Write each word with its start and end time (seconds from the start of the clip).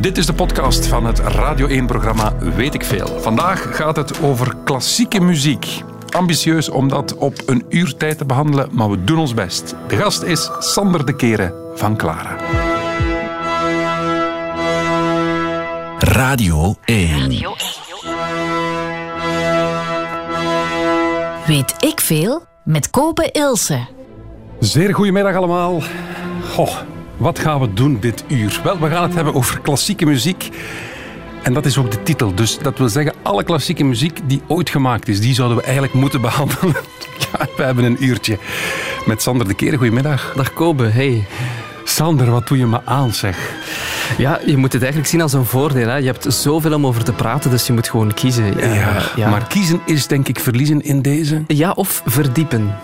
Dit 0.00 0.18
is 0.18 0.26
de 0.26 0.34
podcast 0.34 0.86
van 0.86 1.06
het 1.06 1.18
Radio 1.18 1.82
1-programma 1.82 2.36
Weet 2.38 2.74
ik 2.74 2.84
Veel. 2.84 3.20
Vandaag 3.20 3.76
gaat 3.76 3.96
het 3.96 4.22
over 4.22 4.56
klassieke 4.64 5.20
muziek. 5.20 5.82
Ambitieus 6.10 6.68
om 6.68 6.88
dat 6.88 7.16
op 7.16 7.42
een 7.46 7.64
uur 7.68 7.96
tijd 7.96 8.18
te 8.18 8.24
behandelen, 8.24 8.68
maar 8.72 8.90
we 8.90 9.04
doen 9.04 9.18
ons 9.18 9.34
best. 9.34 9.74
De 9.88 9.96
gast 9.96 10.22
is 10.22 10.50
Sander 10.58 11.06
de 11.06 11.16
Keren 11.16 11.52
van 11.74 11.96
Clara. 11.96 12.36
Radio 15.98 16.74
1. 16.84 17.28
Weet 21.46 21.74
ik 21.78 22.00
veel? 22.00 22.42
Met 22.64 22.90
Kopen 22.90 23.32
Ilse. 23.32 23.86
Zeer 24.60 24.94
goedemiddag 24.94 25.34
allemaal. 25.34 25.82
Goh, 26.54 26.76
wat 27.18 27.38
gaan 27.38 27.60
we 27.60 27.72
doen 27.74 27.98
dit 28.00 28.24
uur? 28.28 28.60
Wel, 28.64 28.78
we 28.78 28.88
gaan 28.88 29.02
het 29.02 29.14
hebben 29.14 29.34
over 29.34 29.60
klassieke 29.60 30.06
muziek. 30.06 30.48
En 31.42 31.52
dat 31.52 31.66
is 31.66 31.78
ook 31.78 31.90
de 31.90 32.02
titel. 32.02 32.34
Dus 32.34 32.58
dat 32.58 32.78
wil 32.78 32.88
zeggen, 32.88 33.14
alle 33.22 33.44
klassieke 33.44 33.84
muziek 33.84 34.20
die 34.26 34.42
ooit 34.46 34.70
gemaakt 34.70 35.08
is, 35.08 35.20
die 35.20 35.34
zouden 35.34 35.56
we 35.56 35.62
eigenlijk 35.62 35.92
moeten 35.92 36.20
behandelen. 36.20 36.76
Ja, 37.32 37.46
we 37.56 37.62
hebben 37.62 37.84
een 37.84 38.04
uurtje 38.04 38.38
met 39.06 39.22
Sander 39.22 39.48
de 39.48 39.54
Keren. 39.54 39.78
Goedemiddag. 39.78 40.32
Dag 40.36 40.52
Kobe, 40.52 40.84
hey. 40.84 41.26
Sander, 41.84 42.30
wat 42.30 42.48
doe 42.48 42.58
je 42.58 42.66
me 42.66 42.80
aan, 42.84 43.12
zeg? 43.12 43.54
Ja, 44.18 44.40
je 44.46 44.56
moet 44.56 44.72
het 44.72 44.82
eigenlijk 44.82 45.10
zien 45.10 45.20
als 45.20 45.32
een 45.32 45.44
voordeel. 45.44 45.88
Hè. 45.88 45.96
Je 45.96 46.06
hebt 46.06 46.32
zoveel 46.32 46.74
om 46.74 46.86
over 46.86 47.04
te 47.04 47.12
praten, 47.12 47.50
dus 47.50 47.66
je 47.66 47.72
moet 47.72 47.88
gewoon 47.88 48.14
kiezen. 48.14 48.58
Ja, 48.58 49.02
ja. 49.16 49.30
maar 49.30 49.46
kiezen 49.46 49.80
is 49.84 50.06
denk 50.06 50.28
ik 50.28 50.40
verliezen 50.40 50.80
in 50.80 51.02
deze. 51.02 51.42
Ja, 51.46 51.70
of 51.70 52.02
verdiepen. 52.06 52.74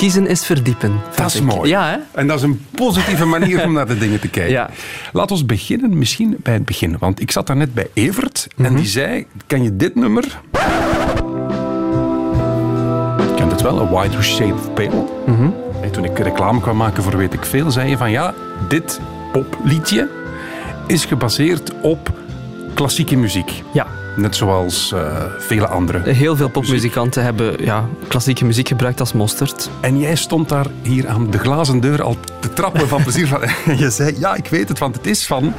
Kiezen 0.00 0.26
is 0.26 0.44
verdiepen. 0.44 1.00
Dat 1.14 1.26
is 1.26 1.34
ik. 1.34 1.42
mooi. 1.42 1.70
Ja, 1.70 1.88
hè? 1.90 1.96
En 2.20 2.26
dat 2.26 2.36
is 2.36 2.42
een 2.42 2.64
positieve 2.74 3.24
manier 3.24 3.64
om 3.64 3.72
naar 3.72 3.86
de 3.86 3.98
dingen 3.98 4.20
te 4.20 4.28
kijken. 4.28 4.52
Ja. 4.52 4.70
Laten 5.12 5.36
we 5.36 5.44
beginnen 5.44 5.98
misschien 5.98 6.36
bij 6.42 6.52
het 6.52 6.64
begin. 6.64 6.96
Want 6.98 7.20
ik 7.20 7.30
zat 7.30 7.46
daar 7.46 7.56
net 7.56 7.74
bij 7.74 7.90
Evert 7.94 8.46
en 8.56 8.76
die 8.76 8.86
zei, 8.86 9.26
ken 9.46 9.62
je 9.62 9.76
dit 9.76 9.94
nummer? 9.94 10.40
Je 13.18 13.32
kent 13.36 13.50
het 13.50 13.62
wel, 13.62 13.80
A 13.80 13.88
White 13.88 14.22
Shade 14.22 14.54
Pale. 14.74 15.06
En 15.82 15.90
toen 15.90 16.04
ik 16.04 16.18
reclame 16.18 16.60
kwam 16.60 16.76
maken 16.76 17.02
voor 17.02 17.16
Weet 17.16 17.32
ik 17.32 17.44
Veel, 17.44 17.70
zei 17.70 17.90
je 17.90 17.96
van 17.96 18.10
ja, 18.10 18.34
dit 18.68 19.00
popliedje 19.32 20.08
is 20.86 21.04
gebaseerd 21.04 21.80
op 21.82 22.12
klassieke 22.74 23.16
muziek. 23.16 23.62
Ja. 23.72 23.99
Net 24.16 24.36
zoals 24.36 24.92
eh, 24.92 25.24
vele 25.38 25.66
andere. 25.66 26.10
Heel 26.10 26.36
veel 26.36 26.48
popmuzikanten 26.48 27.22
hebben 27.22 27.64
ja, 27.64 27.88
klassieke 28.08 28.44
muziek 28.44 28.68
gebruikt 28.68 29.00
als 29.00 29.12
mosterd. 29.12 29.70
En 29.80 29.98
jij 29.98 30.14
stond 30.14 30.48
daar 30.48 30.66
hier 30.82 31.08
aan 31.08 31.30
de 31.30 31.38
glazen 31.38 31.80
deur 31.80 32.02
al 32.02 32.16
te 32.40 32.52
trappen 32.52 32.88
van 32.88 33.02
plezier. 33.02 33.26
Van, 33.26 33.42
en 33.42 33.78
je 33.78 33.90
zei, 33.90 34.16
ja, 34.18 34.34
ik 34.34 34.46
weet 34.46 34.68
het, 34.68 34.78
want 34.78 34.96
het 34.96 35.06
is 35.06 35.26
van... 35.26 35.54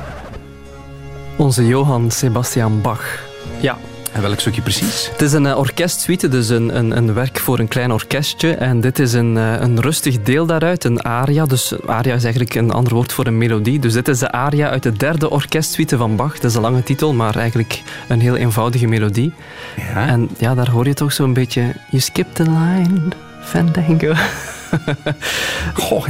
Onze 1.37 1.67
Johann 1.67 2.09
Sebastian 2.09 2.81
Bach. 2.81 3.19
Ja, 3.61 3.77
En 4.11 4.21
welk 4.21 4.39
stukje 4.39 4.61
precies? 4.61 5.09
Het 5.11 5.21
is 5.21 5.33
een 5.33 5.45
eh, 5.45 5.57
orkestsuite, 5.57 6.27
dus 6.27 6.49
een, 6.49 6.77
een, 6.77 6.97
een 6.97 7.13
werk 7.13 7.39
voor 7.39 7.59
een 7.59 7.67
klein 7.67 7.91
orkestje. 7.91 8.53
En 8.53 8.81
dit 8.81 8.99
is 8.99 9.13
een, 9.13 9.37
eh, 9.37 9.59
een 9.59 9.81
rustig 9.81 10.21
deel 10.21 10.45
daaruit, 10.45 10.83
een 10.83 11.03
aria. 11.03 11.45
Dus 11.45 11.73
aria 11.85 12.15
is 12.15 12.23
eigenlijk 12.23 12.55
een 12.55 12.71
ander 12.71 12.93
woord 12.93 13.13
voor 13.13 13.25
een 13.25 13.37
melodie. 13.37 13.79
Dus 13.79 13.93
dit 13.93 14.07
is 14.07 14.19
de 14.19 14.31
aria 14.31 14.69
uit 14.69 14.83
de 14.83 14.93
derde 14.93 15.29
orkestsuite 15.29 15.97
van 15.97 16.15
Bach. 16.15 16.33
Dat 16.33 16.51
is 16.51 16.55
een 16.55 16.61
lange 16.61 16.83
titel, 16.83 17.13
maar 17.13 17.35
eigenlijk 17.35 17.81
een 18.07 18.21
heel 18.21 18.35
eenvoudige 18.35 18.87
melodie. 18.87 19.33
Ja. 19.77 20.07
En 20.07 20.29
ja, 20.37 20.55
daar 20.55 20.69
hoor 20.69 20.87
je 20.87 20.93
toch 20.93 21.13
zo'n 21.13 21.33
beetje... 21.33 21.61
You 21.89 22.01
skip 22.01 22.33
the 22.33 22.43
line, 22.43 23.01
Fandango. 23.41 24.13
Goh, 25.73 26.07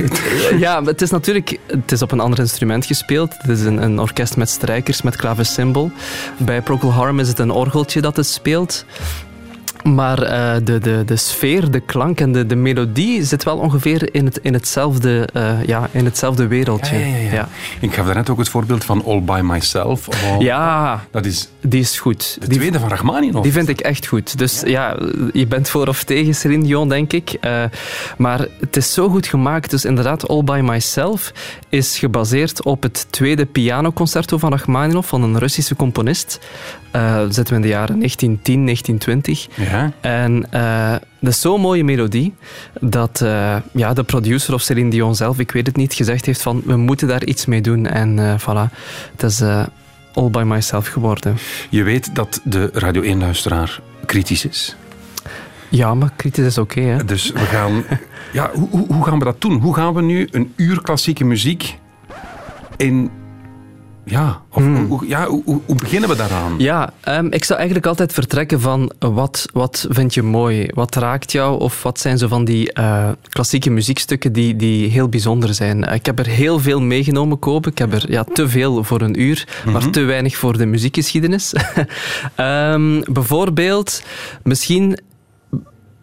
Ja, 0.58 0.84
het 0.84 1.02
is 1.02 1.10
natuurlijk 1.10 1.60
het 1.68 1.92
is 1.92 2.02
op 2.02 2.12
een 2.12 2.20
ander 2.20 2.40
instrument 2.40 2.86
gespeeld. 2.86 3.36
Het 3.38 3.50
is 3.50 3.62
een, 3.62 3.84
een 3.84 4.00
orkest 4.00 4.38
met 4.38 4.50
strijkers, 4.50 5.02
met 5.02 5.16
klavecimbal. 5.16 5.92
Bij 6.38 6.62
Procol 6.62 6.94
Harum 6.94 7.20
is 7.20 7.28
het 7.28 7.40
een 7.40 7.52
orgeltje 7.52 8.02
dat 8.02 8.16
het 8.16 8.28
speelt. 8.28 8.86
Maar 9.84 10.22
eh, 10.22 10.54
de, 10.64 10.78
de, 10.80 11.04
de 11.06 11.16
sfeer, 11.16 11.72
de 11.72 11.80
klank 11.80 12.20
en 12.22 12.32
de, 12.32 12.46
de 12.46 12.56
melodie 12.56 13.24
zit 13.24 13.44
wel 13.44 13.58
ongeveer 13.58 14.16
in, 14.16 14.26
het, 14.26 14.40
in, 14.42 14.54
hetzelfde, 14.54 15.30
eh, 15.34 15.64
ja, 15.66 15.88
in 15.92 16.06
hetzelfde 16.06 16.48
wereldje. 16.48 16.98
Ja, 16.98 17.06
ja, 17.06 17.16
ja, 17.18 17.32
ja. 17.34 17.48
Ik 17.80 17.94
gaf 17.94 18.06
daarnet 18.06 18.30
ook 18.30 18.38
het 18.38 18.50
voorbeeld 18.50 18.84
van 18.84 19.04
All 19.06 19.22
By 19.22 19.40
Myself. 19.44 20.08
Oh, 20.08 20.42
Ja, 20.42 21.04
Dat 21.12 21.26
is 21.26 21.50
die 21.62 21.80
is 21.80 22.00
goed. 22.00 22.38
de 22.40 22.48
Die, 22.48 22.58
tweede 22.58 22.80
van 22.80 22.90
Rachmaninoff. 22.90 23.44
die 23.44 23.52
vind 23.52 23.68
ik 23.70 23.80
echt 23.80 24.08
goed. 24.08 24.38
Dus 24.38 24.62
ja, 24.66 24.98
je 25.34 25.48
bent 25.48 25.70
voor 25.70 25.88
of 25.88 26.04
tegen 26.04 26.36
Celine 26.36 26.64
Dion, 26.64 26.90
denk 26.90 27.14
ik. 27.14 27.30
Eh, 27.42 27.64
maar 28.18 28.46
het 28.60 28.78
is 28.78 28.94
zo 28.94 29.10
goed 29.10 29.28
gemaakt. 29.28 29.70
Dus 29.70 29.86
inderdaad, 29.86 30.28
All 30.28 30.44
By 30.44 30.60
Myself 30.64 31.32
is 31.70 32.00
gebaseerd 32.00 32.64
op 32.64 32.84
het 32.84 33.08
tweede 33.10 33.46
pianoconcerto 33.46 34.38
van 34.38 34.52
Rachmaninoff, 34.52 35.08
van 35.08 35.24
een 35.24 35.38
Russische 35.40 35.76
componist. 35.76 36.40
Dat 36.92 37.34
zitten 37.36 37.54
we 37.54 37.56
in 37.56 37.62
de 37.62 37.68
jaren 37.68 37.96
1910, 37.98 38.66
1920. 38.66 39.48
Ja. 39.72 39.92
En 40.02 40.52
eh, 40.52 40.92
dat 41.20 41.34
is 41.34 41.42
zo'n 41.42 41.62
mooie 41.62 41.84
melodie 41.84 42.34
dat 42.80 43.22
eh, 43.22 43.56
ja, 43.72 43.94
de 43.94 44.04
producer 44.04 44.54
of 44.54 44.62
Celine 44.62 44.90
Dion 44.90 45.16
zelf, 45.16 45.40
ik 45.40 45.52
weet 45.52 45.68
het 45.68 45.76
niet, 45.76 45.94
gezegd 45.94 46.26
heeft 46.26 46.42
van 46.42 46.62
we 46.66 46.76
moeten 46.76 47.08
daar 47.08 47.24
iets 47.24 47.46
mee 47.46 47.62
doen. 47.62 47.86
En 47.86 48.20
eh, 48.20 48.40
voilà, 48.40 48.74
het 49.16 49.24
is 49.24 49.42
All 50.14 50.30
By 50.30 50.44
Myself 50.46 50.88
geworden. 50.88 51.38
Je 51.70 51.84
weet 51.84 52.16
dat 52.16 52.42
de 52.44 52.70
Radio 52.74 53.16
1-luisteraar 53.16 53.80
kritisch 54.06 54.46
is. 54.46 54.76
Ja, 55.70 55.94
maar 55.94 56.12
kritisch 56.16 56.46
is 56.46 56.58
oké? 56.58 56.98
Dus 57.06 57.32
we 57.32 57.40
gaan... 57.40 57.84
Ja, 58.34 58.52
hoe, 58.54 58.86
hoe 58.88 59.04
gaan 59.04 59.20
we 59.20 59.26
dat 59.26 59.42
doen? 59.42 59.60
Hoe 59.60 59.76
gaan 59.76 59.94
we 59.94 60.02
nu 60.02 60.28
een 60.32 60.54
uur 60.56 60.82
klassieke 60.82 61.24
muziek 61.24 61.78
in... 62.78 63.12
Ja, 64.04 64.42
of, 64.50 64.64
Hmm. 64.64 64.86
hoe, 64.86 65.08
ja 65.08 65.28
hoe, 65.28 65.62
beginnen 65.76 66.10
we 66.10 66.16
daaraan? 66.16 66.56
Ja, 66.58 66.94
ehm, 67.02 67.26
ik 67.26 67.44
zou 67.44 67.58
eigenlijk 67.60 67.88
altijd 67.88 68.14
vertrekken 68.14 68.62
van 68.62 68.92
eh, 69.00 69.14
wat, 69.14 69.46
wat 69.54 69.86
vind 69.90 70.14
je 70.14 70.22
mooi? 70.22 70.68
Wat 70.74 70.96
raakt 70.96 71.32
jou? 71.32 71.60
Of 71.60 71.84
wat 71.84 72.00
zijn 72.00 72.18
zo 72.18 72.28
van 72.28 72.46
die 72.46 72.74
eh, 72.74 73.10
klassieke 73.30 73.70
muziekstukken 73.70 74.34
die, 74.34 74.56
die 74.56 74.90
heel 74.90 75.10
bijzonder 75.10 75.54
zijn? 75.54 75.86
Eh, 75.86 75.96
ik 75.96 76.06
heb 76.06 76.20
er 76.20 76.28
heel 76.28 76.60
veel 76.60 76.82
meegenomen, 76.82 77.40
kopen. 77.40 77.72
Ik 77.72 77.78
heb 77.78 77.94
er 77.94 78.12
ja, 78.12 78.24
te 78.24 78.50
veel 78.50 78.84
voor 78.84 79.02
een 79.02 79.22
uur, 79.22 79.48
maar 79.72 79.90
te 79.90 80.02
weinig 80.02 80.38
voor 80.38 80.58
de 80.58 80.66
muziekgeschiedenis. 80.66 81.54
Ehm, 82.36 83.02
bijvoorbeeld, 83.12 84.04
misschien 84.44 84.98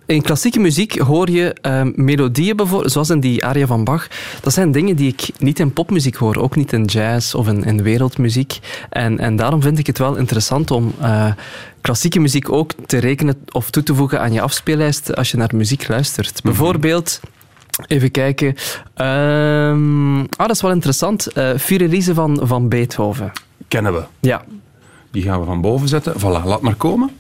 in 0.08 0.22
klassieke 0.22 0.60
muziek 0.60 0.98
hoor 0.98 1.30
je 1.30 1.54
ehm, 1.60 1.92
melodieën, 1.94 2.56
bijvoorbeeld, 2.56 2.92
zoals 2.92 3.10
in 3.10 3.20
die 3.20 3.44
aria 3.44 3.66
van 3.66 3.84
Bach. 3.84 4.08
Dat 4.40 4.52
zijn 4.52 4.72
dingen 4.72 4.96
die 4.96 5.08
ik 5.08 5.30
niet 5.38 5.58
in 5.58 5.72
popmuziek 5.72 6.14
hoor, 6.14 6.36
ook 6.36 6.56
niet 6.56 6.72
in 6.72 6.84
jazz 6.84 7.34
of 7.34 7.48
in, 7.48 7.64
in 7.64 7.82
wereldmuziek. 7.82 8.58
En, 8.90 9.18
en 9.18 9.36
daarom 9.36 9.62
vind 9.62 9.78
ik 9.78 9.86
het 9.86 9.98
wel 9.98 10.16
interessant 10.16 10.70
om 10.70 10.94
eh, 11.00 11.32
klassieke 11.80 12.20
muziek 12.20 12.52
ook 12.52 12.72
te 12.86 12.98
rekenen 12.98 13.42
of 13.50 13.70
toe 13.70 13.82
te 13.82 13.94
voegen 13.94 14.20
aan 14.20 14.32
je 14.32 14.40
afspeellijst 14.40 15.16
als 15.16 15.30
je 15.30 15.36
naar 15.36 15.50
muziek 15.54 15.88
luistert. 15.88 16.42
Bijvoorbeeld... 16.42 17.20
Even 17.86 18.10
kijken. 18.10 18.54
Ehm, 18.94 20.18
ah, 20.20 20.26
dat 20.36 20.50
is 20.50 20.62
wel 20.62 20.70
interessant. 20.70 21.36
Uh, 21.36 21.50
Vier 21.56 21.80
Elise 21.80 22.14
van, 22.14 22.40
van 22.42 22.68
Beethoven. 22.68 23.32
Kennen 23.68 23.92
we. 23.92 24.02
Ja. 24.20 24.44
Die 25.10 25.22
gaan 25.22 25.40
we 25.40 25.46
van 25.46 25.60
boven 25.60 25.88
zetten. 25.88 26.14
Voilà, 26.20 26.44
laat 26.44 26.60
maar 26.60 26.74
komen. 26.74 27.10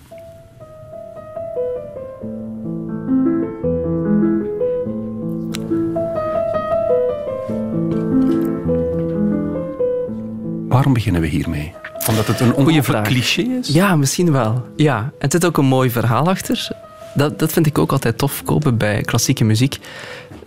Waarom 10.68 10.92
beginnen 10.92 11.20
we 11.20 11.26
hiermee? 11.26 11.72
Omdat 12.08 12.26
het 12.26 12.40
een 12.40 12.54
ongelooflijk 12.54 13.04
cliché 13.04 13.42
is? 13.42 13.68
Ja, 13.68 13.96
misschien 13.96 14.32
wel. 14.32 14.66
Ja. 14.76 14.98
En 14.98 15.12
er 15.18 15.30
zit 15.30 15.46
ook 15.46 15.56
een 15.56 15.64
mooi 15.64 15.90
verhaal 15.90 16.28
achter. 16.28 16.68
Dat, 17.14 17.38
dat 17.38 17.52
vind 17.52 17.66
ik 17.66 17.78
ook 17.78 17.92
altijd 17.92 18.18
tof 18.18 18.42
kopen 18.44 18.76
bij 18.76 19.00
klassieke 19.00 19.44
muziek. 19.44 19.78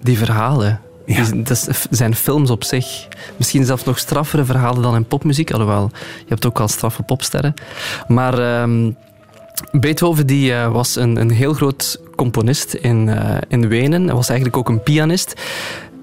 Die 0.01 0.17
verhalen. 0.17 0.81
Ja. 1.05 1.23
Die, 1.23 1.41
dat 1.41 1.87
zijn 1.89 2.15
films 2.15 2.49
op 2.49 2.63
zich. 2.63 3.07
Misschien 3.37 3.65
zelfs 3.65 3.83
nog 3.83 3.99
straffere 3.99 4.45
verhalen 4.45 4.81
dan 4.81 4.95
in 4.95 5.05
popmuziek. 5.05 5.51
Alhoewel, 5.51 5.89
je 6.17 6.25
hebt 6.27 6.45
ook 6.45 6.59
al 6.59 6.67
straffe 6.67 7.03
popsterren. 7.03 7.53
Maar 8.07 8.39
ehm, 8.39 8.91
Beethoven 9.71 10.27
die, 10.27 10.53
eh, 10.53 10.71
was 10.71 10.95
een, 10.95 11.15
een 11.15 11.31
heel 11.31 11.53
groot 11.53 11.99
componist 12.15 12.73
in, 12.73 13.09
eh, 13.09 13.37
in 13.47 13.67
Wenen. 13.67 14.05
Hij 14.05 14.15
was 14.15 14.29
eigenlijk 14.29 14.57
ook 14.57 14.69
een 14.69 14.83
pianist. 14.83 15.33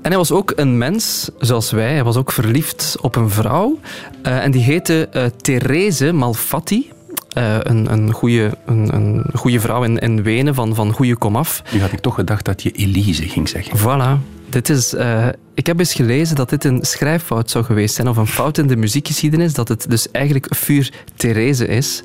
En 0.03 0.11
hij 0.11 0.17
was 0.17 0.33
ook 0.33 0.53
een 0.57 0.79
mens, 0.79 1.31
zoals 1.39 1.71
wij. 1.71 1.93
Hij 1.93 2.05
was 2.05 2.17
ook 2.17 2.33
verliefd 2.33 2.97
op 3.01 3.17
een 3.17 3.31
vrouw. 3.31 3.79
Eh, 4.23 4.45
en 4.45 4.51
die 4.51 4.63
heette 4.63 5.09
eh 5.13 5.25
Therese 5.25 6.13
Malfatti. 6.13 6.91
Eh, 7.29 7.57
een, 7.63 7.93
een, 7.93 8.13
goede, 8.13 8.51
een, 8.67 8.95
een 8.95 9.25
goede 9.35 9.61
vrouw 9.61 9.83
in, 9.83 9.99
in 9.99 10.23
Wenen, 10.23 10.55
van, 10.55 10.75
van 10.75 10.93
goede 10.93 11.17
komaf. 11.17 11.63
Nu 11.73 11.81
had 11.81 11.93
ik 11.93 12.01
toch 12.01 12.15
gedacht 12.15 12.45
dat 12.45 12.63
je 12.63 12.71
Elise 12.71 13.29
ging 13.29 13.49
zeggen. 13.49 13.79
Voilà. 13.79 14.38
Dit 14.49 14.69
is... 14.69 14.95
Uh, 14.95 15.29
ik 15.59 15.67
heb 15.67 15.79
eens 15.79 15.95
gelezen 15.95 16.37
dat 16.37 16.51
dit 16.51 16.65
een 16.65 16.79
schrijffout 16.83 17.51
zou 17.51 17.65
geweest 17.65 17.95
zijn, 17.95 18.09
of 18.09 18.17
een 18.17 18.27
fout 18.27 18.59
in 18.59 18.67
de 18.67 18.77
muziekgeschiedenis, 18.77 19.55
dat 19.55 19.69
het 19.69 19.91
dus 19.91 20.11
eigenlijk 20.11 20.47
Vuur 20.55 20.93
Therese 21.17 21.67
is. 21.67 22.03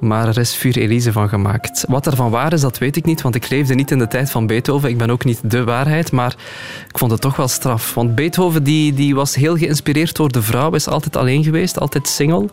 Maar 0.00 0.28
er 0.28 0.38
is 0.38 0.54
Vuur 0.54 0.76
Elise 0.76 1.12
van 1.12 1.28
gemaakt. 1.28 1.84
Wat 1.88 2.06
ervan 2.06 2.30
waar 2.30 2.52
is, 2.52 2.60
dat 2.60 2.78
weet 2.78 2.96
ik 2.96 3.04
niet, 3.04 3.22
want 3.22 3.34
ik 3.34 3.48
leefde 3.48 3.74
niet 3.74 3.90
in 3.90 3.98
de 3.98 4.08
tijd 4.08 4.30
van 4.30 4.46
Beethoven. 4.46 4.88
Ik 4.88 4.98
ben 4.98 5.10
ook 5.10 5.24
niet 5.24 5.40
de 5.50 5.64
waarheid, 5.64 6.12
maar 6.12 6.34
ik 6.88 6.98
vond 6.98 7.10
het 7.10 7.20
toch 7.20 7.36
wel 7.36 7.48
straf. 7.48 7.94
Want 7.94 8.14
Beethoven 8.14 8.62
die, 8.62 8.94
die 8.94 9.14
was 9.14 9.34
heel 9.34 9.56
geïnspireerd 9.56 10.16
door 10.16 10.32
de 10.32 10.42
vrouw, 10.42 10.70
is 10.70 10.88
altijd 10.88 11.16
alleen 11.16 11.44
geweest, 11.44 11.78
altijd 11.78 12.08
single. 12.08 12.48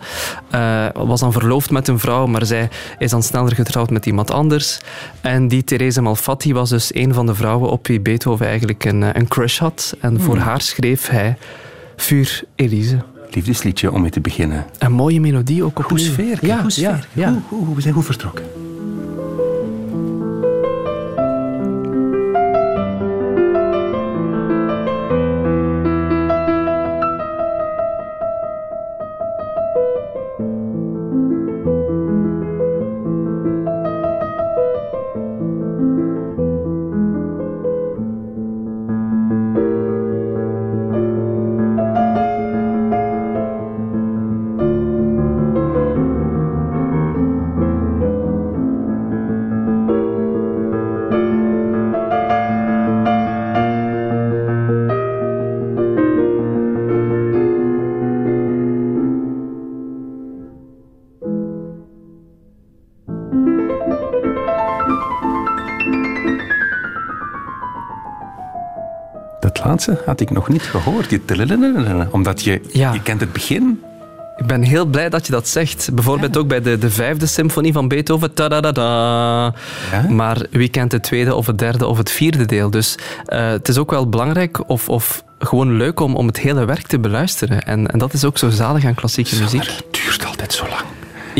Uh, 0.56 0.85
was 0.94 1.19
dan 1.19 1.31
verloofd 1.31 1.71
met 1.71 1.88
een 1.88 2.00
vrouw, 2.00 2.25
maar 2.25 2.45
zij 2.45 2.69
is 2.97 3.12
dan 3.12 3.24
sneller 3.24 3.56
getrouwd 3.56 3.89
met 3.89 4.06
iemand 4.06 4.31
anders. 4.31 4.80
En 5.21 5.47
die 5.47 5.63
Therese 5.63 6.01
Malfatti 6.01 6.53
was 6.53 6.69
dus 6.69 6.95
een 6.95 7.13
van 7.13 7.25
de 7.25 7.35
vrouwen 7.35 7.69
op 7.69 7.88
wie 7.88 8.00
Beethoven 8.00 8.45
eigenlijk 8.45 8.85
een, 8.85 9.03
eh, 9.03 9.09
een 9.13 9.27
crush 9.29 9.59
had. 9.59 9.95
En 9.99 10.19
voor 10.21 10.37
haar 10.37 10.61
schreef 10.61 11.07
hij 11.07 11.37
Vuur 11.95 12.43
Elise. 12.55 12.97
Liefdesliedje 13.31 13.91
om 13.91 14.01
mee 14.01 14.11
te 14.11 14.21
beginnen. 14.21 14.65
Een 14.77 14.91
mooie 14.91 15.19
melodie 15.19 15.63
ook 15.63 15.79
op 15.79 15.85
Goed 15.85 16.01
sfeer, 16.01 16.37
ja, 16.41 16.61
goed 16.61 16.73
sfeer. 16.73 17.07
Ja, 17.13 17.31
ja. 17.31 17.41
we 17.75 17.81
zijn 17.81 17.93
goed 17.93 18.05
vertrokken. 18.05 18.58
Had 70.05 70.19
ik 70.19 70.29
nog 70.29 70.49
niet 70.49 70.63
gehoord. 70.63 71.09
Die 71.09 71.21
omdat 72.11 72.43
je, 72.43 72.61
je 72.71 73.01
kent 73.03 73.19
het 73.19 73.33
begin. 73.33 73.83
Ik 74.37 74.45
ben 74.45 74.61
heel 74.61 74.85
blij 74.85 75.09
dat 75.09 75.25
je 75.25 75.31
dat 75.31 75.47
zegt. 75.47 75.89
Bijvoorbeeld 75.93 76.37
ook 76.37 76.47
bij 76.47 76.61
de, 76.61 76.77
de 76.77 76.89
vijfde 76.89 77.25
symfonie 77.25 77.73
van 77.73 77.87
Beethoven. 77.87 78.31
Ja? 79.91 80.09
Maar 80.09 80.45
wie 80.51 80.69
kent 80.69 80.91
het 80.91 81.03
tweede 81.03 81.35
of 81.35 81.47
het 81.47 81.57
derde 81.57 81.85
of 81.87 81.97
het 81.97 82.11
vierde 82.11 82.45
deel? 82.45 82.69
Dus 82.69 82.95
uh, 83.27 83.49
het 83.49 83.67
is 83.67 83.77
ook 83.77 83.91
wel 83.91 84.09
belangrijk 84.09 84.69
of, 84.69 84.89
of 84.89 85.23
gewoon 85.39 85.77
leuk 85.77 85.99
om, 85.99 86.15
om 86.15 86.27
het 86.27 86.39
hele 86.39 86.65
werk 86.65 86.87
te 86.87 86.99
beluisteren. 86.99 87.61
En, 87.61 87.87
en 87.87 87.99
dat 87.99 88.13
is 88.13 88.25
ook 88.25 88.37
zo 88.37 88.49
zalig 88.49 88.85
aan 88.85 88.95
klassieke 88.95 89.35
muziek. 89.39 89.65
Het 89.65 89.85
duurt 89.91 90.25
altijd 90.25 90.53
zo 90.53 90.65
lang. 90.67 90.88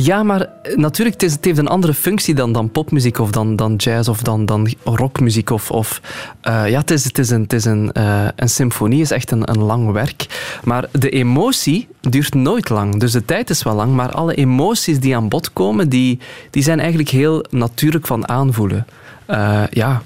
Ja, 0.02 0.24
maar 0.24 0.48
natuurlijk, 0.76 1.22
het, 1.22 1.32
het, 1.32 1.46
heeft 1.46 1.58
een 1.58 1.68
andere 1.68 1.94
functie 1.94 2.36
dan, 2.36 2.52
dan 2.52 2.72
popmuziek 2.72 3.20
of 3.20 3.32
dan, 3.32 3.56
dan 3.56 3.76
jazz 3.76 4.10
of 4.10 4.22
dan, 4.22 4.46
dan 4.46 4.74
rockmuziek. 4.84 5.50
Of, 5.50 5.72
of, 5.72 6.02
uh, 6.48 6.70
ja, 6.70 6.80
het 6.80 6.92
is, 6.92 7.04
het 7.04 7.18
is, 7.18 7.30
een, 7.30 7.42
het 7.42 7.54
is 7.54 7.66
een, 7.66 7.92
uh, 7.98 8.28
een 8.36 8.50
symfonie, 8.50 9.02
is 9.02 9.12
echt 9.12 9.32
een, 9.32 9.50
een 9.50 9.64
lang 9.64 9.92
werk. 9.92 10.26
Maar 10.64 10.86
de 10.92 11.10
emotie 11.10 11.88
duurt 12.00 12.34
nooit 12.34 12.70
lang. 12.70 13.00
Dus 13.00 13.12
de 13.12 13.26
tijd 13.26 13.50
is 13.50 13.64
wel 13.64 13.76
lang, 13.76 13.94
maar 13.94 14.12
alle 14.12 14.36
emoties 14.36 15.00
die 15.00 15.16
aan 15.16 15.28
bod 15.28 15.54
komen, 15.54 15.90
die, 15.90 16.20
die 16.50 16.64
zijn 16.64 16.80
eigenlijk 16.80 17.10
heel 17.10 17.46
natuurlijk 17.50 18.08
van 18.08 18.28
aanvoelen. 18.28 18.86
Uh, 19.28 19.64
ja, 19.70 20.02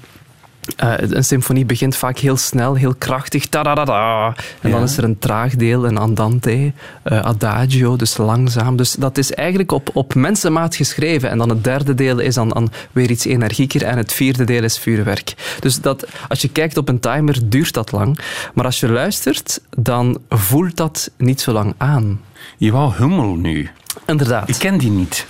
uh, 0.82 0.94
een 0.98 1.24
symfonie 1.24 1.64
begint 1.64 1.96
vaak 1.96 2.18
heel 2.18 2.36
snel, 2.36 2.74
heel 2.74 2.94
krachtig. 2.94 3.48
-da. 3.48 4.34
En 4.60 4.70
dan 4.70 4.82
is 4.82 4.96
er 4.96 5.04
een 5.04 5.18
traag 5.18 5.56
deel, 5.56 5.86
een 5.86 5.96
andante, 5.96 6.72
uh, 7.04 7.20
adagio, 7.20 7.96
dus 7.96 8.16
langzaam. 8.16 8.76
Dus 8.76 8.92
dat 8.92 9.18
is 9.18 9.32
eigenlijk 9.32 9.72
op, 9.72 9.90
op 9.92 10.14
mensenmaat 10.14 10.76
geschreven. 10.76 11.30
En 11.30 11.38
dan 11.38 11.48
het 11.48 11.64
derde 11.64 11.94
deel 11.94 12.18
is 12.18 12.34
dan, 12.34 12.48
dan 12.48 12.70
weer 12.92 13.10
iets 13.10 13.24
energieker 13.24 13.82
en 13.82 13.96
het 13.96 14.12
vierde 14.12 14.44
deel 14.44 14.62
is 14.62 14.78
vuurwerk. 14.78 15.34
Dus 15.60 15.80
dat, 15.80 16.06
als 16.28 16.40
je 16.42 16.48
kijkt 16.48 16.76
op 16.76 16.88
een 16.88 17.00
timer, 17.00 17.38
duurt 17.44 17.74
dat 17.74 17.92
lang. 17.92 18.18
Maar 18.54 18.64
als 18.64 18.80
je 18.80 18.88
luistert, 18.88 19.60
dan 19.76 20.18
voelt 20.28 20.76
dat 20.76 21.10
niet 21.16 21.40
zo 21.40 21.52
lang 21.52 21.74
aan. 21.76 22.20
Je 22.56 22.72
wou 22.72 22.92
Hummel 22.94 23.34
nu. 23.34 23.70
Inderdaad. 24.06 24.48
Ik 24.48 24.58
ken 24.58 24.78
die 24.78 24.90
niet. 24.90 25.26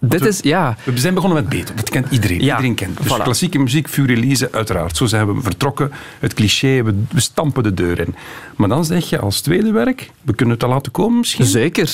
Dit 0.00 0.26
is, 0.26 0.40
ja. 0.40 0.76
We 0.84 0.98
zijn 0.98 1.14
begonnen 1.14 1.42
met 1.42 1.48
Beethoven. 1.48 1.76
Dat 1.76 1.90
kent 1.90 2.06
iedereen. 2.10 2.40
iedereen 2.40 2.74
kent. 2.74 3.02
Dus 3.02 3.16
klassieke 3.16 3.58
muziek, 3.58 3.88
Vuur 3.88 4.10
Elise, 4.10 4.48
uiteraard. 4.52 4.96
Zo 4.96 5.06
zijn 5.06 5.34
we 5.34 5.42
vertrokken. 5.42 5.92
Het 6.18 6.34
cliché, 6.34 6.82
we, 6.82 6.94
we, 7.10 7.20
stampen 7.20 7.62
de 7.62 7.74
deur 7.74 7.98
in. 7.98 8.14
Maar 8.56 8.68
dan 8.68 8.84
zeg 8.84 9.08
je 9.08 9.18
als 9.18 9.40
tweede 9.40 9.70
werk, 9.70 10.10
we 10.22 10.34
kunnen 10.34 10.54
het 10.54 10.64
al 10.64 10.70
laten 10.70 10.92
komen 10.92 11.18
misschien? 11.18 11.44
Zeker. 11.44 11.90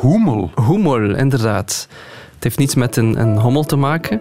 Hummel. 0.00 0.50
Hummel, 0.66 1.14
inderdaad. 1.14 1.88
Het 2.34 2.44
heeft 2.44 2.58
niets 2.58 2.74
met 2.74 2.96
een, 2.96 3.20
een 3.20 3.38
hommel 3.38 3.64
te 3.64 3.76
maken. 3.76 4.20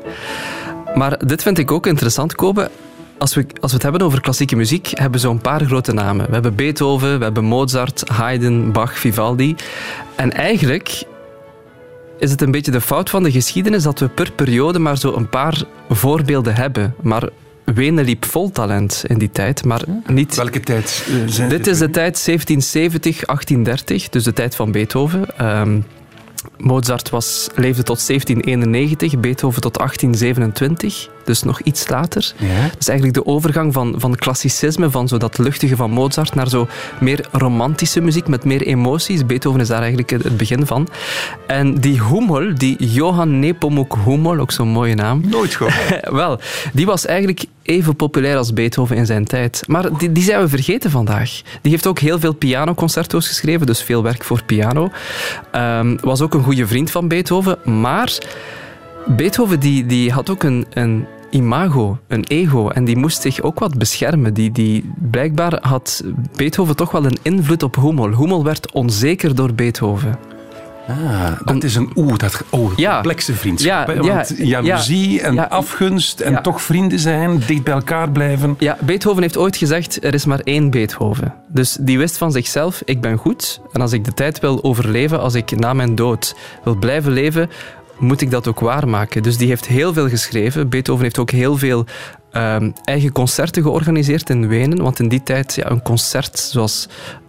Maar 0.96 1.28
dit 1.28 1.44
vind 1.44 1.58
ik 1.58 1.72
ook 1.72 1.88
interessant, 1.88 2.36
Kobe. 2.36 2.72
Als 3.18 3.36
we, 3.36 3.46
als 3.60 3.72
we 3.72 3.78
het 3.78 3.84
hebben 3.84 4.02
over 4.02 4.22
klassieke 4.22 4.56
muziek, 4.56 4.88
hebben 4.88 5.12
we 5.12 5.28
zo'n 5.28 5.42
paar 5.42 5.66
grote 5.66 5.94
namen. 5.94 6.26
We 6.26 6.34
hebben 6.34 6.56
Beethoven, 6.56 7.18
we 7.18 7.24
hebben 7.24 7.44
Mozart, 7.44 8.04
Haydn, 8.08 8.72
Bach, 8.72 8.98
Vivaldi. 9.00 9.56
En 10.16 10.32
eigenlijk 10.32 11.04
is 12.20 12.32
het 12.32 12.42
een 12.42 12.52
beetje 12.52 12.72
de 12.72 12.82
fout 12.82 13.10
van 13.10 13.24
de 13.24 13.32
geschiedenis 13.32 13.84
dat 13.84 14.00
we 14.00 14.08
per 14.08 14.32
periode 14.32 14.80
maar 14.80 14.98
zo 14.98 15.14
een 15.14 15.30
paar 15.30 15.64
voorbeelden 15.90 16.56
hebben. 16.56 16.96
Maar 17.02 17.30
Wenen 17.74 18.06
liep 18.06 18.26
vol 18.26 18.52
talent 18.52 19.04
in 19.08 19.18
die 19.18 19.32
tijd, 19.32 19.66
maar 19.66 19.82
niet... 20.06 20.36
Welke 20.36 20.60
tijd 20.60 21.08
uh, 21.10 21.16
zijn 21.26 21.50
Dit 21.50 21.68
is 21.68 21.78
de 21.78 21.90
tijd 21.90 22.26
1770, 22.26 23.26
1830, 23.26 24.10
dus 24.10 24.24
de 24.24 24.34
tijd 24.34 24.56
van 24.56 24.72
Beethoven. 24.72 25.48
Um, 25.60 25.86
Mozart 26.58 27.10
was, 27.10 27.50
leefde 27.56 27.84
tot 27.84 28.08
1791, 28.08 29.20
Beethoven 29.20 29.62
tot 29.62 29.78
1827, 29.78 31.10
dus 31.28 31.44
nog 31.44 31.62
iets 31.62 31.88
later. 31.88 32.34
Ja. 32.38 32.70
Dus 32.78 32.88
eigenlijk 32.88 33.18
de 33.18 33.26
overgang 33.26 33.74
van, 33.74 33.96
van 33.98 34.16
klassicisme, 34.16 34.90
van 34.90 35.08
zo 35.08 35.18
dat 35.18 35.38
luchtige 35.38 35.76
van 35.76 35.92
Mozart, 35.92 36.36
naar 36.36 36.50
zo 36.50 36.68
meer 37.00 37.28
romantische 37.32 38.02
muziek 38.02 38.28
met 38.28 38.44
meer 38.44 38.62
emoties. 38.62 39.26
Beethoven 39.26 39.60
is 39.60 39.68
daar 39.68 39.80
eigenlijk 39.80 40.10
het 40.10 40.38
begin 40.38 40.66
van. 40.66 40.88
En 41.48 41.76
die 41.76 42.04
Hummel, 42.04 42.56
die 42.56 42.86
Johann 42.86 43.40
Nepomuk 43.40 43.96
Hummel, 44.06 44.40
ook 44.40 44.52
zo'n 44.52 44.68
mooie 44.68 44.96
naam. 44.96 45.22
Nooit 45.26 45.56
gehoord. 45.56 46.10
Wel, 46.22 46.40
die 46.74 46.86
was 46.86 47.06
eigenlijk 47.06 47.46
even 47.64 47.96
populair 47.96 48.38
als 48.38 48.54
Beethoven 48.54 48.96
in 48.96 49.06
zijn 49.06 49.26
tijd. 49.26 49.64
Maar 49.68 49.98
die, 49.98 50.12
die 50.12 50.24
zijn 50.24 50.42
we 50.42 50.48
vergeten 50.48 50.92
vandaag. 50.92 51.42
Die 51.62 51.72
heeft 51.72 51.88
ook 51.88 52.00
heel 52.00 52.20
veel 52.20 52.34
pianoconcerto's 52.34 53.28
geschreven, 53.28 53.66
dus 53.66 53.82
veel 53.82 54.04
werk 54.04 54.24
voor 54.24 54.44
piano. 54.44 54.92
Um, 55.56 55.98
was 56.02 56.22
ook 56.22 56.34
een 56.34 56.44
goede 56.44 56.68
vriend 56.68 56.92
van 56.92 57.08
Beethoven, 57.08 57.58
maar 57.80 58.18
Beethoven 59.08 59.60
die, 59.60 59.86
die 59.86 60.12
had 60.12 60.30
ook 60.30 60.44
een, 60.44 60.66
een 60.74 61.06
imago, 61.30 61.98
een 62.08 62.24
ego. 62.24 62.70
En 62.70 62.86
die 62.86 62.98
moest 62.98 63.22
zich 63.22 63.42
ook 63.42 63.60
wat 63.60 63.78
beschermen. 63.78 64.34
Die, 64.34 64.52
die, 64.52 64.92
blijkbaar 65.12 65.58
had 65.62 66.04
Beethoven 66.36 66.76
toch 66.76 66.92
wel 66.92 67.06
een 67.06 67.18
invloed 67.22 67.64
op 67.64 67.76
Hummel. 67.76 68.18
Hummel 68.18 68.44
werd 68.44 68.72
onzeker 68.72 69.36
door 69.36 69.54
Beethoven. 69.54 70.20
Ah, 70.88 71.32
dat 71.46 71.64
is 71.64 71.76
een 71.76 71.92
oeh, 71.96 72.18
dat 72.18 72.44
oh, 72.50 72.76
complexe 72.76 73.34
vriendschap. 73.34 73.88
Ja, 73.88 73.96
Want 73.96 74.34
jaloezie 74.38 75.22
en 75.22 75.50
afgunst 75.50 76.20
en 76.20 76.42
toch 76.42 76.62
vrienden 76.62 77.00
zijn, 77.00 77.42
dicht 77.48 77.64
bij 77.64 77.74
elkaar 77.74 78.10
blijven. 78.10 78.56
Ja, 78.60 78.78
Beethoven 78.82 79.22
heeft 79.22 79.38
ooit 79.38 79.58
gezegd, 79.58 80.04
er 80.04 80.14
is 80.14 80.26
maar 80.26 80.40
één 80.40 80.70
Beethoven. 80.70 81.34
Dus 81.48 81.78
die 81.80 81.98
wist 81.98 82.18
van 82.18 82.32
zichzelf, 82.32 82.82
ik 82.86 83.02
ben 83.02 83.18
goed. 83.18 83.62
En 83.72 83.82
als 83.82 83.92
ik 83.92 84.06
de 84.06 84.14
tijd 84.14 84.40
wil 84.40 84.64
overleven, 84.64 85.20
als 85.20 85.34
ik 85.34 85.60
na 85.60 85.74
mijn 85.74 85.96
dood 85.96 86.36
wil 86.64 86.76
blijven 86.76 87.12
leven, 87.12 87.50
moet 88.00 88.22
ik 88.22 88.32
dat 88.32 88.48
ook 88.48 88.60
waarmaken. 88.60 89.24
Dus 89.24 89.38
die 89.38 89.48
heeft 89.48 89.68
heel 89.68 89.94
veel 89.94 90.10
geschreven. 90.10 90.70
Beethoven 90.70 91.04
heeft 91.04 91.20
ook 91.20 91.32
heel 91.32 91.58
veel 91.58 91.86
um, 92.32 92.74
eigen 92.84 93.12
concerten 93.12 93.64
georganiseerd 93.64 94.30
in 94.30 94.48
Wenen. 94.48 94.82
Want 94.82 95.00
in 95.00 95.08
die 95.08 95.24
tijd, 95.24 95.56
ja, 95.56 95.70
een, 95.70 95.82
concert 95.82 96.40
zoals, 96.40 96.88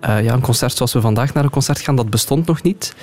uh, 0.09 0.23
ja, 0.23 0.33
een 0.33 0.41
concert 0.41 0.77
zoals 0.77 0.93
we 0.93 1.01
vandaag 1.01 1.35
naar 1.35 1.45
een 1.45 1.51
concert 1.51 1.81
gaan, 1.81 1.97
dat 1.97 2.11
bestond 2.11 2.47
nog 2.47 2.63
niet. 2.63 2.95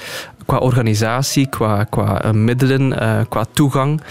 Qua 0.46 0.58
organisatie, 0.58 1.48
qua, 1.48 1.84
qua 1.84 2.26
uh, 2.26 2.32
middelen, 2.32 2.92
uh, 2.92 3.22
qua 3.30 3.46
toegang. 3.52 4.02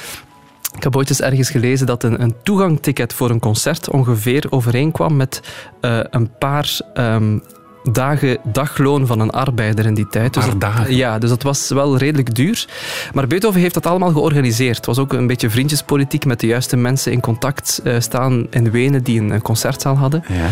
Ik 0.77 0.83
heb 0.83 0.97
ooit 0.97 1.09
eens 1.09 1.21
ergens 1.21 1.51
gelezen 1.51 1.87
dat 1.87 2.03
een, 2.03 2.23
een 2.23 2.35
toegangticket 2.43 3.13
voor 3.13 3.31
een 3.31 3.41
concert 3.41 3.91
ongeveer 3.91 4.47
overeenkwam 4.51 5.17
met 5.17 5.41
een 6.11 6.31
paar 6.39 6.79
um, 6.95 7.43
dagen 7.93 8.39
dagloon 8.43 9.07
van 9.07 9.21
een 9.21 9.31
arbeider 9.31 9.87
in 9.87 9.95
die 9.95 10.09
tijd. 10.09 10.35
Dus 10.35 10.45
dat. 10.59 10.73
Ja, 10.89 11.19
dus 11.19 11.31
dat 11.31 11.43
was 11.43 11.69
wel 11.69 11.97
redelijk 11.97 12.35
duur. 12.35 12.67
Maar 13.13 13.27
Beethoven 13.27 13.61
heeft 13.61 13.75
dat 13.75 13.87
allemaal 13.87 14.13
georganiseerd. 14.13 14.77
Het 14.77 14.87
was 14.87 14.99
ook 14.99 15.13
een 15.13 15.27
beetje 15.27 15.51
vriendjespolitiek 15.51 16.25
met 16.25 16.41
de 16.41 16.47
juiste 16.47 16.77
mensen 16.77 17.13
in 17.13 17.21
contact 17.21 17.81
uh, 17.85 18.01
staan 18.01 18.47
in 18.51 18.71
Wenen 18.71 19.03
die 19.03 19.21
een, 19.21 19.31
een 19.31 19.43
concertzaal 19.43 19.97
hadden. 19.97 20.25
Ja. 20.29 20.49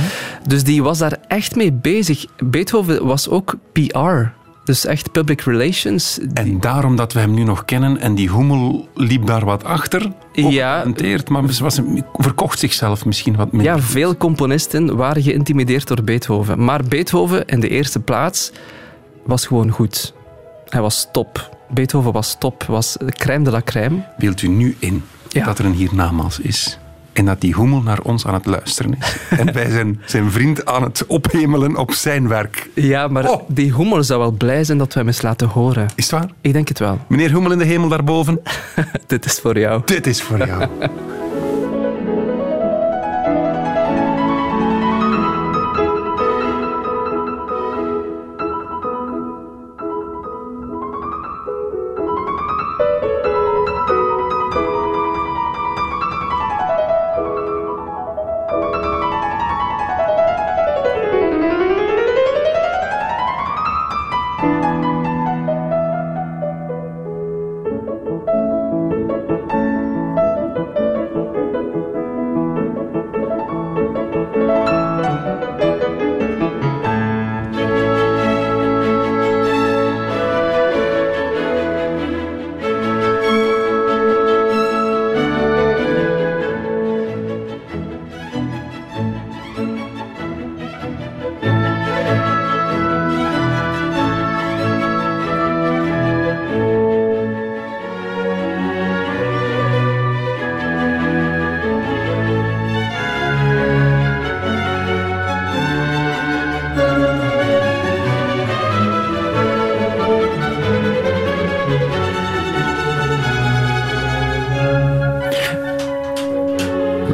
Dus 0.47 0.65
die 0.65 0.83
was 0.83 0.99
daar 0.99 1.17
echt 1.29 1.57
mee 1.57 1.73
bezig. 1.73 2.25
Beethoven 2.45 3.07
was 3.07 3.29
ook 3.29 3.55
PR. 3.73 4.41
Dus 4.65 4.85
echt 4.85 5.13
public 5.13 5.41
relations. 5.41 6.19
En 6.35 6.61
daarom 6.61 6.97
dat 6.97 7.13
we 7.13 7.21
hem 7.21 7.35
nu 7.35 7.43
nog 7.43 7.65
kennen 7.65 7.99
en 7.99 8.15
die 8.15 8.29
hoemel 8.29 8.89
liep 8.95 9.27
daar 9.27 9.45
wat 9.45 9.65
achter. 9.65 10.13
Ja. 10.33 10.85
Maar 11.29 11.43
was, 11.61 11.81
verkocht 12.13 12.59
zichzelf 12.59 13.05
misschien 13.05 13.37
wat 13.37 13.53
meer. 13.53 13.65
Ja, 13.65 13.79
veel 13.79 14.17
componisten 14.17 14.97
waren 14.97 15.23
geïntimideerd 15.23 15.89
door 15.89 16.03
Beethoven. 16.03 16.65
Maar 16.65 16.83
Beethoven 16.83 17.47
in 17.47 17.61
de 17.61 17.69
eerste 17.69 18.01
plaats 18.01 18.53
was 19.25 19.47
gewoon 19.47 19.71
goed. 19.71 20.15
Hij 20.69 20.81
was 20.81 21.09
top. 21.13 21.57
Beethoven 21.71 22.13
was 22.13 22.37
top, 22.39 22.65
was 22.65 22.97
crème 23.07 23.45
de 23.45 23.51
la 23.51 23.63
crème. 23.65 24.05
Beeld 24.19 24.43
u 24.43 24.49
nu 24.49 24.77
in 24.79 25.05
ja. 25.29 25.45
dat 25.45 25.59
er 25.59 25.65
een 25.65 25.73
hiernamaals 25.73 26.41
is? 26.41 26.79
En 27.13 27.25
dat 27.25 27.41
die 27.41 27.55
hoemel 27.55 27.83
naar 27.83 28.01
ons 28.01 28.27
aan 28.27 28.35
het 28.35 28.47
luisteren 28.47 28.97
is. 28.99 29.17
en 29.41 29.53
wij 29.53 29.71
zijn 29.71 30.01
zijn 30.05 30.31
vriend 30.31 30.67
aan 30.67 30.83
het 30.83 31.07
ophemelen 31.07 31.77
op 31.77 31.93
zijn 31.93 32.29
werk. 32.29 32.71
Ja, 32.75 33.09
maar 33.09 33.31
oh. 33.31 33.43
die 33.49 33.71
hoemel 33.71 34.03
zou 34.03 34.21
wel 34.21 34.31
blij 34.31 34.65
zijn 34.65 34.79
dat 34.79 34.93
we 34.93 34.99
hem 34.99 35.09
eens 35.09 35.23
laten 35.23 35.49
horen. 35.49 35.87
Is 35.95 36.11
het 36.11 36.21
waar? 36.21 36.31
Ik 36.41 36.53
denk 36.53 36.69
het 36.69 36.79
wel. 36.79 36.99
Meneer 37.09 37.31
Hoemel 37.31 37.53
in 37.53 37.59
de 37.59 37.65
hemel 37.65 37.89
daarboven. 37.89 38.43
Dit 39.07 39.25
is 39.25 39.41
voor 39.41 39.59
jou. 39.59 39.83
Dit 39.85 40.07
is 40.07 40.23
voor 40.23 40.47
jou. 40.47 40.69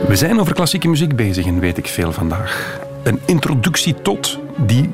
We 0.09 0.17
zijn 0.17 0.41
over 0.41 0.55
klassieke 0.55 0.89
muziek 0.89 1.17
bezig 1.17 1.47
en 1.47 1.61
weet 1.61 1.79
ik 1.79 1.87
veel 1.87 2.13
vandaag. 2.13 2.81
Een 3.03 3.21
introductie 3.27 3.95
tot 4.03 4.39
die 4.57 4.91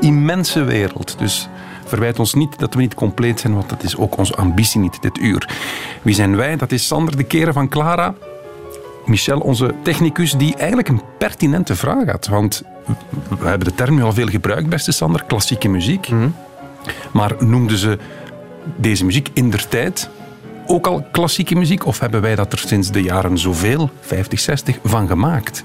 immense 0.00 0.64
wereld. 0.64 1.18
Dus 1.18 1.48
verwijt 1.84 2.18
ons 2.18 2.34
niet 2.34 2.58
dat 2.58 2.74
we 2.74 2.80
niet 2.80 2.94
compleet 2.94 3.40
zijn, 3.40 3.54
want 3.54 3.68
dat 3.68 3.82
is 3.82 3.96
ook 3.96 4.16
onze 4.16 4.34
ambitie 4.34 4.80
niet 4.80 5.02
dit 5.02 5.18
uur. 5.18 5.48
Wie 6.02 6.14
zijn 6.14 6.36
wij? 6.36 6.56
Dat 6.56 6.72
is 6.72 6.86
Sander 6.86 7.16
de 7.16 7.24
Keren 7.24 7.52
van 7.52 7.68
Clara. 7.68 8.14
Michel, 9.04 9.38
onze 9.38 9.74
technicus, 9.82 10.32
die 10.32 10.56
eigenlijk 10.56 10.88
een 10.88 11.02
pertinente 11.18 11.76
vraag 11.76 12.10
had. 12.10 12.26
Want 12.26 12.62
we 13.40 13.48
hebben 13.48 13.68
de 13.68 13.74
term 13.74 13.94
nu 13.94 14.02
al 14.02 14.12
veel 14.12 14.28
gebruikt, 14.28 14.68
beste 14.68 14.92
Sander, 14.92 15.24
klassieke 15.24 15.68
muziek. 15.68 16.08
Mhm. 16.08 16.28
Maar 17.12 17.34
noemden 17.38 17.78
ze 17.78 17.98
deze 18.76 19.04
muziek 19.04 19.28
in 19.32 19.50
der 19.50 19.68
tijd 19.68 20.10
ook 20.66 20.86
al 20.86 21.06
klassieke 21.10 21.54
muziek? 21.54 21.86
Of 21.86 21.98
hebben 21.98 22.20
wij 22.20 22.34
dat 22.34 22.52
er 22.52 22.58
sinds 22.58 22.90
de 22.90 23.02
jaren 23.02 23.38
zoveel, 23.38 23.90
50, 24.00 24.40
60, 24.40 24.78
van 24.84 25.08
gemaakt? 25.08 25.64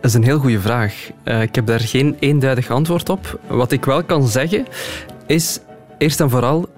Dat 0.00 0.10
is 0.10 0.14
een 0.14 0.24
heel 0.24 0.38
goede 0.38 0.60
vraag. 0.60 1.10
Uh, 1.24 1.42
ik 1.42 1.54
heb 1.54 1.66
daar 1.66 1.80
geen 1.80 2.16
eenduidig 2.18 2.70
antwoord 2.70 3.08
op. 3.08 3.40
Wat 3.46 3.72
ik 3.72 3.84
wel 3.84 4.04
kan 4.04 4.28
zeggen, 4.28 4.66
is 5.26 5.60
eerst 5.98 6.20
en 6.20 6.30
vooral 6.30 6.68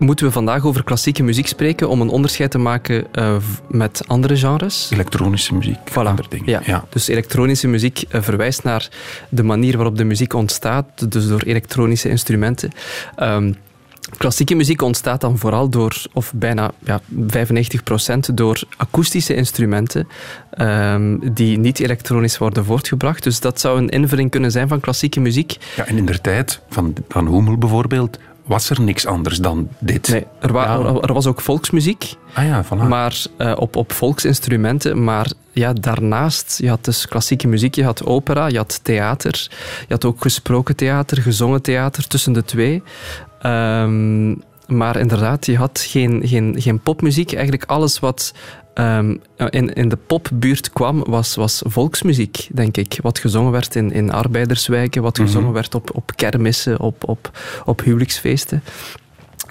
moeten 0.00 0.26
we 0.26 0.32
vandaag 0.32 0.66
over 0.66 0.84
klassieke 0.84 1.22
muziek 1.22 1.46
spreken 1.46 1.88
om 1.88 2.00
een 2.00 2.08
onderscheid 2.08 2.50
te 2.50 2.58
maken 2.58 3.06
uh, 3.14 3.36
met 3.68 4.02
andere 4.06 4.36
genres. 4.36 4.88
Elektronische 4.92 5.54
muziek, 5.54 5.78
voilà. 5.90 5.94
andere 5.94 6.28
dingen. 6.28 6.50
Ja. 6.50 6.60
ja. 6.64 6.84
Dus 6.88 7.08
elektronische 7.08 7.68
muziek 7.68 8.04
uh, 8.10 8.22
verwijst 8.22 8.62
naar 8.62 8.88
de 9.28 9.42
manier 9.42 9.76
waarop 9.76 9.96
de 9.96 10.04
muziek 10.04 10.32
ontstaat, 10.32 11.10
dus 11.12 11.28
door 11.28 11.42
elektronische 11.42 12.08
instrumenten. 12.08 12.70
Um, 13.18 13.56
Klassieke 14.16 14.54
muziek 14.54 14.82
ontstaat 14.82 15.20
dan 15.20 15.38
vooral 15.38 15.68
door, 15.68 16.02
of 16.12 16.32
bijna 16.34 16.70
ja, 16.84 17.00
95% 17.10 18.34
door 18.34 18.62
akoestische 18.76 19.34
instrumenten 19.34 20.08
um, 20.58 21.34
die 21.34 21.58
niet 21.58 21.80
elektronisch 21.80 22.38
worden 22.38 22.64
voortgebracht. 22.64 23.22
Dus 23.22 23.40
dat 23.40 23.60
zou 23.60 23.78
een 23.78 23.88
invulling 23.88 24.30
kunnen 24.30 24.50
zijn 24.50 24.68
van 24.68 24.80
klassieke 24.80 25.20
muziek. 25.20 25.56
Ja, 25.76 25.86
en 25.86 25.96
in 25.96 26.06
de 26.06 26.20
tijd 26.20 26.60
van, 26.68 26.94
van 27.08 27.26
Hummel 27.26 27.58
bijvoorbeeld 27.58 28.18
was 28.50 28.70
er 28.70 28.80
niks 28.80 29.06
anders 29.06 29.38
dan 29.38 29.68
dit. 29.78 30.08
Nee, 30.08 30.26
er, 30.40 30.52
wa 30.52 30.64
ja. 30.64 31.00
er 31.00 31.12
was 31.12 31.26
ook 31.26 31.40
volksmuziek, 31.40 32.14
ah 32.32 32.44
ja, 32.44 32.64
voilà. 32.64 32.88
maar 32.88 33.22
uh, 33.38 33.52
op, 33.56 33.76
op 33.76 33.92
volksinstrumenten. 33.92 35.04
Maar 35.04 35.30
ja, 35.52 35.72
daarnaast, 35.72 36.58
je 36.62 36.68
had 36.68 36.84
dus 36.84 37.06
klassieke 37.06 37.48
muziek, 37.48 37.74
je 37.74 37.84
had 37.84 38.04
opera, 38.04 38.46
je 38.46 38.56
had 38.56 38.80
theater, 38.82 39.46
je 39.80 39.92
had 39.94 40.04
ook 40.04 40.22
gesproken 40.22 40.76
theater, 40.76 41.22
gezongen 41.22 41.62
theater 41.62 42.06
tussen 42.06 42.32
de 42.32 42.44
twee. 42.44 42.82
Um, 43.46 44.42
maar 44.66 44.96
inderdaad, 44.96 45.46
je 45.46 45.56
had 45.56 45.80
geen, 45.80 46.22
geen, 46.24 46.54
geen 46.58 46.80
popmuziek. 46.80 47.32
Eigenlijk 47.32 47.64
alles 47.70 47.98
wat 47.98 48.34
um, 48.74 49.20
in, 49.50 49.72
in 49.72 49.88
de 49.88 49.96
popbuurt 49.96 50.70
kwam, 50.72 51.04
was, 51.08 51.34
was 51.34 51.62
volksmuziek, 51.66 52.48
denk 52.52 52.76
ik. 52.76 52.98
Wat 53.02 53.18
gezongen 53.18 53.52
werd 53.52 53.74
in, 53.74 53.92
in 53.92 54.12
arbeiderswijken, 54.12 55.02
wat 55.02 55.18
gezongen 55.18 55.38
mm 55.38 55.44
-hmm. 55.44 55.54
werd 55.54 55.74
op, 55.74 55.90
op 55.94 56.12
kermissen, 56.16 56.80
op, 56.80 57.08
op, 57.08 57.30
op 57.64 57.80
huwelijksfeesten. 57.80 58.62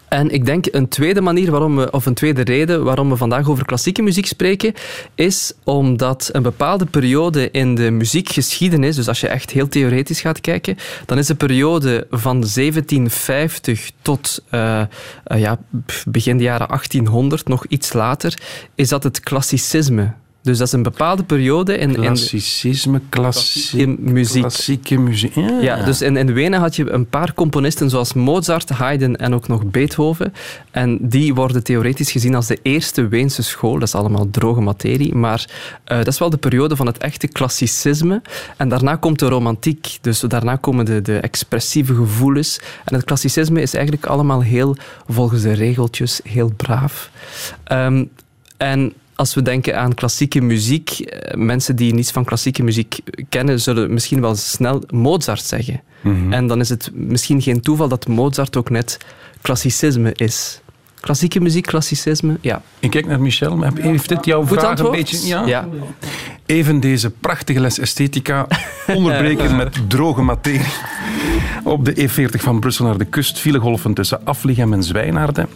En 0.10 0.30
ik 0.30 0.46
denk 0.46 0.66
een 0.72 0.88
tweede 0.88 1.22
manier 1.22 1.52
waarom 1.52 1.76
we, 1.76 1.92
of 1.92 2.06
een 2.06 2.14
tweede 2.14 2.42
reden 2.42 2.84
waarom 2.84 3.10
we 3.10 3.16
vandaag 3.16 3.50
over 3.50 3.66
klassieke 3.66 4.02
muziek 4.02 4.26
spreken, 4.26 4.74
is 5.16 5.54
omdat 5.64 6.30
een 6.32 6.42
bepaalde 6.42 6.86
periode 6.86 7.52
in 7.52 7.76
de 7.76 7.92
muziekgeschiedenis, 7.92 8.96
dus 8.96 9.08
als 9.08 9.20
je 9.20 9.28
echt 9.28 9.52
heel 9.52 9.68
theoretisch 9.68 10.22
gaat 10.22 10.42
kijken, 10.42 10.78
dan 11.06 11.18
is 11.18 11.28
de 11.28 11.36
periode 11.36 12.08
van 12.10 12.40
1750 12.40 13.92
tot 14.02 14.44
uh, 14.52 14.82
uh, 15.28 15.40
ja, 15.40 15.60
begin 16.06 16.38
de 16.38 16.44
jaren 16.44 16.68
1800, 16.68 17.48
nog 17.48 17.66
iets 17.66 17.94
later, 17.94 18.42
is 18.76 18.90
dat 18.90 19.04
het 19.04 19.20
klassicisme. 19.20 20.14
Dus 20.42 20.58
dat 20.58 20.68
is 20.68 20.74
een 20.74 20.84
bepaalde 20.84 21.24
periode 21.24 21.78
in... 21.78 21.94
Klassicisme, 21.94 23.02
klassieke 23.10 23.96
muziek. 24.00 24.42
Klassieke 24.42 24.98
muziek. 24.98 25.36
Ja, 25.36 25.60
ja 25.60 25.86
dus 25.86 26.02
in, 26.02 26.18
in 26.18 26.34
Wenen 26.34 26.60
had 26.60 26.76
je 26.76 26.90
een 26.92 27.06
paar 27.06 27.34
componisten 27.34 27.90
zoals 27.90 28.14
Mozart, 28.14 28.70
Haydn 28.70 29.14
en 29.14 29.34
ook 29.34 29.48
nog 29.48 29.66
Beethoven. 29.66 30.34
En 30.72 30.98
die 31.02 31.34
worden 31.34 31.64
theoretisch 31.64 32.12
gezien 32.12 32.36
als 32.36 32.48
de 32.48 32.60
eerste 32.62 33.08
Weense 33.08 33.44
school. 33.44 33.74
Dat 33.74 33.88
is 33.88 33.96
allemaal 33.96 34.28
droge 34.32 34.62
materie. 34.62 35.16
Maar 35.16 35.46
uh, 35.88 35.98
dat 35.98 36.08
is 36.08 36.20
wel 36.20 36.30
de 36.30 36.38
periode 36.38 36.76
van 36.76 36.86
het 36.86 36.98
echte 36.98 37.28
klassicisme. 37.28 38.22
En 38.58 38.70
daarna 38.70 38.96
komt 38.96 39.20
de 39.20 39.28
romantiek. 39.28 39.98
Dus 40.02 40.20
daarna 40.20 40.56
komen 40.56 40.86
de, 40.86 41.02
de 41.02 41.18
expressieve 41.18 41.96
gevoelens. 41.96 42.60
En 42.86 42.96
het 42.96 43.04
klassicisme 43.04 43.62
is 43.62 43.74
eigenlijk 43.74 44.06
allemaal 44.06 44.42
heel 44.42 44.76
volgens 45.08 45.42
de 45.42 45.54
regeltjes, 45.54 46.20
heel 46.24 46.52
braaf. 46.56 47.10
Um, 47.72 48.10
en 48.58 48.94
als 49.20 49.34
we 49.34 49.42
denken 49.42 49.80
aan 49.80 49.94
klassieke 49.94 50.42
muziek, 50.42 51.16
mensen 51.38 51.76
die 51.76 51.94
niets 51.94 52.12
van 52.12 52.26
klassieke 52.26 52.64
muziek 52.64 53.00
kennen, 53.30 53.62
zullen 53.62 53.94
misschien 53.94 54.22
wel 54.22 54.36
snel 54.36 54.84
Mozart 54.90 55.44
zeggen. 55.44 55.82
Mhm. 56.02 56.14
Mm 56.14 56.22
-hmm. 56.22 56.34
En 56.34 56.48
dan 56.48 56.60
is 56.60 56.70
het 56.70 56.90
misschien 56.94 57.42
geen 57.42 57.62
toeval 57.62 57.88
dat 57.88 58.08
Mozart 58.08 58.58
ook 58.58 58.70
net 58.70 58.98
klassicisme 59.42 60.14
is. 60.14 60.62
Klassieke 61.00 61.40
muziek, 61.40 61.66
klassicisme, 61.66 62.38
ja. 62.42 62.62
Ik 62.80 62.90
kijk 62.90 63.06
naar 63.06 63.22
Michel. 63.22 63.64
Heeft 63.64 64.10
dit 64.10 64.26
jouw 64.26 64.46
Goed 64.46 64.58
vraag 64.58 64.70
antwoord? 64.70 64.94
een 64.94 65.00
beetje... 65.00 65.46
ja. 65.46 65.68
Even 66.46 66.80
deze 66.80 67.10
prachtige 67.10 67.60
les 67.60 67.80
esthetica 67.80 68.48
onderbreken 68.96 69.56
met 69.56 69.78
droge 69.88 70.22
materie. 70.22 70.74
Op 71.64 71.86
de 71.86 72.10
E40 72.10 72.42
van 72.42 72.60
Brussel 72.60 72.86
naar 72.86 72.98
de 72.98 73.06
kust 73.06 73.40
vielen 73.40 73.62
golven 73.62 73.94
tussen 73.94 74.26
Aflichem 74.26 74.74
en 74.74 74.84
Zwijnaarden. 74.84 75.48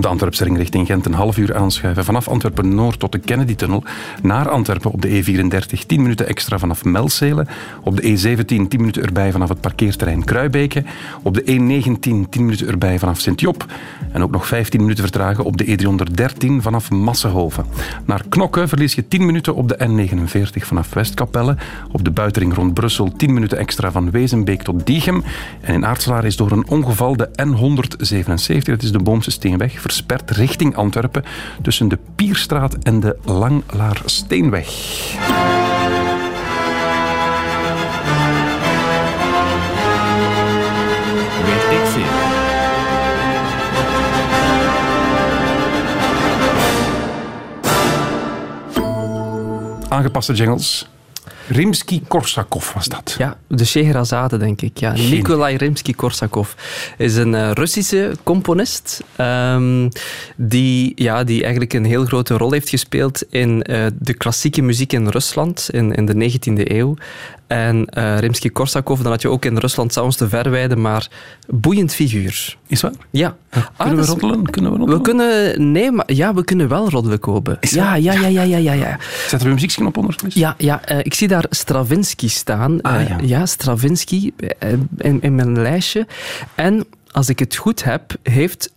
De 0.00 0.08
Antwerpse 0.08 0.44
ring 0.44 0.56
richting 0.56 0.86
Gent 0.86 1.06
een 1.06 1.14
half 1.14 1.36
uur 1.36 1.54
aanschuiven. 1.54 2.04
Vanaf 2.04 2.28
Antwerpen 2.28 2.74
Noord 2.74 2.98
tot 2.98 3.12
de 3.12 3.18
Kennedy-tunnel. 3.18 3.82
Naar 4.22 4.48
Antwerpen 4.48 4.90
op 4.90 5.02
de 5.02 5.08
E34 5.08 5.86
10 5.86 6.02
minuten 6.02 6.26
extra 6.28 6.58
vanaf 6.58 6.84
Melzelen. 6.84 7.48
Op 7.82 7.96
de 7.96 8.02
E17 8.02 8.44
10 8.44 8.66
minuten 8.70 9.02
erbij 9.02 9.32
vanaf 9.32 9.48
het 9.48 9.60
parkeerterrein 9.60 10.24
Kruibeke. 10.24 10.84
Op 11.22 11.34
de 11.34 11.42
E19 11.42 12.28
10 12.30 12.44
minuten 12.44 12.68
erbij 12.68 12.98
vanaf 12.98 13.20
Sint-Job. 13.20 13.66
En 14.12 14.22
ook 14.22 14.30
nog 14.30 14.46
15 14.46 14.80
minuten 14.80 15.02
vertragen 15.02 15.44
op 15.44 15.56
de 15.56 15.64
E313 15.64 16.46
vanaf 16.58 16.90
Massenhoven. 16.90 17.64
Naar 18.04 18.22
Knokke 18.28 18.68
verlies 18.68 18.94
je 18.94 19.08
10 19.08 19.26
minuten 19.26 19.54
op 19.54 19.68
de 19.68 19.76
N49 19.88 20.66
vanaf 20.66 20.94
Westkapelle. 20.94 21.56
Op 21.92 22.04
de 22.04 22.10
buitenring 22.10 22.54
rond 22.54 22.74
Brussel 22.74 23.12
10 23.12 23.34
minuten 23.34 23.58
extra 23.58 23.90
van 23.90 24.10
Wezenbeek 24.10 24.62
tot 24.62 24.86
Diegem. 24.86 25.24
En 25.60 25.74
in 25.74 25.86
Aartselaar 25.86 26.24
is 26.24 26.36
door 26.36 26.50
een 26.50 26.68
ongeval 26.68 27.16
de 27.16 27.28
N177, 27.28 28.62
dat 28.62 28.82
is 28.82 28.92
de 28.92 29.02
Boomse 29.02 29.30
Steenweg, 29.30 29.80
versperd 29.86 30.30
richting 30.30 30.76
Antwerpen 30.76 31.24
tussen 31.62 31.88
de 31.88 31.98
Pierstraat 32.14 32.74
en 32.74 33.00
de 33.00 33.16
Langlaarsteenweg. 33.24 34.66
Weet 41.44 41.78
ik 41.78 41.86
veel. 41.86 42.04
Aangepaste 49.88 50.32
jingles. 50.32 50.86
Rimsky-Korsakov 51.48 52.72
was 52.72 52.88
dat. 52.88 53.14
Ja, 53.18 53.36
de 53.46 53.64
Scheherazade, 53.64 54.36
denk 54.36 54.60
ik. 54.62 54.78
Ja. 54.78 54.92
Nikolai 54.92 55.56
Rimsky-Korsakov 55.56 56.52
is 56.98 57.16
een 57.16 57.34
eh, 57.34 57.50
Russische 57.50 58.16
componist 58.22 59.04
ehm, 59.16 59.88
die, 60.36 60.92
ja, 60.94 61.24
die 61.24 61.40
eigenlijk 61.42 61.72
een 61.72 61.84
heel 61.84 62.04
grote 62.04 62.36
rol 62.36 62.52
heeft 62.52 62.68
gespeeld 62.68 63.22
in 63.30 63.62
eh, 63.62 63.86
de 63.98 64.14
klassieke 64.14 64.62
muziek 64.62 64.92
in 64.92 65.08
Rusland 65.08 65.68
in, 65.70 65.92
in 65.92 66.06
de 66.06 66.30
19e 66.30 66.70
eeuw. 66.70 66.96
En 67.46 67.86
eh 67.86 68.18
Rimsky-Korsakov, 68.18 69.00
dan 69.00 69.12
had 69.12 69.22
je 69.22 69.28
ook 69.28 69.44
in 69.44 69.56
Rusland 69.56 69.92
soms 69.92 70.16
te 70.16 70.28
verwijden, 70.28 70.80
maar 70.80 71.08
boeiend 71.46 71.94
figuur. 71.94 72.56
Is 72.66 72.80
waar? 72.80 72.92
Ja. 73.10 73.36
Ah, 73.50 73.62
Kunnen 73.76 73.96
we 73.96 74.06
roddelen? 74.06 74.50
Kunnen 74.50 74.78
we 74.78 74.84
We 74.94 75.00
kunnen, 75.00 75.72
nee, 75.72 75.90
maar 75.90 76.12
ja, 76.12 76.34
we 76.34 76.44
kunnen 76.44 76.68
wel 76.68 76.90
roddelen 76.90 77.18
kopen. 77.18 77.56
Is 77.60 77.70
Ja, 77.70 77.94
ja, 77.94 78.12
ja, 78.12 78.26
ja, 78.26 78.42
ja, 78.42 78.56
ja, 78.56 78.72
ja. 78.72 78.98
Zetten 79.20 79.38
we 79.38 79.44
een 79.44 79.54
muzieksknop 79.54 79.96
onder, 79.96 80.14
Chris? 80.14 80.34
Ja, 80.34 80.54
ja 80.58 80.84
eh, 80.84 80.98
ik 81.02 81.14
zie 81.14 81.28
daar 81.28 81.44
Stravinsky 81.50 82.28
staan. 82.28 82.80
Ah, 82.80 83.00
Eh, 83.00 83.18
ja. 83.28 83.46
Stravinsky 83.46 84.32
in, 84.98 85.18
in 85.22 85.34
mijn 85.34 85.62
lijstje. 85.62 86.06
En 86.54 86.84
als 87.10 87.28
ik 87.28 87.38
het 87.38 87.56
goed 87.56 87.84
heb, 87.84 88.16
heeft 88.22 88.72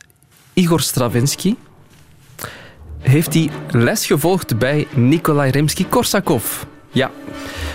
Igor 0.54 0.80
Stravinsky 0.82 1.56
heeft 3.00 3.34
hij 3.34 3.50
les 3.72 4.06
gevolgd 4.06 4.58
bij 4.58 4.88
Nikolai 4.94 5.52
Rimsky-Korsakov. 5.52 6.66
Ja. 6.92 7.12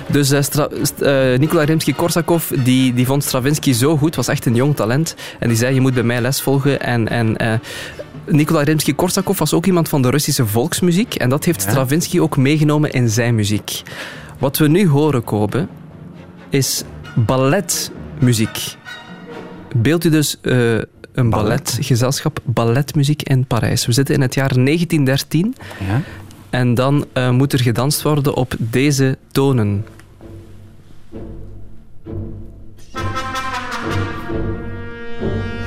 Dus 0.07 0.31
eh, 0.31 0.43
Stra- 0.43 0.69
st- 0.83 1.01
eh, 1.01 1.39
Nikolai 1.39 1.67
Rimsky-Korsakov 1.67 2.51
die, 2.65 2.95
die 2.95 3.07
vond 3.07 3.25
Stravinsky 3.25 3.73
zo 3.73 3.97
goed, 3.97 4.15
was 4.17 4.29
echt 4.29 4.47
een 4.47 4.55
jong 4.55 4.77
talent. 4.77 5.15
En 5.39 5.49
die 5.49 5.57
zei, 5.57 5.75
je 5.75 5.81
moet 5.81 5.95
bij 5.95 6.03
mij 6.03 6.21
les 6.21 6.41
volgen. 6.43 6.81
En, 6.81 7.09
en 7.09 7.37
eh, 7.37 7.53
Nikolai 8.27 8.65
Rimsky-Korsakov 8.65 9.39
was 9.39 9.53
ook 9.55 9.67
iemand 9.67 9.89
van 9.89 10.03
de 10.03 10.11
Russische 10.11 10.47
volksmuziek. 10.47 11.15
En 11.15 11.29
dat 11.29 11.45
heeft 11.45 11.63
Ja. 11.63 11.71
Stravinsky 11.71 12.19
ook 12.21 12.37
meegenomen 12.37 12.91
in 12.91 13.09
zijn 13.09 13.35
muziek. 13.35 13.83
Wat 14.39 14.59
we 14.59 14.69
nu 14.69 14.89
horen, 14.89 15.25
Kobe, 15.25 15.67
is 16.49 16.83
balletmuziek. 17.15 18.75
Beeld 19.77 20.05
u 20.05 20.11
dus 20.11 20.39
eh, 20.43 20.75
een 21.13 21.31
balletgezelschap, 21.31 22.39
balletmuziek 22.45 23.23
in 23.23 23.47
Parijs. 23.47 23.87
We 23.87 23.93
zitten 23.93 24.15
in 24.15 24.21
het 24.21 24.35
jaar 24.35 24.55
1913 24.55 25.55
Ja. 25.89 26.03
En 26.55 26.75
dan 26.75 27.05
eh, 27.13 27.31
moet 27.31 27.53
er 27.53 27.61
gedanst 27.61 28.03
worden 28.03 28.35
op 28.35 28.55
deze 28.59 29.19
tonen. 29.33 29.87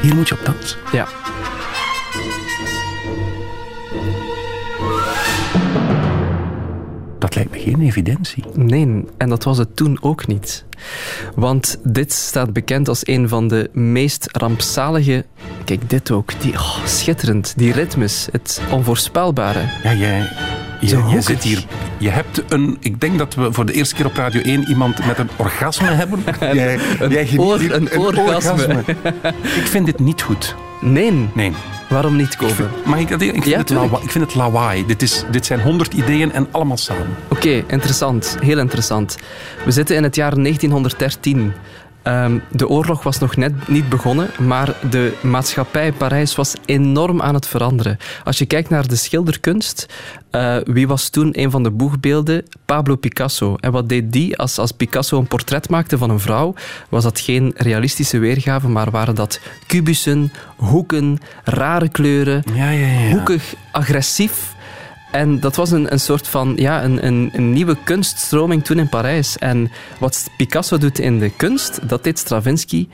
Hier 0.01 0.15
moet 0.15 0.27
je 0.27 0.35
op 0.39 0.45
dansen. 0.45 0.79
Ja. 0.91 1.07
Dat 7.19 7.35
lijkt 7.35 7.51
me 7.51 7.59
geen 7.59 7.81
evidentie. 7.81 8.43
Nee, 8.53 9.05
en 9.17 9.29
dat 9.29 9.43
was 9.43 9.57
het 9.57 9.75
toen 9.75 9.97
ook 10.01 10.27
niet. 10.27 10.65
Want 11.35 11.79
dit 11.83 12.13
staat 12.13 12.53
bekend 12.53 12.87
als 12.87 13.07
een 13.07 13.29
van 13.29 13.47
de 13.47 13.69
meest 13.73 14.27
rampzalige... 14.31 15.25
Kijk, 15.65 15.89
dit 15.89 16.11
ook. 16.11 16.41
Die, 16.41 16.53
oh, 16.53 16.85
schitterend. 16.85 17.53
Die 17.57 17.71
ritmes. 17.71 18.27
Het 18.31 18.61
onvoorspelbare. 18.71 19.61
Ja, 19.83 19.93
jij, 19.93 20.29
je, 20.79 21.21
zit 21.21 21.43
hier. 21.43 21.63
Je 21.97 22.09
hebt 22.09 22.43
een. 22.49 22.77
Ik 22.79 23.01
denk 23.01 23.17
dat 23.17 23.35
we 23.35 23.53
voor 23.53 23.65
de 23.65 23.73
eerste 23.73 23.95
keer 23.95 24.05
op 24.05 24.15
Radio 24.15 24.41
1 24.41 24.69
iemand 24.69 25.05
met 25.05 25.17
een 25.17 25.29
orgasme 25.35 25.87
hebben. 26.01 26.23
jij, 26.39 26.79
een 26.99 27.09
jij 27.11 27.29
oor- 27.37 27.71
een 27.71 27.97
orgasme. 27.97 28.83
ik 29.61 29.67
vind 29.67 29.85
dit 29.85 29.99
niet 29.99 30.21
goed. 30.21 30.55
Nee, 30.81 31.29
Nee. 31.33 31.51
waarom 31.89 32.15
niet, 32.15 32.33
Ik 32.39 32.49
vind, 32.49 32.85
mag 32.85 32.99
ik? 32.99 33.09
Ik 33.09 33.43
Ja, 33.45 33.63
lawa- 33.73 33.99
ik 34.01 34.11
vind 34.11 34.23
het 34.25 34.35
lawaai. 34.35 34.85
Dit, 34.85 35.01
is, 35.01 35.23
dit 35.31 35.45
zijn 35.45 35.59
honderd 35.61 35.93
ideeën 35.93 36.31
en 36.31 36.47
allemaal 36.51 36.77
samen. 36.77 37.07
Oké, 37.27 37.63
interessant. 37.67 38.37
Heel 38.41 38.57
interessant. 38.59 39.17
We 39.65 39.71
zitten 39.71 39.95
in 39.95 40.03
het 40.03 40.15
jaar 40.15 40.33
1913. 40.35 41.53
Ehm, 42.07 42.39
de 42.51 42.67
oorlog 42.67 43.03
was 43.03 43.19
nog 43.19 43.35
net 43.35 43.67
niet 43.67 43.89
begonnen, 43.89 44.29
maar 44.39 44.75
de 44.89 45.17
maatschappij 45.21 45.91
Parijs 45.91 46.35
was 46.35 46.53
enorm 46.65 47.21
aan 47.21 47.33
het 47.33 47.47
veranderen. 47.47 47.97
Als 48.23 48.37
je 48.37 48.45
kijkt 48.45 48.69
naar 48.69 48.87
de 48.87 48.95
schilderkunst, 48.95 49.85
eh, 50.31 50.57
wie 50.63 50.87
was 50.87 51.09
toen 51.09 51.29
een 51.39 51.51
van 51.51 51.63
de 51.63 51.71
boegbeelden? 51.71 52.43
Pablo 52.65 52.95
Picasso. 52.95 53.55
En 53.55 53.71
wat 53.71 53.89
deed 53.89 54.11
die? 54.11 54.37
Als, 54.37 54.57
als 54.57 54.71
Picasso 54.71 55.17
een 55.19 55.27
portret 55.27 55.69
maakte 55.69 55.97
van 55.97 56.09
een 56.09 56.19
vrouw, 56.19 56.53
was 56.89 57.03
dat 57.03 57.19
geen 57.19 57.53
realistische 57.55 58.17
weergave, 58.19 58.67
maar 58.67 58.91
waren 58.91 59.15
dat 59.15 59.39
kubussen, 59.65 60.31
hoeken, 60.55 61.17
rare 61.43 61.89
kleuren, 61.89 62.43
Ja, 62.53 62.69
ja, 62.69 62.87
ja. 62.87 63.09
hoekig, 63.09 63.53
agressief. 63.71 64.55
En 65.11 65.39
dat 65.39 65.55
was 65.55 65.71
een, 65.71 65.91
een 65.91 65.99
soort 65.99 66.27
van 66.27 66.53
ja, 66.55 66.83
een, 66.83 67.05
een, 67.05 67.29
een 67.33 67.51
nieuwe 67.53 67.77
kunststroming 67.83 68.63
toen 68.63 68.79
in 68.79 68.89
Parijs. 68.89 69.37
En 69.37 69.71
wat 69.99 70.27
Picasso 70.37 70.77
doet 70.77 70.99
in 70.99 71.19
de 71.19 71.29
kunst, 71.29 71.79
dat 71.89 72.03
deed 72.03 72.19
Stravinsky 72.19 72.87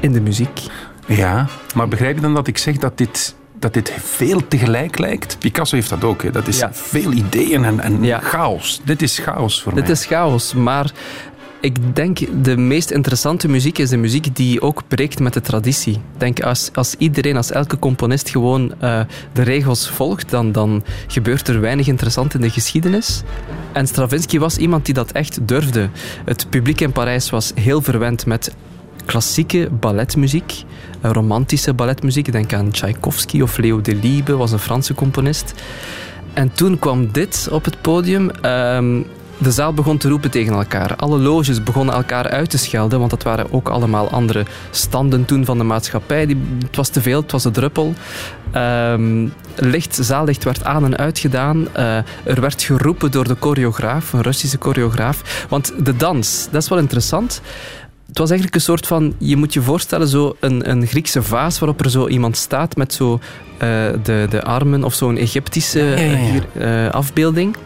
in 0.00 0.12
de 0.12 0.20
muziek. 0.20 0.60
Ja, 1.06 1.46
maar 1.74 1.88
begrijp 1.88 2.14
je 2.14 2.20
dan 2.20 2.34
dat 2.34 2.46
ik 2.46 2.58
zeg 2.58 2.76
dat 2.76 2.98
dit, 2.98 3.34
dat 3.58 3.74
dit 3.74 3.92
veel 3.98 4.48
tegelijk 4.48 4.98
lijkt? 4.98 5.38
Picasso 5.38 5.76
heeft 5.76 5.90
dat 5.90 6.04
ook. 6.04 6.22
Hè. 6.22 6.30
Dat 6.30 6.46
is 6.48 6.58
Ja. 6.58 6.70
veel 6.72 7.12
ideeën 7.12 7.64
en, 7.64 7.80
en 7.80 8.02
Ja. 8.04 8.20
chaos. 8.20 8.80
Dit 8.84 9.02
is 9.02 9.18
chaos 9.18 9.62
voor 9.62 9.74
Dit 9.74 9.82
mij. 9.82 9.92
is 9.92 10.04
chaos, 10.06 10.54
maar 10.54 10.90
ik 11.60 11.96
denk 11.96 12.44
de 12.44 12.56
meest 12.56 12.90
interessante 12.90 13.48
muziek 13.48 13.78
is 13.78 13.88
de 13.88 13.96
muziek 13.96 14.36
die 14.36 14.62
ook 14.62 14.82
breekt 14.88 15.20
met 15.20 15.32
de 15.32 15.40
traditie. 15.40 16.00
Denk 16.16 16.42
als, 16.42 16.70
als 16.74 16.94
iedereen, 16.98 17.36
als 17.36 17.50
elke 17.50 17.78
componist 17.78 18.28
gewoon 18.28 18.74
eh, 18.80 19.00
de 19.32 19.42
regels 19.42 19.88
volgt, 19.88 20.30
dan, 20.30 20.52
dan 20.52 20.84
gebeurt 21.06 21.48
er 21.48 21.60
weinig 21.60 21.86
interessant 21.86 22.34
in 22.34 22.40
de 22.40 22.50
geschiedenis. 22.50 23.22
En 23.72 23.86
Stravinsky 23.86 24.38
was 24.38 24.56
iemand 24.56 24.84
die 24.84 24.94
dat 24.94 25.12
echt 25.12 25.48
durfde. 25.48 25.88
Het 26.24 26.46
publiek 26.50 26.80
in 26.80 26.92
Parijs 26.92 27.30
was 27.30 27.52
heel 27.54 27.82
verwend 27.82 28.26
met 28.26 28.54
klassieke 29.04 29.68
balletmuziek, 29.80 30.64
eh, 31.00 31.10
romantische 31.10 31.74
balletmuziek. 31.74 32.32
Denk 32.32 32.52
aan 32.52 32.70
Tchaikovsky 32.70 33.40
of 33.40 33.56
Leo 33.56 33.80
Delibes, 33.80 34.36
was 34.36 34.52
een 34.52 34.58
Franse 34.58 34.94
componist. 34.94 35.54
En 36.32 36.52
toen 36.52 36.78
kwam 36.78 37.12
dit 37.12 37.48
op 37.50 37.64
het 37.64 37.80
podium. 37.80 38.30
Ehm, 38.30 39.00
de 39.40 39.50
zaal 39.50 39.74
begon 39.74 39.98
te 39.98 40.08
roepen 40.08 40.30
tegen 40.30 40.52
elkaar. 40.52 40.96
Alle 40.96 41.18
loges 41.18 41.62
begonnen 41.62 41.94
elkaar 41.94 42.28
uit 42.28 42.50
te 42.50 42.58
schelden, 42.58 42.98
want 42.98 43.10
dat 43.10 43.22
waren 43.22 43.52
ook 43.52 43.68
allemaal 43.68 44.10
andere 44.10 44.44
standen 44.70 45.24
toen 45.24 45.44
van 45.44 45.58
de 45.58 45.64
maatschappij. 45.64 46.26
Die, 46.26 46.42
het 46.66 46.76
was 46.76 46.88
te 46.88 47.00
veel, 47.00 47.20
het 47.20 47.32
was 47.32 47.44
een 47.44 47.52
druppel. 47.52 47.94
Ehm, 48.52 49.28
licht, 49.54 49.98
zaallicht 50.00 50.44
werd 50.44 50.64
aan 50.64 50.84
en 50.84 50.96
uitgedaan. 50.96 51.68
Eh, 51.72 51.96
er 52.24 52.40
werd 52.40 52.62
geroepen 52.62 53.10
door 53.10 53.28
de 53.28 53.36
choreograaf, 53.40 54.12
een 54.12 54.22
Russische 54.22 54.56
choreograaf. 54.60 55.46
Want 55.48 55.72
de 55.84 55.96
dans, 55.96 56.48
dat 56.50 56.62
is 56.62 56.68
wel 56.68 56.78
interessant. 56.78 57.40
Het 58.06 58.18
was 58.18 58.30
eigenlijk 58.30 58.58
een 58.58 58.64
soort 58.64 58.86
van, 58.86 59.14
je 59.18 59.36
moet 59.36 59.52
je 59.52 59.62
voorstellen, 59.62 60.08
zo 60.08 60.36
een, 60.40 60.70
een 60.70 60.86
Griekse 60.86 61.22
vaas 61.22 61.58
waarop 61.58 61.80
er 61.80 61.90
zo 61.90 62.08
iemand 62.08 62.36
staat 62.36 62.76
met 62.76 62.94
zo 62.94 63.20
eh, 63.58 63.68
de, 64.02 64.26
de 64.30 64.42
armen 64.42 64.84
of 64.84 64.94
zo'n 64.94 65.16
Egyptische 65.16 65.80
ja, 65.80 65.96
ja. 65.96 66.16
hier, 66.16 66.46
eh, 66.52 66.90
afbeelding. 66.90 67.56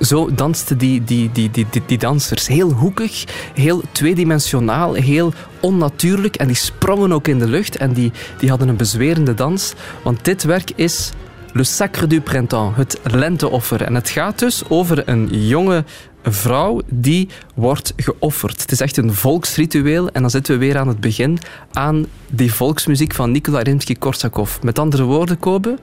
Zo 0.00 0.34
dansten 0.34 0.78
die, 0.78 1.04
die, 1.04 1.30
die, 1.32 1.50
die, 1.50 1.66
die, 1.86 1.98
dansers. 1.98 2.46
Heel 2.46 2.72
hoekig, 2.72 3.24
heel 3.54 3.82
tweedimensionaal, 3.92 4.94
heel 4.94 5.32
onnatuurlijk. 5.60 6.36
En 6.36 6.46
die 6.46 6.56
sprongen 6.56 7.12
ook 7.12 7.28
in 7.28 7.38
de 7.38 7.48
lucht 7.48 7.76
en 7.76 7.92
die, 7.92 8.12
die 8.38 8.48
hadden 8.48 8.68
een 8.68 8.76
bezwerende 8.76 9.34
dans. 9.34 9.74
Want 10.02 10.24
dit 10.24 10.42
werk 10.42 10.70
is 10.74 11.12
Le 11.52 11.64
Sacre 11.64 12.06
du 12.06 12.20
Printemps, 12.20 12.76
het 12.76 12.98
lenteoffer. 13.02 13.82
En 13.82 13.94
het 13.94 14.10
gaat 14.10 14.38
dus 14.38 14.62
over 14.68 15.08
een 15.08 15.28
jonge 15.46 15.84
vrouw 16.22 16.80
die 16.88 17.28
wordt 17.54 17.92
geofferd. 17.96 18.60
Het 18.60 18.72
is 18.72 18.80
echt 18.80 18.96
een 18.96 19.14
volksritueel 19.14 20.08
en 20.10 20.20
dan 20.20 20.30
zitten 20.30 20.52
we 20.52 20.60
weer 20.60 20.78
aan 20.78 20.88
het 20.88 21.00
begin 21.00 21.38
aan 21.72 22.06
die 22.26 22.52
volksmuziek 22.52 23.14
van 23.14 23.30
Nikolai 23.30 23.64
Rimsky-Korsakov. 23.64 24.62
Met 24.62 24.78
andere 24.78 25.02
woorden, 25.02 25.38
Kobe, 25.38 25.78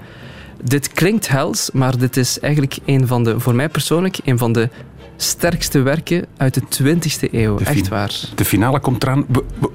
dit 0.64 0.92
klinkt 0.94 1.28
hels, 1.28 1.70
maar 1.74 1.98
dit 1.98 2.18
is 2.18 2.40
eigenlijk 2.40 2.78
een 2.86 3.08
van 3.08 3.24
de, 3.24 3.40
voor 3.40 3.56
mij 3.56 3.70
persoonlijk, 3.70 4.18
een 4.24 4.38
van 4.38 4.52
de 4.52 4.70
sterkste 5.18 5.80
werken 5.80 6.26
uit 6.38 6.54
de 6.54 6.62
20e 6.84 7.32
eeuw. 7.32 7.60
Echt 7.60 7.88
waar. 7.88 8.20
De 8.36 8.46
finale 8.46 8.80
komt 8.80 9.04
eraan. 9.04 9.26
We, 9.28 9.44
we, 9.60 9.70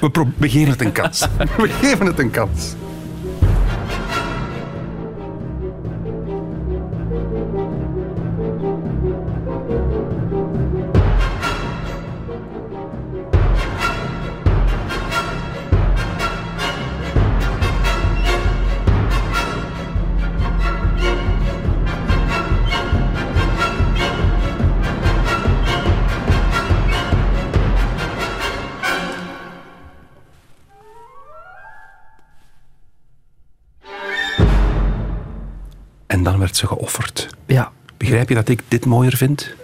we, 0.00 0.26
we 0.36 0.48
geven 0.48 0.70
het 0.70 0.80
een 0.80 0.92
kans. 0.92 1.28
we 1.56 1.68
geven 1.68 2.06
het 2.06 2.18
een 2.18 2.30
kans. 2.30 2.74
Begrijp 38.12 38.30
je 38.30 38.36
dat 38.36 38.48
ik 38.48 38.62
dit 38.68 38.86
mooier 38.86 39.16
vind? 39.16 39.54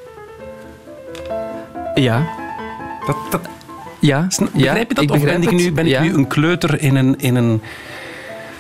Ja. 1.95 2.29
Dat, 3.07 3.17
dat, 3.31 3.41
Ja. 4.01 4.27
begrijp 4.53 4.89
je 4.89 4.95
dat? 4.95 5.05
ik 5.05 5.11
of 5.11 5.21
begrijp 5.21 5.41
ben 5.41 5.51
ik, 5.51 5.57
nu, 5.57 5.73
ben 5.73 5.87
ik 5.87 6.01
nu 6.01 6.15
een 6.15 6.27
kleuter 6.27 6.81
in 6.81 6.97
een... 6.97 7.19
In 7.19 7.35
een 7.35 7.63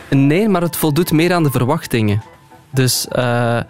Nee, 0.08 0.48
maar 0.48 0.62
het 0.62 0.76
voldoet 0.76 1.12
meer 1.12 1.32
aan 1.32 1.42
de 1.42 1.50
verwachtingen. 1.50 2.22
Dus 2.70 3.08
eh, 3.08 3.60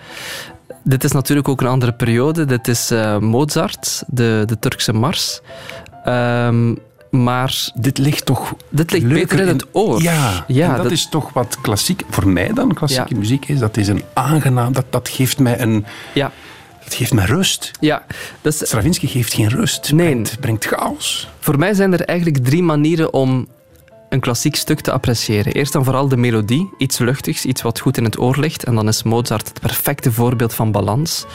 dit 0.83 1.04
is 1.04 1.12
natuurlijk 1.12 1.48
ook 1.48 1.61
een 1.61 1.66
andere 1.66 1.92
periode. 1.92 2.44
Dit 2.44 2.68
is 2.68 2.90
eh, 2.90 3.18
Mozart, 3.18 4.02
de, 4.07 4.42
de 4.46 4.59
Turkse 4.59 4.92
Mars. 4.92 5.40
Ehm, 6.04 6.74
maar 7.11 7.71
dit 7.75 7.99
ligt 7.99 8.25
toch 8.27 8.55
dit 8.68 8.90
ligt 8.92 9.05
leuker 9.05 9.27
beter 9.27 9.40
in 9.40 9.47
het 9.49 9.66
oor. 9.73 10.03
Ja, 10.03 10.44
ja 10.47 10.75
dat, 10.75 10.83
dat- 10.83 10.92
is 10.92 11.09
toch 11.09 11.33
wat 11.33 11.59
klassiek... 11.61 12.03
Voor 12.11 12.29
mij 12.29 12.53
dan 12.53 12.75
klassieke 12.75 13.12
Ja. 13.14 13.18
muziek 13.21 13.49
is. 13.49 13.59
Dat 13.59 13.77
is 13.77 13.88
een 13.88 14.03
aangenaam... 14.12 14.73
Dat, 14.73 14.85
dat 14.90 15.09
geeft 15.09 15.38
mij 15.38 15.61
een... 15.61 15.85
Ja, 16.14 16.33
Dat 16.85 16.94
geeft 16.94 17.12
mij 17.14 17.25
rust. 17.25 17.71
ja. 17.81 18.05
Stravinsky 18.44 19.07
geeft 19.07 19.33
geen 19.35 19.49
rust. 19.49 19.92
Nee. 19.92 20.07
Brengt, 20.12 20.40
brengt 20.40 20.64
chaos. 20.64 21.29
Voor 21.38 21.59
mij 21.59 21.75
zijn 21.75 21.92
er 21.92 22.01
eigenlijk 22.05 22.44
drie 22.44 22.62
manieren 22.62 23.12
om 23.12 23.47
een 24.09 24.21
klassiek 24.21 24.57
stuk 24.57 24.81
te 24.81 24.92
appreciëren. 24.92 25.53
Eerst 25.53 25.75
en 25.75 25.85
vooral 25.85 26.09
de 26.09 26.16
melodie, 26.16 26.71
iets 26.77 26.99
luchtigs, 26.99 27.44
iets 27.44 27.62
wat 27.62 27.81
goed 27.81 27.97
in 27.97 28.05
het 28.05 28.18
oor 28.18 28.37
ligt. 28.38 28.64
En 28.64 28.75
dan 28.75 28.88
is 28.88 29.03
Mozart 29.03 29.49
het 29.49 29.61
perfecte 29.61 30.12
voorbeeld 30.12 30.55
van 30.55 30.73
balans. 30.73 31.27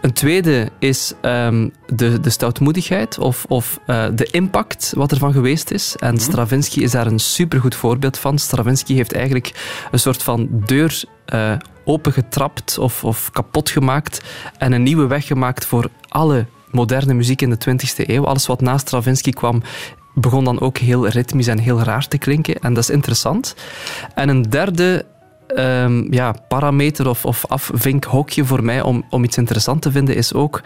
Een 0.00 0.12
tweede 0.12 0.70
is 0.78 1.12
ehm, 1.20 1.68
de, 1.86 2.20
de 2.20 2.30
stoutmoedigheid 2.30 3.18
of, 3.18 3.44
of 3.48 3.78
eh, 3.86 4.06
de 4.14 4.24
impact 4.24 4.92
wat 4.96 5.12
ervan 5.12 5.32
geweest 5.32 5.70
is. 5.70 5.96
En 5.96 6.18
Stravinsky 6.18 6.80
is 6.80 6.90
daar 6.90 7.06
een 7.06 7.20
supergoed 7.20 7.74
voorbeeld 7.74 8.18
van. 8.18 8.38
Stravinsky 8.38 8.94
heeft 8.94 9.12
eigenlijk 9.12 9.52
een 9.90 9.98
soort 9.98 10.22
van 10.22 10.48
deur 10.50 11.04
eh, 11.24 11.52
opengetrapt 11.84 12.78
of, 12.78 13.04
of 13.04 13.30
kapot 13.30 13.70
gemaakt 13.70 14.22
en 14.58 14.72
een 14.72 14.82
nieuwe 14.82 15.06
weg 15.06 15.26
gemaakt 15.26 15.64
voor 15.64 15.90
alle 16.08 16.46
moderne 16.70 17.14
muziek 17.14 17.42
in 17.42 17.50
de 17.50 17.58
20e 17.68 18.06
eeuw. 18.06 18.26
Alles 18.26 18.46
wat 18.46 18.60
na 18.60 18.78
Stravinsky 18.78 19.30
kwam, 19.30 19.62
begon 20.14 20.44
dan 20.44 20.60
ook 20.60 20.78
heel 20.78 21.08
ritmisch 21.08 21.46
en 21.46 21.58
heel 21.58 21.80
raar 21.80 22.08
te 22.08 22.18
klinken. 22.18 22.54
En 22.54 22.74
dat 22.74 22.82
is 22.82 22.90
interessant. 22.90 23.54
En 24.14 24.28
een 24.28 24.42
derde 24.42 25.04
ehm, 25.46 26.12
ja, 26.12 26.34
parameter 26.48 27.08
of, 27.08 27.24
of 27.24 27.46
afvinkhokje 27.46 28.44
voor 28.44 28.64
mij 28.64 28.82
om, 28.82 29.04
om 29.10 29.24
iets 29.24 29.36
interessant 29.36 29.82
te 29.82 29.90
vinden 29.90 30.16
is 30.16 30.34
ook 30.34 30.62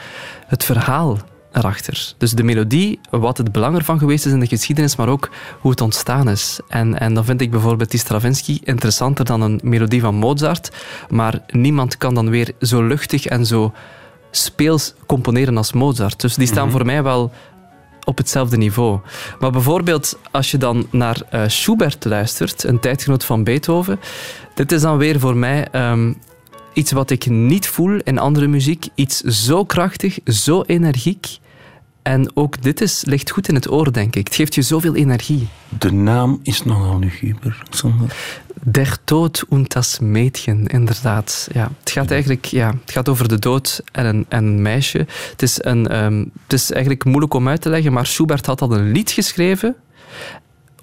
het 0.47 0.65
verhaal 0.65 1.19
erachter. 1.57 2.15
Dus 2.19 2.33
de 2.33 2.43
melodie, 2.43 3.01
wat 3.11 3.39
het 3.39 3.53
belang 3.53 3.77
ervan 3.77 3.99
geweest 3.99 4.27
is 4.27 4.33
in 4.33 4.41
de 4.41 4.47
geschiedenis, 4.47 4.97
maar 4.97 5.09
ook 5.09 5.31
hoe 5.61 5.71
het 5.71 5.81
ontstaan 5.81 6.29
is. 6.29 6.61
En, 6.69 6.99
en 6.99 7.15
dan 7.15 7.25
vind 7.25 7.41
ik 7.41 7.51
bijvoorbeeld 7.51 7.91
die 7.91 8.01
Stravinsky 8.01 8.59
interessanter 8.65 9.25
dan 9.25 9.41
een 9.41 9.61
melodie 9.63 10.01
van 10.01 10.15
Mozart, 10.15 10.71
maar 11.09 11.41
niemand 11.47 11.99
kan 11.99 12.15
dan 12.15 12.31
weer 12.31 12.53
zo 12.61 12.87
luchtig 12.87 13.27
en 13.27 13.47
zo 13.47 13.73
speels 14.31 14.95
componeren 15.07 15.57
als 15.57 15.73
Mozart. 15.73 16.21
Dus 16.21 16.35
die 16.35 16.47
staan 16.47 16.71
voor 16.71 16.87
mij 16.87 17.03
wel 17.03 17.33
op 18.07 18.17
hetzelfde 18.17 18.57
niveau. 18.57 18.99
Maar 19.39 19.51
bijvoorbeeld 19.51 20.19
als 20.31 20.51
je 20.51 20.59
dan 20.59 20.87
naar 20.91 21.23
eh, 21.31 21.43
Schubert 21.47 22.05
luistert, 22.05 22.65
een 22.65 22.81
tijdgenoot 22.81 23.25
van 23.25 23.45
Beethoven, 23.45 24.01
dit 24.55 24.73
is 24.73 24.81
dan 24.81 24.99
weer 24.99 25.21
voor 25.21 25.37
mij 25.37 25.69
ehm, 25.71 26.13
iets 26.73 26.93
wat 26.93 27.11
ik 27.11 27.27
niet 27.27 27.67
voel 27.69 28.01
in 28.05 28.19
andere 28.19 28.47
muziek. 28.47 28.87
Iets 28.95 29.21
zo 29.21 29.65
krachtig, 29.65 30.19
zo 30.25 30.63
energiek. 30.63 31.39
En 32.03 32.31
ook 32.35 32.63
dit 32.63 32.81
is, 32.81 33.05
ligt 33.05 33.31
goed 33.31 33.49
in 33.49 33.55
het 33.55 33.71
oor, 33.71 33.93
denk 33.93 34.17
ik. 34.17 34.27
Het 34.27 34.37
geeft 34.37 34.55
je 34.55 34.63
zoveel 34.63 34.95
energie. 34.95 35.49
De 35.79 35.93
naam 35.93 36.41
is 36.43 36.63
nogal 36.63 36.99
luguber. 36.99 37.63
Sander. 37.71 38.17
Der 38.63 38.97
Tod 39.05 39.45
und 39.49 39.75
das 39.75 40.01
Mädchen, 40.01 40.67
inderdaad. 40.67 41.49
Ja, 41.53 41.71
het 41.81 41.91
gaat 41.91 42.11
eigenlijk 42.11 42.45
ja, 42.45 42.75
het 42.81 42.93
gaat 42.93 43.09
over 43.09 43.29
de 43.29 43.39
dood 43.39 43.83
en 43.93 44.07
een, 44.07 44.27
en 44.29 44.63
meisje. 44.63 45.07
Het 45.31 45.43
is, 45.43 45.65
een, 45.65 45.89
ehm, 45.89 46.19
het 46.19 46.53
is 46.53 46.71
eigenlijk 46.71 47.05
moeilijk 47.05 47.35
om 47.35 47.49
uit 47.49 47.61
te 47.61 47.69
leggen, 47.69 47.93
maar 47.93 48.07
Schubert 48.07 48.47
had 48.47 48.61
al 48.61 48.73
een 48.73 48.93
lied 48.93 49.11
geschreven 49.11 49.77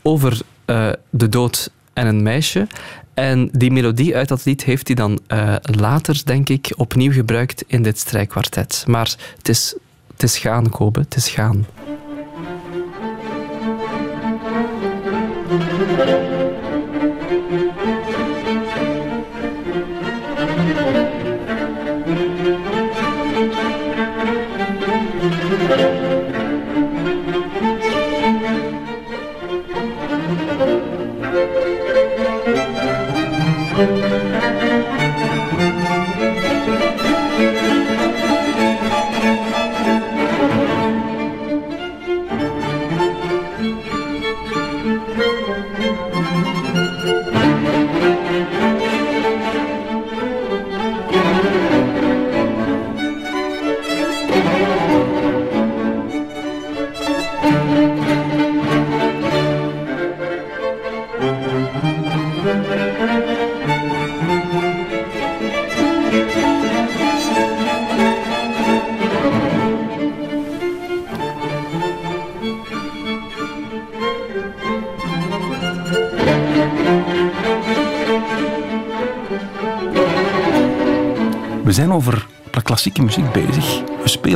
over 0.02 0.40
eh, 0.66 0.90
de 1.10 1.30
dood 1.30 1.70
en 1.94 2.08
een 2.08 2.24
meisje. 2.24 2.68
En 3.14 3.50
die 3.52 3.72
melodie 3.72 4.16
uit 4.16 4.28
dat 4.28 4.46
lied 4.46 4.64
heeft 4.64 4.88
hij 4.88 4.96
dan 4.96 5.20
eh, 5.28 5.56
later, 5.62 6.22
denk 6.26 6.50
ik, 6.50 6.74
opnieuw 6.76 7.12
gebruikt 7.12 7.64
in 7.68 7.84
dit 7.84 8.00
strijkkwartet. 8.00 8.84
Maar 8.88 9.16
het 9.38 9.50
is, 9.50 9.76
het 10.12 10.24
is 10.24 10.38
gaan, 10.38 10.70
Kobe, 10.70 11.00
het 11.00 11.16
is 11.16 11.30
gaan. 11.30 11.66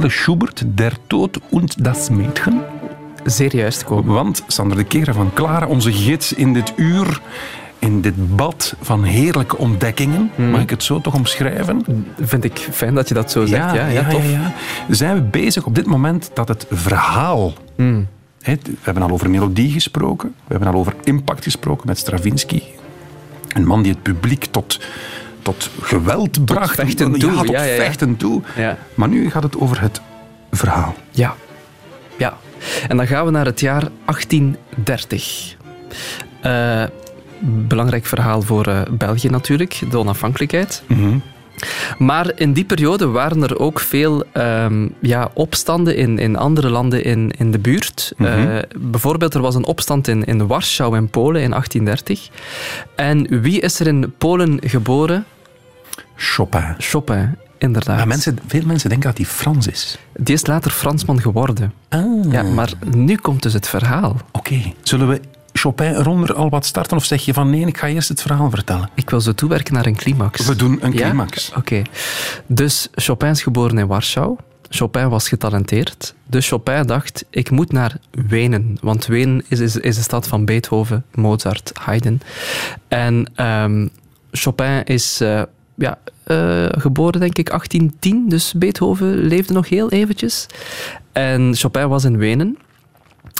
Schubert, 0.10 0.63
Der 0.65 0.91
Tod 1.08 1.41
und 1.50 1.86
das 1.86 2.10
Mädchen. 2.10 2.62
Zeer 3.26 3.54
juist, 3.56 3.86
Kobe. 3.86 4.13
Want 4.13 4.43
Sander 4.48 4.76
de 4.78 4.84
Keren 4.84 5.13
van 5.13 5.34
Clara, 5.34 5.67
onze 5.67 5.91
gids 5.91 6.34
in 6.34 6.54
dit 6.54 6.74
uur, 6.76 7.22
in 7.80 8.02
dit 8.02 8.36
bad 8.36 8.76
van 8.82 9.04
heerlijke 9.04 9.58
ontdekkingen, 9.58 10.32
mag 10.52 10.62
ik 10.62 10.70
het 10.70 10.84
zo 10.84 11.02
toch 11.02 11.13
omschrijven? 11.13 12.06
Vind 12.20 12.43
ik 12.43 12.58
fijn 12.72 12.93
dat 12.93 13.08
je 13.08 13.13
dat 13.13 13.32
zo 13.32 13.46
zegt. 13.46 13.74
Ja, 13.74 13.88
ja, 13.88 14.10
tof. 14.10 14.32
ja. 14.32 14.54
Zijn 14.89 15.15
we 15.15 15.22
bezig 15.22 15.65
op 15.65 15.76
dit 15.76 15.86
moment 15.86 16.32
dat 16.34 16.48
het 16.48 16.65
verhaal... 16.72 17.54
Hè, 18.41 18.56
we 18.63 18.78
hebben 18.82 19.04
al 19.04 19.10
over 19.10 19.30
melodie 19.30 19.72
gesproken, 19.72 20.30
we 20.30 20.54
hebben 20.54 20.67
al 20.74 20.80
over 20.80 20.96
impact 21.04 21.43
gesproken 21.43 21.88
met 21.88 21.98
Stravinsky. 21.98 22.62
Een 23.54 23.65
man 23.65 23.82
die 23.82 23.91
het 23.91 24.02
publiek 24.02 24.46
tot, 24.52 24.80
tot 25.54 25.70
geweld 25.82 26.46
bracht. 26.46 26.76
vechten 26.76 27.20
toe, 27.20 27.32
Ja, 27.32 27.38
tot 27.38 27.50
ja, 27.50 27.62
vechten 27.62 28.18
toe. 28.18 28.42
Ja. 28.56 28.78
Maar 28.94 29.08
nu 29.08 29.30
gaat 29.30 29.44
het 29.44 29.58
over 29.58 29.82
het 29.82 30.02
verhaal. 30.52 30.96
Ja. 31.12 31.36
ja. 32.18 32.38
En 32.88 32.98
dan 32.98 33.08
gaan 33.08 33.26
we 33.26 33.32
naar 33.32 33.46
het 33.46 33.60
jaar 33.60 33.84
1830. 34.06 35.56
Eh, 36.42 36.84
belangrijk 37.42 38.06
verhaal 38.06 38.42
voor 38.42 38.66
eh, 38.66 38.82
België 38.92 39.30
natuurlijk, 39.30 39.82
de 39.90 39.98
onafhankelijkheid. 39.98 40.84
Maar 41.98 42.32
in 42.36 42.54
die 42.54 42.66
periode 42.66 43.08
waren 43.08 43.44
er 43.44 43.60
ook 43.60 43.80
veel 43.80 44.24
ehm, 44.32 44.88
ja, 45.02 45.30
opstanden 45.34 45.96
in, 45.96 46.20
in 46.20 46.36
andere 46.36 46.70
landen 46.70 47.04
in, 47.04 47.32
in 47.38 47.52
de 47.52 47.60
buurt. 47.60 48.14
Eh, 48.18 48.58
bijvoorbeeld, 48.80 49.34
er 49.34 49.42
was 49.42 49.56
een 49.56 49.66
opstand 49.66 50.08
in, 50.08 50.24
in 50.24 50.48
Warschau 50.48 50.96
in 50.98 51.10
Polen 51.10 51.42
in 51.42 51.50
1830. 51.50 52.30
En 52.96 53.42
wie 53.42 53.62
is 53.62 53.80
er 53.80 53.88
in 53.88 54.14
Polen 54.18 54.60
geboren? 54.64 55.26
Chopin. 56.17 56.75
Chopin, 56.77 57.36
inderdaad. 57.58 57.97
Maar 57.97 58.08
mensen, 58.08 58.39
veel 58.47 58.65
mensen 58.65 58.89
denken 58.89 59.08
dat 59.10 59.17
hij 59.17 59.27
Frans 59.27 59.67
is. 59.67 59.97
Die 60.15 60.36
is 60.36 60.45
later 60.45 60.71
Fransman 60.71 61.21
geworden. 61.21 61.73
Ah. 61.89 62.32
Ja, 62.32 62.43
maar 62.43 62.71
nu 62.95 63.15
komt 63.15 63.43
dus 63.43 63.53
het 63.53 63.67
verhaal. 63.67 64.15
Oké. 64.32 64.62
Zullen 64.82 65.08
we 65.08 65.21
Chopin 65.53 65.95
eronder 65.95 66.34
al 66.34 66.49
wat 66.49 66.65
starten? 66.65 66.97
Of 66.97 67.06
zeg 67.06 67.25
je 67.25 67.34
van 67.34 67.49
nee, 67.49 67.65
ik 67.65 67.77
ga 67.77 67.88
eerst 67.88 68.10
het 68.10 68.21
verhaal 68.21 68.49
vertellen? 68.49 68.89
Ik 68.93 69.10
wil 69.10 69.21
zo 69.21 69.34
toewerken 69.34 69.73
naar 69.73 69.86
een 69.86 69.95
climax. 69.95 70.45
We 70.45 70.56
doen 70.56 70.77
een 70.82 70.93
Ja? 70.93 71.01
climax. 71.08 71.51
Oké. 71.56 71.82
Dus 72.47 72.88
Chopin 72.95 73.30
is 73.30 73.41
geboren 73.43 73.77
in 73.77 73.88
Warschau. 73.88 74.38
Chopin 74.69 75.10
was 75.10 75.27
getalenteerd. 75.27 76.13
Dus 76.25 76.47
Chopin 76.47 76.84
dacht, 76.84 77.25
ik 77.30 77.49
moet 77.51 77.71
naar 77.71 77.97
Wenen. 78.12 78.77
Want 78.82 79.06
Wenen 79.06 79.43
is, 79.47 79.60
is, 79.60 79.77
is 79.77 79.95
de 79.95 80.01
stad 80.01 80.27
van 80.27 80.45
Beethoven, 80.45 81.06
Mozart, 81.13 81.71
Haydn. 81.73 82.21
En 82.88 83.32
ehm, 83.36 83.88
Chopin 84.32 84.84
is 84.84 85.21
eh, 85.21 85.41
ja, 85.78 86.00
eh, 86.24 86.66
geboren, 86.70 87.20
denk 87.20 87.38
ik, 87.38 87.50
1810. 87.50 88.30
Dus 88.30 88.54
Beethoven 88.54 89.16
leefde 89.18 89.54
nog 89.54 89.70
heel 89.70 89.90
eventjes. 89.90 90.46
En 91.12 91.56
Chopin 91.56 91.88
was 91.88 92.04
in 92.04 92.18
Wenen 92.18 92.58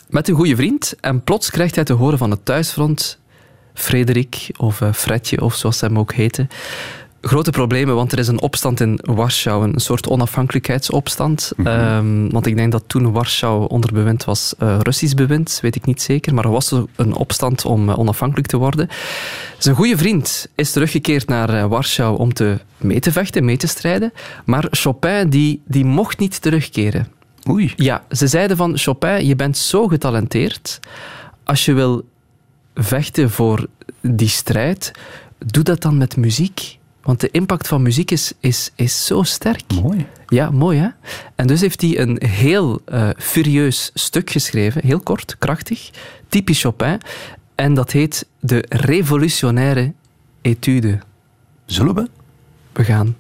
met 0.10 0.28
een 0.28 0.36
goede 0.36 0.56
vriend. 0.56 0.96
En 1.00 1.24
plots 1.24 1.50
krijgt 1.50 1.76
hij 1.76 1.84
te 1.84 1.94
horen 1.94 2.18
van 2.18 2.32
het 2.32 2.46
thuisfront... 2.46 3.20
Frederik, 3.74 4.50
of 4.58 4.82
eh, 4.82 4.94
Fredje, 4.94 5.42
of 5.42 5.56
zoals 5.56 5.78
ze 5.78 5.86
hem 5.86 6.00
ook 6.00 6.14
heette... 6.14 6.48
Grote 7.22 7.52
problemen, 7.52 7.96
want 7.96 8.12
er 8.12 8.20
is 8.20 8.28
een 8.28 8.42
opstand 8.42 8.80
in 8.80 9.00
Warschau, 9.04 9.64
een 9.64 9.80
soort 9.80 10.08
onafhankelijkheidsopstand. 10.08 11.52
Ehm, 11.64 12.30
want 12.30 12.46
ik 12.46 12.56
denk 12.56 12.72
dat 12.72 12.84
toen 12.88 13.12
Warschau 13.12 13.68
onder 13.68 13.94
bewind 13.94 14.24
was, 14.24 14.54
eh, 14.58 14.78
Russisch 14.82 15.14
bewind, 15.14 15.60
weet 15.62 15.76
ik 15.76 15.86
niet 15.86 16.02
zeker. 16.02 16.34
Maar 16.34 16.44
er 16.44 16.52
was 16.52 16.72
een 16.96 17.14
opstand 17.14 17.66
om 17.66 17.90
eh, 17.90 18.00
onafhankelijk 18.00 18.48
te 18.48 18.58
worden. 18.58 18.90
Zijn 19.58 19.76
goede 19.76 19.98
vriend 19.98 20.48
is 20.56 20.72
teruggekeerd 20.72 21.28
naar 21.28 21.50
eh, 21.50 21.66
Warschau 21.66 22.18
om 22.18 22.34
te 22.34 22.60
mee 22.78 23.00
te 23.00 23.12
vechten, 23.12 23.46
mee 23.46 23.58
te 23.58 23.68
strijden. 23.68 24.14
Maar 24.46 24.68
Chopin 24.72 25.30
die, 25.30 25.62
die 25.66 25.86
mocht 25.86 26.20
niet 26.20 26.42
terugkeren. 26.42 27.08
Oei. 27.50 27.74
Ja, 27.76 28.04
ze 28.12 28.28
zeiden 28.28 28.58
van 28.58 28.78
Chopin, 28.78 29.26
je 29.26 29.36
bent 29.36 29.58
zo 29.58 29.88
getalenteerd. 29.88 30.80
Als 31.44 31.66
je 31.66 31.74
wil 31.74 32.06
vechten 32.76 33.30
voor 33.30 33.68
die 34.02 34.28
strijd, 34.28 34.92
doe 35.46 35.64
dat 35.64 35.82
dan 35.82 35.98
met 35.98 36.18
muziek. 36.18 36.77
Want 37.08 37.20
de 37.20 37.32
impact 37.32 37.68
van 37.68 37.82
muziek 37.82 38.12
is, 38.12 38.34
is, 38.40 38.72
is 38.76 39.06
zo 39.06 39.24
sterk. 39.24 39.74
Mooi. 39.82 40.06
Ja, 40.28 40.50
mooi 40.50 40.80
hè? 40.80 40.88
En 41.36 41.48
dus 41.48 41.62
heeft 41.62 41.82
hij 41.82 42.00
een 42.00 42.22
heel 42.26 42.82
eh, 42.86 43.10
furieus 43.18 43.92
stuk 43.94 44.30
geschreven, 44.30 44.86
heel 44.86 45.00
kort, 45.00 45.36
krachtig, 45.38 45.90
typisch 46.30 46.62
Chopin. 46.62 47.02
En 47.56 47.74
dat 47.74 47.92
heet 47.92 48.28
de 48.40 48.66
revolutionaire 48.70 49.94
etude. 50.42 51.00
Zullen 51.66 51.96
we? 51.96 52.10
We 52.74 52.84
gaan. 52.84 53.16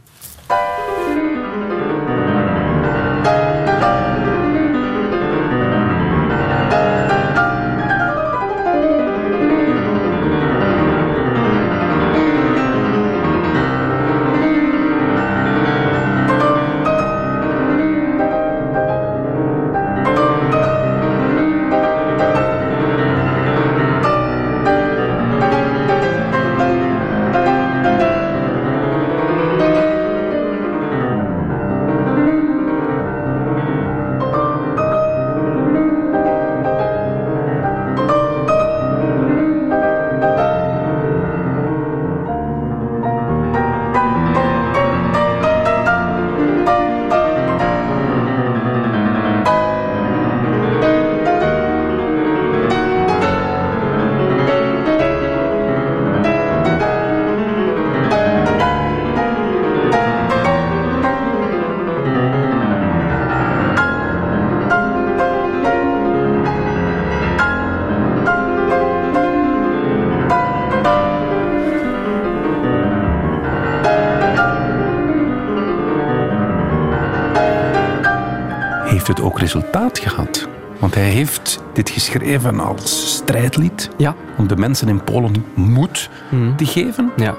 Resultaat 79.51 79.99
gehad? 79.99 80.47
Want 80.79 80.95
hij 80.95 81.03
heeft 81.10 81.63
dit 81.73 81.89
geschreven 81.89 82.60
als 82.60 83.15
strijdlied 83.15 83.89
Ja. 83.97 84.15
om 84.38 84.47
de 84.47 84.55
mensen 84.55 84.88
in 84.88 85.03
Polen 85.03 85.45
moed 85.53 86.10
te 86.57 86.65
geven. 86.65 87.12
Ja. 87.15 87.36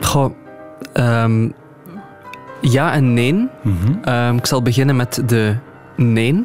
Goh, 0.00 0.34
ehm, 0.92 1.48
ja 2.60 2.92
en 2.92 3.14
nee. 3.14 3.48
Ehm, 4.04 4.36
ik 4.36 4.46
zal 4.46 4.62
beginnen 4.62 4.96
met 4.96 5.22
de 5.26 5.56
nee. 5.96 6.44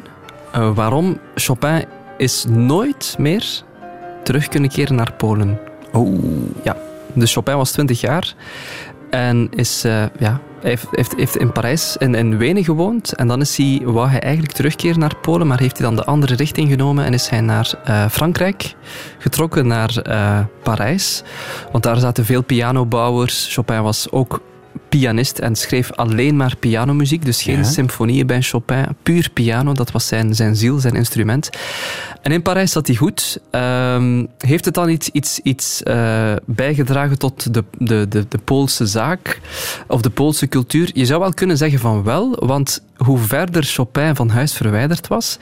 Eh, 0.52 0.74
waarom? 0.74 1.18
Chopin 1.34 1.84
is 2.16 2.44
nooit 2.48 3.14
meer 3.18 3.62
terug 4.24 4.48
kunnen 4.48 4.70
keren 4.70 4.94
naar 4.96 5.12
Polen. 5.16 5.58
Oh, 5.92 6.18
Ja, 6.62 6.76
dus 7.12 7.32
Chopin 7.32 7.56
was 7.56 7.70
20 7.72 8.00
jaar 8.00 8.34
en 9.10 9.48
is, 9.50 9.84
eh, 9.84 10.04
ja, 10.18 10.40
heeft, 10.66 10.86
heeft, 10.90 11.14
heeft 11.16 11.36
in 11.36 11.52
Parijs 11.52 11.98
en 11.98 12.14
in 12.14 12.38
Wenen 12.38 12.64
gewoond. 12.64 13.12
En 13.12 13.28
dan 13.28 13.40
is 13.40 13.56
hij, 13.56 13.80
wou 13.84 14.08
hij 14.08 14.20
eigenlijk 14.20 14.52
terugkeren 14.52 14.98
naar 14.98 15.16
Polen, 15.16 15.46
maar 15.46 15.58
heeft 15.58 15.78
hij 15.78 15.86
dan 15.86 15.96
de 15.96 16.04
andere 16.04 16.34
richting 16.34 16.68
genomen 16.68 17.04
en 17.04 17.12
is 17.12 17.28
hij 17.28 17.40
naar 17.40 17.74
eh, 17.84 18.08
Frankrijk 18.08 18.74
getrokken, 19.18 19.66
naar 19.66 19.96
eh, 19.96 20.38
Parijs. 20.62 21.22
Want 21.72 21.84
daar 21.84 21.96
zaten 21.96 22.24
veel 22.24 22.42
pianobouwers. 22.42 23.54
Chopin 23.54 23.82
was 23.82 24.10
ook 24.10 24.40
pianist 24.88 25.38
en 25.38 25.56
schreef 25.56 25.92
alleen 25.92 26.36
maar 26.36 26.56
pianomuziek, 26.56 27.24
dus 27.24 27.42
geen 27.42 27.56
Ja. 27.56 27.62
symfonieën 27.64 28.26
bij 28.26 28.42
Chopin, 28.42 28.86
puur 29.02 29.30
piano, 29.32 29.72
dat 29.72 29.90
was 29.90 30.06
zijn, 30.06 30.34
zijn 30.34 30.56
ziel, 30.56 30.78
zijn 30.78 30.94
instrument. 30.94 31.50
En 32.22 32.32
in 32.32 32.42
Parijs 32.42 32.72
zat 32.72 32.86
hij 32.86 32.96
goed. 32.96 33.40
Ehm, 33.50 34.24
heeft 34.38 34.64
het 34.64 34.74
dan 34.74 34.88
iets, 34.88 35.08
iets, 35.08 35.40
iets 35.42 35.82
eh, 35.82 36.32
bijgedragen 36.44 37.18
tot 37.18 37.54
de, 37.54 37.64
de, 37.78 38.06
de, 38.08 38.26
de 38.28 38.38
Poolse 38.38 38.86
zaak 38.86 39.40
of 39.86 40.00
de 40.00 40.10
Poolse 40.10 40.48
cultuur? 40.48 40.90
Je 40.94 41.06
zou 41.06 41.20
wel 41.20 41.34
kunnen 41.34 41.56
zeggen 41.56 41.78
van 41.78 42.02
wel, 42.02 42.36
want 42.46 42.82
hoe 42.96 43.18
verder 43.18 43.62
Chopin 43.64 44.14
van 44.16 44.28
huis 44.28 44.52
verwijderd 44.52 45.06
was, 45.08 45.38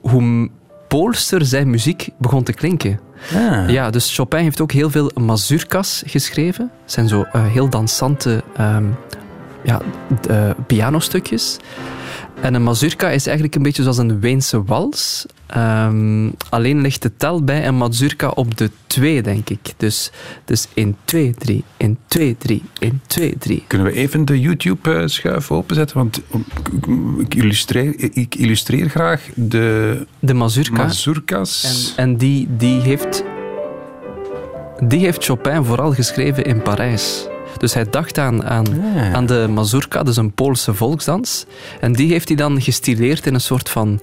hoe 0.00 0.48
Poolster 0.88 1.44
zijn 1.44 1.70
muziek 1.70 2.08
begon 2.18 2.42
te 2.42 2.52
klinken. 2.52 3.00
Ah. 3.34 3.70
Ja, 3.70 3.90
dus 3.90 4.14
Chopin 4.14 4.42
heeft 4.42 4.60
ook 4.60 4.72
heel 4.72 4.90
veel 4.90 5.10
mazurkas 5.14 6.02
geschreven. 6.06 6.70
Dat 6.82 6.92
zijn 6.92 7.08
zo 7.08 7.22
eh, 7.22 7.46
heel 7.46 7.68
dansante 7.68 8.42
ehm, 8.56 8.84
ja, 9.62 9.80
eh, 10.28 10.50
pianostukjes. 10.66 11.56
En 12.42 12.54
een 12.54 12.62
mazurka 12.62 13.10
is 13.10 13.26
eigenlijk 13.26 13.56
een 13.56 13.62
beetje 13.62 13.82
zoals 13.82 13.98
een 13.98 14.20
Weense 14.20 14.64
wals. 14.64 15.26
Ehm, 15.46 16.30
alleen 16.48 16.80
ligt 16.80 17.02
de 17.02 17.16
tel 17.16 17.44
bij 17.44 17.66
een 17.66 17.76
mazurka 17.76 18.28
op 18.28 18.56
de 18.56 18.70
2, 18.86 19.22
denk 19.22 19.50
ik. 19.50 19.72
Dus, 19.76 20.10
dus 20.44 20.68
1, 20.74 20.96
2, 21.04 21.34
3, 21.38 21.64
1, 21.76 21.98
2, 22.06 22.36
3, 22.38 22.62
1, 22.78 23.00
2, 23.06 23.38
3. 23.38 23.64
Kunnen 23.66 23.86
we 23.86 23.92
even 23.92 24.24
de 24.24 24.40
YouTube-schuif 24.40 25.50
openzetten? 25.50 25.96
Want 25.96 26.20
ik 27.18 27.34
illustreer, 27.34 27.94
ik 28.16 28.34
illustreer 28.34 28.88
graag 28.88 29.28
de 29.34 30.06
De 30.18 30.34
mazurka. 30.34 30.82
mazurkas. 30.82 31.92
En, 31.96 32.04
en 32.04 32.16
die, 32.16 32.48
die, 32.56 32.80
heeft, 32.80 33.24
die 34.84 35.00
heeft 35.00 35.24
Chopin 35.24 35.64
vooral 35.64 35.92
geschreven 35.92 36.44
in 36.44 36.62
Parijs. 36.62 37.30
Dus 37.58 37.74
hij 37.74 37.86
dacht 37.90 38.18
aan, 38.18 38.44
aan, 38.44 38.66
aan 39.12 39.26
de 39.26 39.46
mazurka, 39.50 40.02
dus 40.02 40.16
een 40.16 40.32
Poolse 40.32 40.74
volksdans. 40.74 41.46
En 41.80 41.92
die 41.92 42.12
heeft 42.12 42.28
hij 42.28 42.36
dan 42.36 42.60
gestileerd 42.62 43.26
in 43.26 43.34
een 43.34 43.40
soort 43.40 43.68
van 43.68 44.00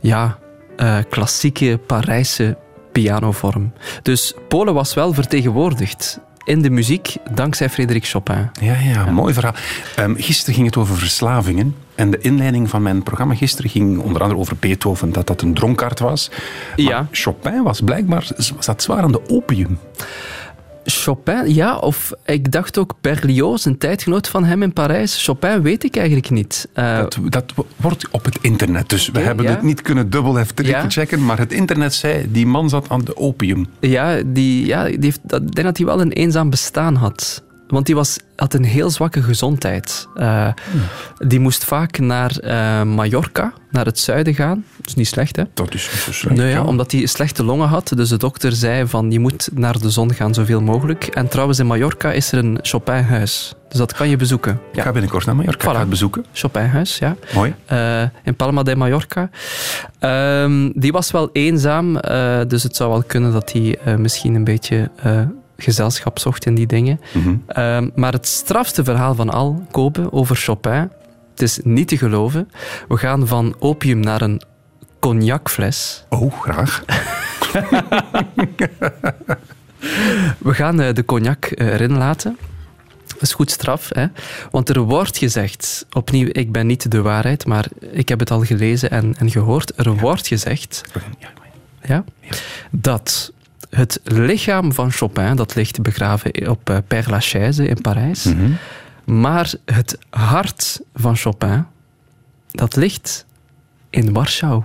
ja, 0.00 0.38
eh, 0.76 0.96
klassieke 1.10 1.80
Parijse 1.86 2.56
pianovorm. 2.92 3.72
Dus 4.02 4.34
Polen 4.48 4.74
was 4.74 4.94
wel 4.94 5.12
vertegenwoordigd 5.12 6.20
in 6.44 6.62
de 6.62 6.70
muziek 6.70 7.16
dankzij 7.30 7.70
Frederik 7.70 8.06
Chopin. 8.06 8.50
Ja, 8.60 8.74
ja, 8.74 9.04
mooi 9.10 9.34
verhaal. 9.34 9.54
Ehm, 9.96 10.14
gisteren 10.16 10.54
ging 10.54 10.66
het 10.66 10.76
over 10.76 10.96
verslavingen. 10.96 11.76
En 11.94 12.10
de 12.10 12.18
inleiding 12.18 12.68
van 12.70 12.82
mijn 12.82 13.02
programma 13.02 13.34
gisteren 13.34 13.70
ging 13.70 13.98
onder 13.98 14.22
andere 14.22 14.40
over 14.40 14.56
Beethoven, 14.60 15.12
dat 15.12 15.26
dat 15.26 15.42
een 15.42 15.54
dronkaard 15.54 15.98
was. 16.00 16.30
Maar 16.30 16.86
Ja. 16.86 17.06
Chopin 17.10 17.62
was 17.62 17.80
blijkbaar 17.80 18.28
zat 18.58 18.82
zwaar 18.82 19.02
aan 19.02 19.12
de 19.12 19.28
opium. 19.28 19.78
Chopin, 20.84 21.54
ja, 21.54 21.76
of 21.76 22.12
ik 22.24 22.52
dacht 22.52 22.78
ook 22.78 22.94
Berlioz, 23.00 23.64
een 23.64 23.78
tijdgenoot 23.78 24.28
van 24.28 24.44
hem 24.44 24.62
in 24.62 24.72
Parijs. 24.72 25.24
Chopin 25.24 25.62
weet 25.62 25.84
ik 25.84 25.96
eigenlijk 25.96 26.30
niet. 26.30 26.68
Eh, 26.72 26.96
Dat, 26.98 27.18
dat 27.28 27.52
wordt 27.76 28.08
op 28.10 28.24
het 28.24 28.38
internet. 28.40 28.88
Dus 28.88 29.08
we 29.10 29.20
hebben 29.20 29.44
ja. 29.44 29.50
het 29.50 29.62
niet 29.62 29.82
kunnen 29.82 30.10
dubbel 30.10 30.38
Ja. 30.54 30.88
checken. 30.90 31.24
Maar 31.24 31.38
het 31.38 31.52
internet 31.52 31.94
zei, 31.94 32.26
die 32.32 32.46
man 32.46 32.68
zat 32.68 32.88
aan 32.88 33.04
de 33.04 33.16
opium. 33.16 33.66
Ja, 33.80 34.22
die, 34.26 34.66
ja 34.66 34.84
die 34.84 34.98
heeft, 35.00 35.20
dat- 35.22 35.42
ik 35.42 35.54
denk 35.54 35.66
dat 35.66 35.76
hij 35.76 35.86
wel 35.86 36.00
een 36.00 36.12
eenzaam 36.12 36.50
bestaan 36.50 36.94
had. 36.94 37.42
Want 37.74 37.86
die 37.86 37.94
was, 37.94 38.18
had 38.36 38.54
een 38.54 38.64
heel 38.64 38.90
zwakke 38.90 39.22
gezondheid. 39.22 40.08
Eh, 40.14 40.48
Die 41.18 41.40
moest 41.40 41.64
vaak 41.64 41.98
naar 41.98 42.36
eh, 42.36 42.82
Mallorca, 42.82 43.52
naar 43.70 43.84
het 43.84 43.98
zuiden 43.98 44.34
gaan. 44.34 44.64
Dat 44.76 44.86
is 44.86 44.94
niet 44.94 45.06
slecht, 45.06 45.36
hè? 45.36 45.42
Dat 45.54 45.74
is 45.74 45.88
niet 45.92 46.00
zo 46.00 46.12
slecht. 46.12 46.36
Nou 46.36 46.48
ja, 46.48 46.62
omdat 46.62 46.92
hij 46.92 47.06
slechte 47.06 47.44
longen 47.44 47.68
had. 47.68 47.92
Dus 47.96 48.08
de 48.08 48.16
dokter 48.16 48.52
zei 48.52 48.86
van, 48.86 49.10
je 49.10 49.20
moet 49.20 49.48
naar 49.52 49.78
de 49.78 49.90
zon 49.90 50.14
gaan 50.14 50.34
zoveel 50.34 50.60
mogelijk. 50.60 51.04
En 51.06 51.28
trouwens, 51.28 51.58
in 51.58 51.66
Mallorca 51.66 52.12
is 52.12 52.32
er 52.32 52.38
een 52.38 52.58
Chopin-huis. 52.62 53.54
Dus 53.68 53.78
dat 53.78 53.92
kan 53.92 54.08
je 54.08 54.16
bezoeken. 54.16 54.60
Ik 54.72 54.80
ga 54.80 54.92
binnenkort 54.92 55.26
naar 55.26 55.36
Mallorca. 55.36 55.68
Ik 55.68 55.74
ga 55.74 55.78
het 55.80 55.88
bezoeken. 55.88 56.24
Chopin-huis, 56.32 56.98
ja. 56.98 57.16
Mooi. 57.34 57.54
Eh, 57.66 58.02
in 58.24 58.34
Palma 58.36 58.62
de 58.62 58.76
Mallorca. 58.76 59.30
Ehm, 59.98 60.70
die 60.74 60.92
was 60.92 61.10
wel 61.10 61.30
eenzaam, 61.32 61.92
dus 62.48 62.62
het 62.62 62.76
zou 62.76 62.90
wel 62.90 63.02
kunnen 63.02 63.32
dat 63.32 63.52
hij 63.52 63.78
misschien 63.98 64.34
een 64.34 64.44
beetje 64.44 64.90
gezelschap 65.56 66.18
zocht 66.18 66.46
in 66.46 66.54
die 66.54 66.66
dingen. 66.66 67.00
Mhm. 67.12 67.36
Ehm, 67.46 67.90
maar 67.94 68.12
het 68.12 68.26
strafste 68.26 68.84
verhaal 68.84 69.14
van 69.14 69.30
al, 69.30 69.66
Kopen, 69.70 70.12
over 70.12 70.36
Chopin, 70.36 70.90
het 71.30 71.42
is 71.42 71.58
niet 71.62 71.88
te 71.88 71.96
geloven. 71.96 72.50
We 72.88 72.96
gaan 72.96 73.26
van 73.26 73.56
opium 73.58 74.00
naar 74.00 74.20
een 74.20 74.42
cognacfles. 75.00 76.04
Oh, 76.08 76.40
graag. 76.40 76.84
We 80.38 80.54
gaan 80.54 80.80
eh, 80.80 80.94
de 80.94 81.04
cognac 81.04 81.44
eh, 81.44 81.72
erin 81.72 81.96
laten. 81.96 82.38
Dat 83.06 83.22
is 83.22 83.32
goed 83.32 83.50
straf, 83.50 83.90
hè? 83.92 84.06
want 84.50 84.68
er 84.68 84.80
wordt 84.80 85.18
gezegd, 85.18 85.86
opnieuw, 85.92 86.28
ik 86.32 86.52
ben 86.52 86.66
niet 86.66 86.90
de 86.90 87.02
waarheid, 87.02 87.46
maar 87.46 87.66
ik 87.80 88.08
heb 88.08 88.18
het 88.18 88.30
al 88.30 88.44
gelezen 88.44 88.90
en, 88.90 89.14
en 89.18 89.30
gehoord. 89.30 89.78
Er 89.78 89.96
wordt 89.96 90.26
gezegd 90.26 90.82
Ja, 91.18 91.32
ja, 91.82 92.04
dat 92.70 93.32
het 93.76 94.00
lichaam 94.04 94.72
van 94.72 94.90
Chopin, 94.92 95.36
dat 95.36 95.54
ligt 95.54 95.82
begraven 95.82 96.48
op 96.50 96.70
eh, 96.70 96.76
Père 96.86 97.10
Lachaise 97.10 97.66
in 97.68 97.80
Parijs, 97.80 98.24
Mhm. 98.24 98.50
maar 99.04 99.52
het 99.64 99.98
hart 100.10 100.80
van 100.94 101.16
Chopin, 101.16 101.66
dat 102.50 102.76
ligt 102.76 103.26
in 103.90 104.12
Warschau. 104.12 104.62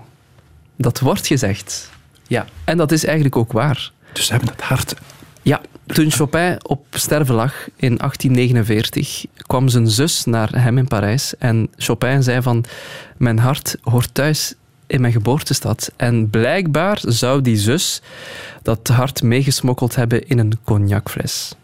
Dat 0.78 1.00
wordt 1.00 1.28
gezegd. 1.28 1.90
Ja, 2.28 2.46
en 2.64 2.78
dat 2.78 2.92
is 2.92 3.06
eigenlijk 3.06 3.36
ook 3.36 3.52
waar. 3.52 3.92
Dus 4.14 4.26
ze 4.26 4.32
hebben 4.32 4.50
het 4.52 4.62
hart. 4.62 4.94
Ja, 5.42 5.62
toen 5.86 6.12
Chopin 6.12 6.58
op 6.66 6.86
sterven 6.90 7.36
lag 7.36 7.54
in 7.76 7.98
1849, 7.98 9.26
kwam 9.38 9.68
zijn 9.70 9.88
zus 9.88 10.26
naar 10.26 10.50
hem 10.62 10.78
in 10.78 10.88
Parijs. 10.88 11.38
En 11.38 11.70
Chopin 11.78 12.24
zei 12.24 12.42
van, 12.42 12.66
mijn 13.18 13.40
hart 13.40 13.76
hoort 13.82 14.14
thuis 14.14 14.54
in 14.90 15.02
mijn 15.02 15.14
geboortestad. 15.14 15.92
En 15.96 16.30
blijkbaar 16.30 17.00
zou 17.06 17.42
die 17.42 17.58
zus 17.58 18.02
dat 18.62 18.88
hart 18.88 19.24
meegesmokkeld 19.24 19.96
hebben 19.96 20.28
in 20.28 20.40
een 20.40 20.54
cognacfles. 20.64 21.56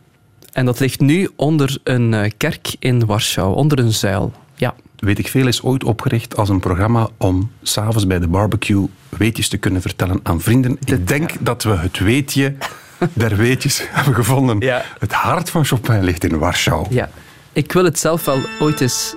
En 0.53 0.65
dat 0.65 0.79
ligt 0.79 0.99
nu 0.99 1.29
onder 1.35 1.77
een 1.83 2.13
eh, 2.13 2.31
kerk 2.37 2.75
in 2.79 3.05
Warschau, 3.05 3.55
onder 3.55 3.79
een 3.79 3.93
zuil. 3.93 4.33
Ja, 4.55 4.75
Weet 4.99 5.19
ik 5.19 5.27
veel 5.27 5.47
is 5.47 5.61
ooit 5.61 5.83
opgericht 5.83 6.37
als 6.37 6.49
een 6.49 6.59
programma 6.59 7.09
om 7.17 7.51
s'avonds 7.61 8.07
bij 8.07 8.19
de 8.19 8.27
barbecue 8.27 8.87
weetjes 9.09 9.47
te 9.47 9.57
kunnen 9.57 9.81
vertellen 9.81 10.19
aan 10.23 10.41
vrienden. 10.41 10.77
Ik 10.83 11.07
denk 11.07 11.31
dat 11.39 11.63
we 11.63 11.75
het 11.75 11.99
weetje 11.99 12.55
der 13.13 13.35
weetjes 13.35 13.81
hebben 13.89 14.15
gevonden. 14.15 14.59
Ja. 14.59 14.83
Het 14.99 15.13
hart 15.13 15.49
van 15.49 15.65
Chopin 15.65 16.03
ligt 16.03 16.23
in 16.23 16.37
Warschau. 16.37 16.85
ja. 16.89 17.09
Ik 17.53 17.71
wil 17.71 17.83
het 17.83 17.99
zelf 17.99 18.25
wel 18.25 18.39
ooit 18.59 18.81
eens 18.81 19.15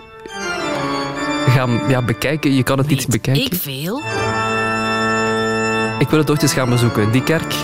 gaan 1.51 1.81
ja, 1.89 2.03
bekijken. 2.03 2.55
Je 2.55 2.63
kan 2.63 2.79
het 2.79 2.87
niet 2.87 2.99
Weet 2.99 3.09
bekijken. 3.11 3.45
ik 3.45 3.55
veel? 3.55 4.01
Ik 5.99 6.09
wil 6.09 6.19
het 6.19 6.31
ooit 6.31 6.43
eens 6.43 6.53
gaan 6.53 6.71
bezoeken. 6.71 7.11
Die 7.13 7.23
kerk 7.23 7.55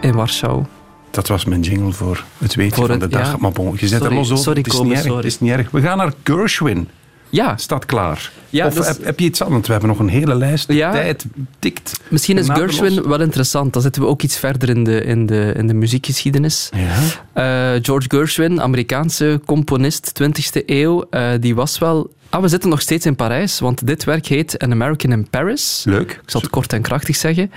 in 0.00 0.12
Warschau. 0.12 0.64
Dat 1.10 1.28
was 1.28 1.44
mijn 1.44 1.60
jingle 1.60 1.92
voor 1.92 2.24
het 2.38 2.54
Voor 2.54 2.86
van 2.86 2.98
de 2.98 3.08
dag. 3.08 3.26
ja. 3.30 3.36
Maar 3.38 3.52
bon, 3.52 3.76
je 3.78 3.88
zet 3.88 4.04
er 4.04 4.14
los 4.14 4.30
over. 4.30 4.44
sorry, 4.44 4.58
het, 4.62 4.72
is 4.72 4.80
niet 4.80 4.92
erg, 4.92 5.00
sorry. 5.02 5.16
het 5.16 5.24
is 5.24 5.40
niet 5.40 5.50
erg. 5.52 5.70
We 5.70 5.80
gaan 5.80 5.96
naar 5.96 6.12
Gershwin. 6.22 6.88
Ja, 7.28 7.56
Staat 7.56 7.86
klaar. 7.86 8.32
Ja, 8.50 8.66
of 8.66 8.74
dus- 8.74 8.86
heb, 8.86 9.04
heb 9.04 9.18
je 9.18 9.24
iets 9.24 9.42
anders? 9.42 9.66
We 9.66 9.72
hebben 9.72 9.90
nog 9.90 9.98
een 9.98 10.08
hele 10.08 10.34
lijst. 10.34 10.66
De 10.66 10.74
Ja. 10.74 10.90
tijd 10.92 11.24
tikt. 11.58 12.00
misschien 12.08 12.38
is. 12.38 12.46
Gershwin 12.48 13.02
wel 13.08 13.20
interessant. 13.20 13.72
Dan 13.72 13.82
zitten 13.82 14.02
we 14.02 14.08
ook 14.08 14.22
iets 14.22 14.36
verder 14.36 14.68
in 14.68 14.84
de, 14.84 15.00
in 15.04 15.26
de, 15.26 15.52
in 15.56 15.66
de 15.66 15.74
muziekgeschiedenis. 15.74 16.70
Ja. 16.76 17.74
Eh, 17.74 17.80
George 17.82 18.08
Gershwin, 18.10 18.60
Amerikaanse 18.62 19.40
componist, 19.46 20.12
20e 20.22 20.62
eeuw, 20.66 21.04
eh, 21.10 21.28
die 21.40 21.54
was 21.54 21.78
wel... 21.78 22.10
Ah, 22.32 22.40
we 22.40 22.48
zitten 22.48 22.70
nog 22.70 22.80
steeds 22.80 23.06
in 23.06 23.16
Parijs, 23.16 23.58
want 23.60 23.86
dit 23.86 24.04
werk 24.04 24.26
heet 24.26 24.58
An 24.58 24.70
American 24.72 25.12
in 25.12 25.28
Paris. 25.30 25.82
Leuk. 25.86 26.10
Ik 26.22 26.30
zal 26.30 26.40
het 26.40 26.50
kort 26.50 26.72
en 26.72 26.82
krachtig 26.82 27.16
zeggen. 27.16 27.52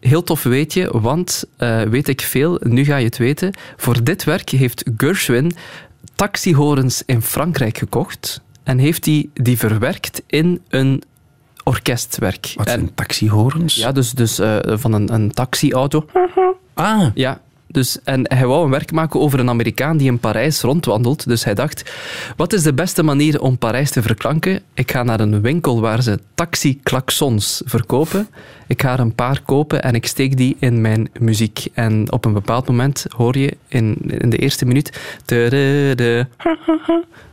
Heel 0.00 0.22
tof 0.22 0.42
weetje, 0.42 0.98
want 1.00 1.44
eh, 1.56 1.82
weet 1.82 2.08
ik 2.08 2.20
veel, 2.20 2.60
nu 2.62 2.84
ga 2.84 2.96
je 2.96 3.04
het 3.04 3.16
weten. 3.16 3.52
Voor 3.76 4.04
dit 4.04 4.24
werk 4.24 4.50
heeft 4.50 4.84
Gershwin 4.96 5.52
taxihorens 6.14 7.02
in 7.06 7.22
Frankrijk 7.22 7.78
gekocht 7.78 8.40
en 8.62 8.78
heeft 8.78 9.04
die, 9.04 9.30
die 9.34 9.58
verwerkt 9.58 10.22
in 10.26 10.60
een 10.68 11.02
orkestwerk. 11.64 12.52
Wat 12.56 12.66
En- 12.66 12.72
zijn 12.72 12.94
taxihorens? 12.94 13.74
ja, 13.74 13.92
dus, 13.92 14.10
dus 14.12 14.38
eh, 14.38 14.56
van 14.64 14.92
een, 14.92 15.12
een 15.14 15.30
taxiauto. 15.32 16.06
Ah, 16.74 17.06
Ja, 17.14 17.40
dus, 17.76 17.98
en 18.04 18.20
hij 18.34 18.46
wou 18.46 18.64
een 18.64 18.70
werk 18.70 18.92
maken 18.92 19.20
over 19.20 19.38
een 19.38 19.48
Amerikaan 19.48 19.96
die 19.96 20.06
in 20.06 20.18
Parijs 20.18 20.60
rondwandelt. 20.60 21.28
Dus 21.28 21.44
hij 21.44 21.54
dacht, 21.54 21.92
wat 22.36 22.52
is 22.52 22.62
de 22.62 22.74
beste 22.74 23.02
manier 23.02 23.40
om 23.40 23.58
Parijs 23.58 23.90
te 23.90 24.02
verklanken? 24.02 24.62
Ik 24.74 24.90
ga 24.90 25.02
naar 25.02 25.20
een 25.20 25.40
winkel 25.40 25.80
waar 25.80 26.02
ze 26.02 26.18
taxi-klaksons 26.34 27.62
verkopen. 27.64 28.28
Ik 28.66 28.82
ga 28.82 28.92
er 28.92 29.00
een 29.00 29.14
paar 29.14 29.42
kopen 29.42 29.82
en 29.82 29.94
ik 29.94 30.06
steek 30.06 30.36
die 30.36 30.56
in 30.58 30.80
mijn 30.80 31.08
muziek. 31.20 31.66
En 31.72 32.12
op 32.12 32.24
een 32.24 32.32
bepaald 32.32 32.66
moment 32.68 33.06
hoor 33.16 33.38
je 33.38 33.56
in, 33.68 33.96
in 34.06 34.30
de 34.30 34.38
eerste 34.38 34.64
minuut... 34.64 35.00
tududu, 35.24 36.24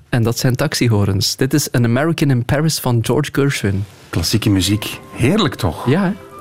En 0.09 0.23
dat 0.23 0.37
zijn 0.37 0.55
taxihorens. 0.55 1.35
Dit 1.35 1.53
is 1.53 1.71
An 1.71 1.83
American 1.83 2.29
in 2.29 2.45
Paris 2.45 2.79
van 2.79 2.99
George 3.01 3.29
Gershwin. 3.31 3.85
klassieke 4.09 4.49
muziek. 4.49 4.99
Heerlijk 5.15 5.55
toch? 5.55 5.89
Ja, 5.89 6.03
hè? 6.03 6.32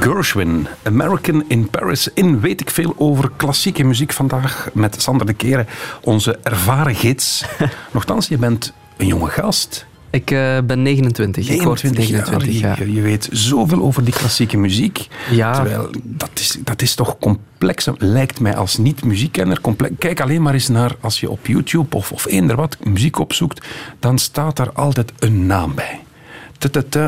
Gershwin, 0.00 0.66
American 0.82 1.44
in 1.48 1.70
Paris. 1.70 2.08
In 2.14 2.40
weet 2.40 2.60
ik 2.60 2.70
veel 2.70 2.94
over 2.96 3.30
klassieke 3.36 3.84
muziek 3.84 4.12
vandaag 4.12 4.70
met 4.72 5.02
Sander 5.02 5.26
de 5.26 5.32
Keren, 5.32 5.66
onze 6.02 6.38
ervaren 6.42 6.94
gids. 6.94 7.44
Nochtans, 7.92 8.28
je 8.28 8.38
bent 8.38 8.72
een 8.96 9.06
jonge 9.06 9.28
gast. 9.28 9.86
Ik 10.10 10.30
uh, 10.30 10.58
ben 10.64 10.82
29. 10.82 11.48
29, 11.48 12.04
ik 12.04 12.10
29 12.10 12.60
jaar. 12.60 12.86
Je, 12.86 12.92
je, 12.92 13.00
weet 13.00 13.28
zoveel 13.32 13.82
over 13.82 14.04
die 14.04 14.14
klassieke 14.14 14.56
muziek. 14.56 15.06
Ja. 15.30 15.52
Terwijl, 15.52 15.90
dat 16.02 16.30
is, 16.34 16.58
dat 16.64 16.82
is 16.82 16.94
toch 16.94 17.18
complex. 17.18 17.88
Lijkt 17.96 18.40
mij 18.40 18.56
als 18.56 18.76
niet-muziekkenner 18.76 19.60
complex. 19.60 19.94
Kijk 19.98 20.20
alleen 20.20 20.42
maar 20.42 20.54
eens 20.54 20.68
naar, 20.68 20.96
als 21.00 21.20
je 21.20 21.30
op 21.30 21.46
YouTube 21.46 21.96
of, 21.96 22.12
of 22.12 22.26
eender 22.26 22.56
wat 22.56 22.76
muziek 22.84 23.18
opzoekt, 23.18 23.66
dan 23.98 24.18
staat 24.18 24.56
daar 24.56 24.72
altijd 24.72 25.12
een 25.18 25.46
naam 25.46 25.74
bij. 25.74 26.00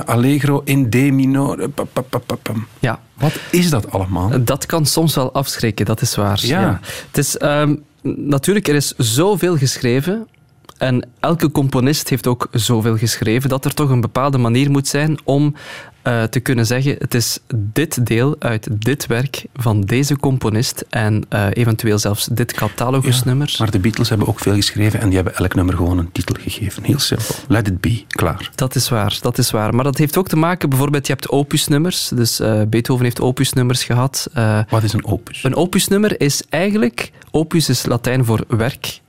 Allegro 0.05 0.63
in 0.65 0.91
D 0.91 0.95
minor. 0.95 1.71
Ja. 2.79 3.01
Wat 3.15 3.41
is 3.51 3.71
dat 3.71 3.91
allemaal? 3.93 4.45
Dat 4.45 4.67
kan 4.67 4.87
soms 4.87 5.15
wel 5.15 5.33
afschrikken, 5.33 5.87
dat 5.87 6.01
is 6.01 6.17
waar. 6.17 6.39
Ja. 6.43 6.61
ja. 6.61 6.81
Het 7.07 7.19
is, 7.19 7.43
um, 7.43 7.83
natuurlijk, 8.03 8.69
er 8.69 8.75
is 8.75 8.95
zoveel 8.97 9.57
geschreven 9.57 10.27
en 10.79 11.09
elke 11.21 11.51
componist 11.51 12.09
heeft 12.09 12.27
ook 12.27 12.49
zoveel 12.53 12.97
geschreven 12.97 13.49
dat 13.49 13.65
er 13.65 13.75
toch 13.75 13.91
een 13.91 14.01
bepaalde 14.01 14.39
manier 14.39 14.71
moet 14.71 14.89
zijn 14.89 15.19
om 15.25 15.55
uh, 16.05 16.23
te 16.23 16.41
kunnen 16.41 16.67
zeggen: 16.67 16.97
het 16.99 17.15
is 17.15 17.39
dit 17.55 18.07
deel 18.07 18.37
uit 18.39 18.69
dit 18.73 19.07
werk 19.07 19.45
van 19.55 19.81
deze 19.81 20.17
componist 20.17 20.85
en 20.91 21.25
uh, 21.31 21.47
eventueel 21.53 21.99
zelfs 21.99 22.29
dit 22.33 22.53
catalogusnummer. 22.53 23.49
Ja, 23.51 23.57
maar 23.59 23.71
de 23.71 23.79
Beatles 23.79 24.09
hebben 24.09 24.27
ook 24.27 24.41
veel 24.41 24.55
geschreven 24.55 25.01
en 25.01 25.07
die 25.07 25.15
hebben 25.15 25.37
elk 25.37 25.55
nummer 25.55 25.77
gewoon 25.77 25.99
een 25.99 26.13
titel 26.13 26.37
gegeven. 26.41 26.83
Heel 26.83 26.99
simpel. 26.99 27.35
Let 27.49 27.69
it 27.69 27.81
be. 27.81 28.05
Klaar. 28.09 28.51
Dat 28.55 28.75
is 28.75 28.89
waar, 28.89 29.19
dat 29.21 29.39
is 29.39 29.51
waar. 29.51 29.75
Maar 29.75 29.85
dat 29.85 29.99
heeft 29.99 30.17
ook 30.17 30.29
te 30.29 30.37
maken, 30.37 30.69
bijvoorbeeld, 30.69 31.07
je 31.07 31.13
hebt 31.13 31.29
opusnummers. 31.29 32.09
Dus 32.09 32.41
uh, 32.41 32.63
Beethoven 32.69 33.05
heeft 33.05 33.21
opusnummers 33.21 33.85
gehad. 33.85 34.29
Wat 34.69 34.83
is 34.83 34.93
een 34.93 35.05
opus? 35.05 35.45
Een 35.45 35.55
opusnummer 35.55 36.21
is 36.21 36.43
eigenlijk, 36.49 37.11
opus 37.31 37.69
is 37.69 37.87
Latijn 37.87 38.25
voor 38.25 38.45
werk. 38.49 39.01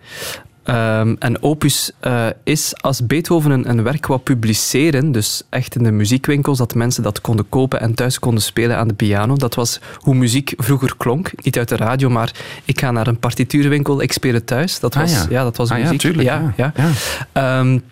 Um, 0.72 1.16
en 1.20 1.44
opus 1.44 1.92
uh, 2.02 2.26
is 2.44 2.82
als 2.82 3.06
Beethoven 3.06 3.52
een, 3.52 3.70
een, 3.70 3.84
werk 3.84 4.08
wou 4.08 4.20
publiceren, 4.20 5.12
dus 5.12 5.44
echt 5.50 5.76
in 5.76 5.84
de 5.84 5.92
muziekwinkels, 5.92 6.58
dat 6.58 6.76
mensen 6.76 7.04
dat 7.04 7.22
konden 7.22 7.50
kopen 7.50 7.80
en 7.80 7.94
thuis 7.94 8.20
konden 8.20 8.44
spelen 8.44 8.78
aan 8.78 8.88
de 8.88 8.94
piano. 8.94 9.36
Dat 9.36 9.56
was 9.56 9.80
hoe 9.96 10.16
muziek 10.16 10.54
vroeger 10.58 10.98
klonk. 10.98 11.32
Niet 11.44 11.58
uit 11.58 11.70
de 11.70 11.76
radio, 11.76 12.10
maar 12.10 12.32
ik 12.66 12.80
ga 12.80 12.92
naar 12.92 13.08
een 13.08 13.20
partiturenwinkel, 13.20 14.02
ik 14.02 14.12
speel 14.12 14.34
het 14.34 14.48
thuis. 14.48 14.80
Dat 14.80 14.96
ah, 14.96 15.02
was, 15.02 15.14
ja. 15.14 15.26
ja. 15.30 15.44
dat 15.44 15.58
was 15.58 15.70
ah, 15.70 15.78
muziek. 15.78 15.92
Ja, 15.92 15.98
tuurlijk, 15.98 16.28
ja, 16.28 16.54
ja. 16.56 16.74
ja. 17.34 17.60
Um, 17.60 17.84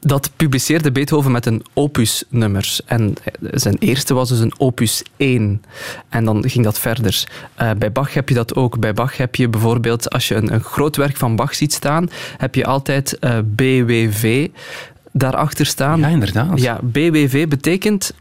dat 0.00 0.30
publiceerde 0.36 0.92
Beethoven 0.92 1.32
met 1.32 1.46
een 1.46 1.62
opusnummer. 1.72 2.78
En 2.86 3.14
zijn 3.40 3.76
eerste 3.78 4.14
was 4.14 4.28
dus 4.28 4.38
een 4.38 4.52
opus 4.58 5.02
1. 5.16 5.62
En 6.08 6.24
dan 6.24 6.48
ging 6.48 6.64
dat 6.64 6.78
verder. 6.78 7.26
Uh, 7.62 7.70
bij 7.78 7.92
Bach 7.92 8.14
heb 8.14 8.28
je 8.28 8.34
dat 8.34 8.54
ook. 8.54 8.78
Bij 8.78 8.94
Bach 8.94 9.16
heb 9.16 9.34
je 9.34 9.48
bijvoorbeeld, 9.48 10.10
als 10.10 10.28
je 10.28 10.34
een, 10.34 10.52
een 10.52 10.62
groot 10.62 10.96
werk 10.96 11.16
van 11.16 11.36
Bach 11.36 11.54
ziet 11.54 11.72
staan, 11.72 12.10
heb 12.36 12.54
je 12.54 12.64
altijd 12.64 13.16
uh, 13.20 13.38
BWV 13.44 14.48
daarachter 15.12 15.66
staan. 15.66 16.00
Ja, 16.00 16.08
inderdaad. 16.08 16.60
Ja, 16.60 16.78
BWV 16.82 17.48
betekent 17.48 18.12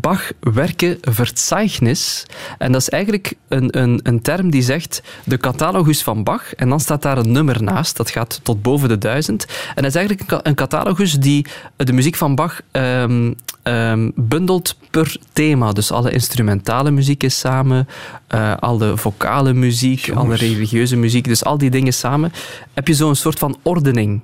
Bach 0.00 0.32
werken 0.40 0.98
Verzeichnis. 1.00 2.26
En 2.58 2.72
dat 2.72 2.80
is 2.80 2.88
eigenlijk 2.88 3.34
een, 3.48 3.78
een, 3.80 4.00
een 4.02 4.22
term 4.22 4.50
die 4.50 4.62
zegt 4.62 5.02
de 5.24 5.38
catalogus 5.38 6.02
van 6.02 6.22
Bach. 6.22 6.54
En 6.54 6.68
dan 6.68 6.80
staat 6.80 7.02
daar 7.02 7.18
een 7.18 7.32
nummer 7.32 7.62
naast. 7.62 7.96
Dat 7.96 8.10
gaat 8.10 8.40
tot 8.42 8.62
boven 8.62 8.88
de 8.88 8.98
duizend. 8.98 9.46
En 9.74 9.82
dat 9.82 9.94
is 9.94 9.94
eigenlijk 9.94 10.46
een 10.46 10.54
catalogus 10.54 11.12
die 11.12 11.46
de 11.76 11.92
muziek 11.92 12.16
van 12.16 12.34
Bach 12.34 12.60
um, 12.72 13.34
um, 13.62 14.12
bundelt 14.14 14.76
per 14.90 15.16
thema. 15.32 15.72
Dus 15.72 15.90
alle 15.90 16.10
instrumentale 16.10 16.90
muziek 16.90 17.22
is 17.22 17.38
samen, 17.38 17.88
uh, 18.34 18.56
alle 18.56 18.96
vocale 18.96 19.52
muziek, 19.52 19.98
Jongens. 19.98 20.24
alle 20.24 20.36
religieuze 20.36 20.96
muziek. 20.96 21.24
Dus 21.24 21.44
al 21.44 21.58
die 21.58 21.70
dingen 21.70 21.92
samen. 21.92 22.32
Heb 22.74 22.88
je 22.88 22.94
zo'n 22.94 23.14
soort 23.14 23.38
van 23.38 23.56
ordening. 23.62 24.22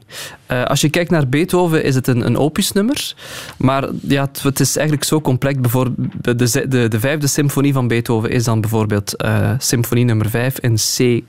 Uh, 0.51 0.65
als 0.65 0.81
je 0.81 0.89
kijkt 0.89 1.11
naar 1.11 1.29
Beethoven 1.29 1.85
is 1.85 1.95
het 1.95 2.07
een, 2.07 2.27
een 2.27 2.37
opusnummer. 2.37 3.15
Maar 3.57 3.89
ja, 4.03 4.23
het, 4.23 4.43
het 4.43 4.61
is 4.61 4.77
eigenlijk 4.77 5.07
zo 5.07 5.21
complex. 5.21 5.58
Bijvoorbeeld 5.61 6.39
de, 6.39 6.69
de, 6.69 6.89
de 6.89 7.01
vijfde 7.01 7.27
symfonie 7.27 7.73
van 7.73 7.89
Beethoven 7.89 8.31
is 8.31 8.45
dan 8.45 8.61
bijvoorbeeld 8.61 9.25
uh, 9.25 9.51
symfonie 9.59 10.05
nummer 10.05 10.31
vijf 10.31 10.59
in 10.59 10.75
C 10.75 11.25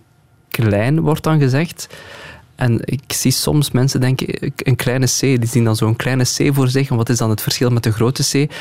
klein, 0.50 1.00
wordt 1.00 1.24
dan 1.24 1.40
gezegd. 1.40 1.88
En 2.60 2.80
ik 2.84 3.14
zie 3.14 3.32
soms 3.32 3.72
mensen 3.72 4.02
denken, 4.02 4.54
een 4.56 4.76
kleine 4.76 5.06
C, 5.06 5.20
die 5.20 5.46
zien 5.46 5.64
dan 5.64 5.76
zo'n 5.76 5.96
kleine 5.96 6.24
C 6.24 6.54
voor 6.54 6.68
zich. 6.68 6.90
En 6.90 6.96
wat 6.96 7.10
is 7.10 7.18
dan 7.18 7.30
het 7.30 7.42
verschil 7.42 7.70
met 7.70 7.84
de 7.84 7.92
grote 7.92 8.24
C? 8.24 8.52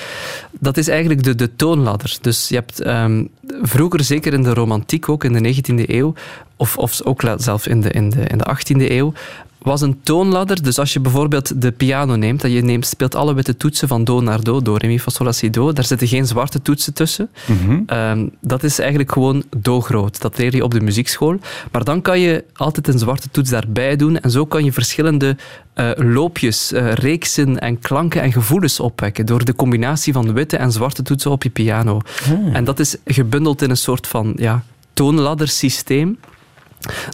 Dat 0.61 0.77
is 0.77 0.89
eigenlijk 0.89 1.23
de, 1.23 1.35
de 1.35 1.57
toonladder. 1.57 2.17
Dus 2.21 2.49
je 2.49 2.55
hebt 2.55 2.87
um, 2.87 3.29
vroeger, 3.63 4.05
zeker 4.05 4.33
in 4.33 4.43
de 4.43 4.55
romantiek, 4.55 5.09
ook 5.09 5.25
in 5.25 5.33
de 5.33 5.55
19e 5.55 5.91
eeuw, 5.91 6.15
of, 6.57 6.77
of 6.77 7.03
ook 7.03 7.23
zelfs 7.37 7.67
in 7.67 7.81
de, 7.81 7.91
in, 7.91 8.11
de, 8.11 8.21
in 8.21 8.39
de 8.39 8.57
18e 8.57 8.91
eeuw, 8.91 9.13
was 9.59 9.81
een 9.81 10.01
toonladder. 10.03 10.63
Dus 10.63 10.79
als 10.79 10.93
je 10.93 11.01
bijvoorbeeld 11.01 11.63
de 11.63 11.73
piano 11.73 12.17
neemt, 12.17 12.41
dat 12.41 12.53
je 12.53 12.63
neemt, 12.63 12.87
speelt 12.87 13.15
alle 13.15 13.35
witte 13.35 13.57
toetsen 13.57 13.89
van 13.89 14.05
do 14.05 14.21
naar 14.21 14.43
do, 14.43 14.63
do, 14.63 14.75
re, 14.75 14.87
mi, 14.87 15.01
fa, 15.01 15.11
sol, 15.11 15.27
la, 15.27 15.33
si, 15.33 15.51
do. 15.51 15.73
Daar 15.73 15.85
zitten 15.85 16.09
geen 16.09 16.27
zwarte 16.27 16.63
toetsen 16.63 16.95
tussen. 16.95 17.31
Mm 17.47 17.59
-hmm. 17.59 17.99
um, 17.99 18.31
dat 18.41 18.63
is 18.63 18.79
eigenlijk 18.79 19.13
gewoon 19.13 19.43
do 19.57 19.81
groot. 19.81 20.21
Dat 20.21 20.39
leer 20.39 20.55
je 20.55 20.65
op 20.65 20.71
de 20.71 20.81
muziekschool. 20.81 21.39
Maar 21.73 21.85
dan 21.85 22.03
kan 22.03 22.21
je 22.21 22.45
altijd 22.55 22.89
een 22.89 22.99
zwarte 22.99 23.29
toets 23.31 23.51
daarbij 23.51 23.97
doen 23.97 24.21
en 24.21 24.31
zo 24.31 24.47
kan 24.47 24.65
je 24.65 24.73
verschillende 24.73 25.37
uh, 25.75 25.91
loopjes, 25.97 26.73
uh, 26.73 26.93
reeksen 26.93 27.59
en 27.59 27.79
klanken 27.79 28.23
en 28.23 28.33
gevoelens 28.33 28.81
opwekken 28.81 29.27
door 29.27 29.45
de 29.45 29.55
combinatie 29.55 30.13
van 30.13 30.33
witte 30.33 30.57
en 30.57 30.73
zwarte 30.73 31.03
toetsen 31.03 31.31
op 31.31 31.43
je 31.43 31.51
piano. 31.51 32.01
Hmm. 32.25 32.55
En 32.55 32.65
dat 32.65 32.79
is 32.79 32.97
gebundeld 33.05 33.63
in 33.63 33.71
een 33.71 33.77
soort 33.77 34.07
van 34.07 34.33
ja, 34.37 34.63
toonladdersysteem. 34.93 36.19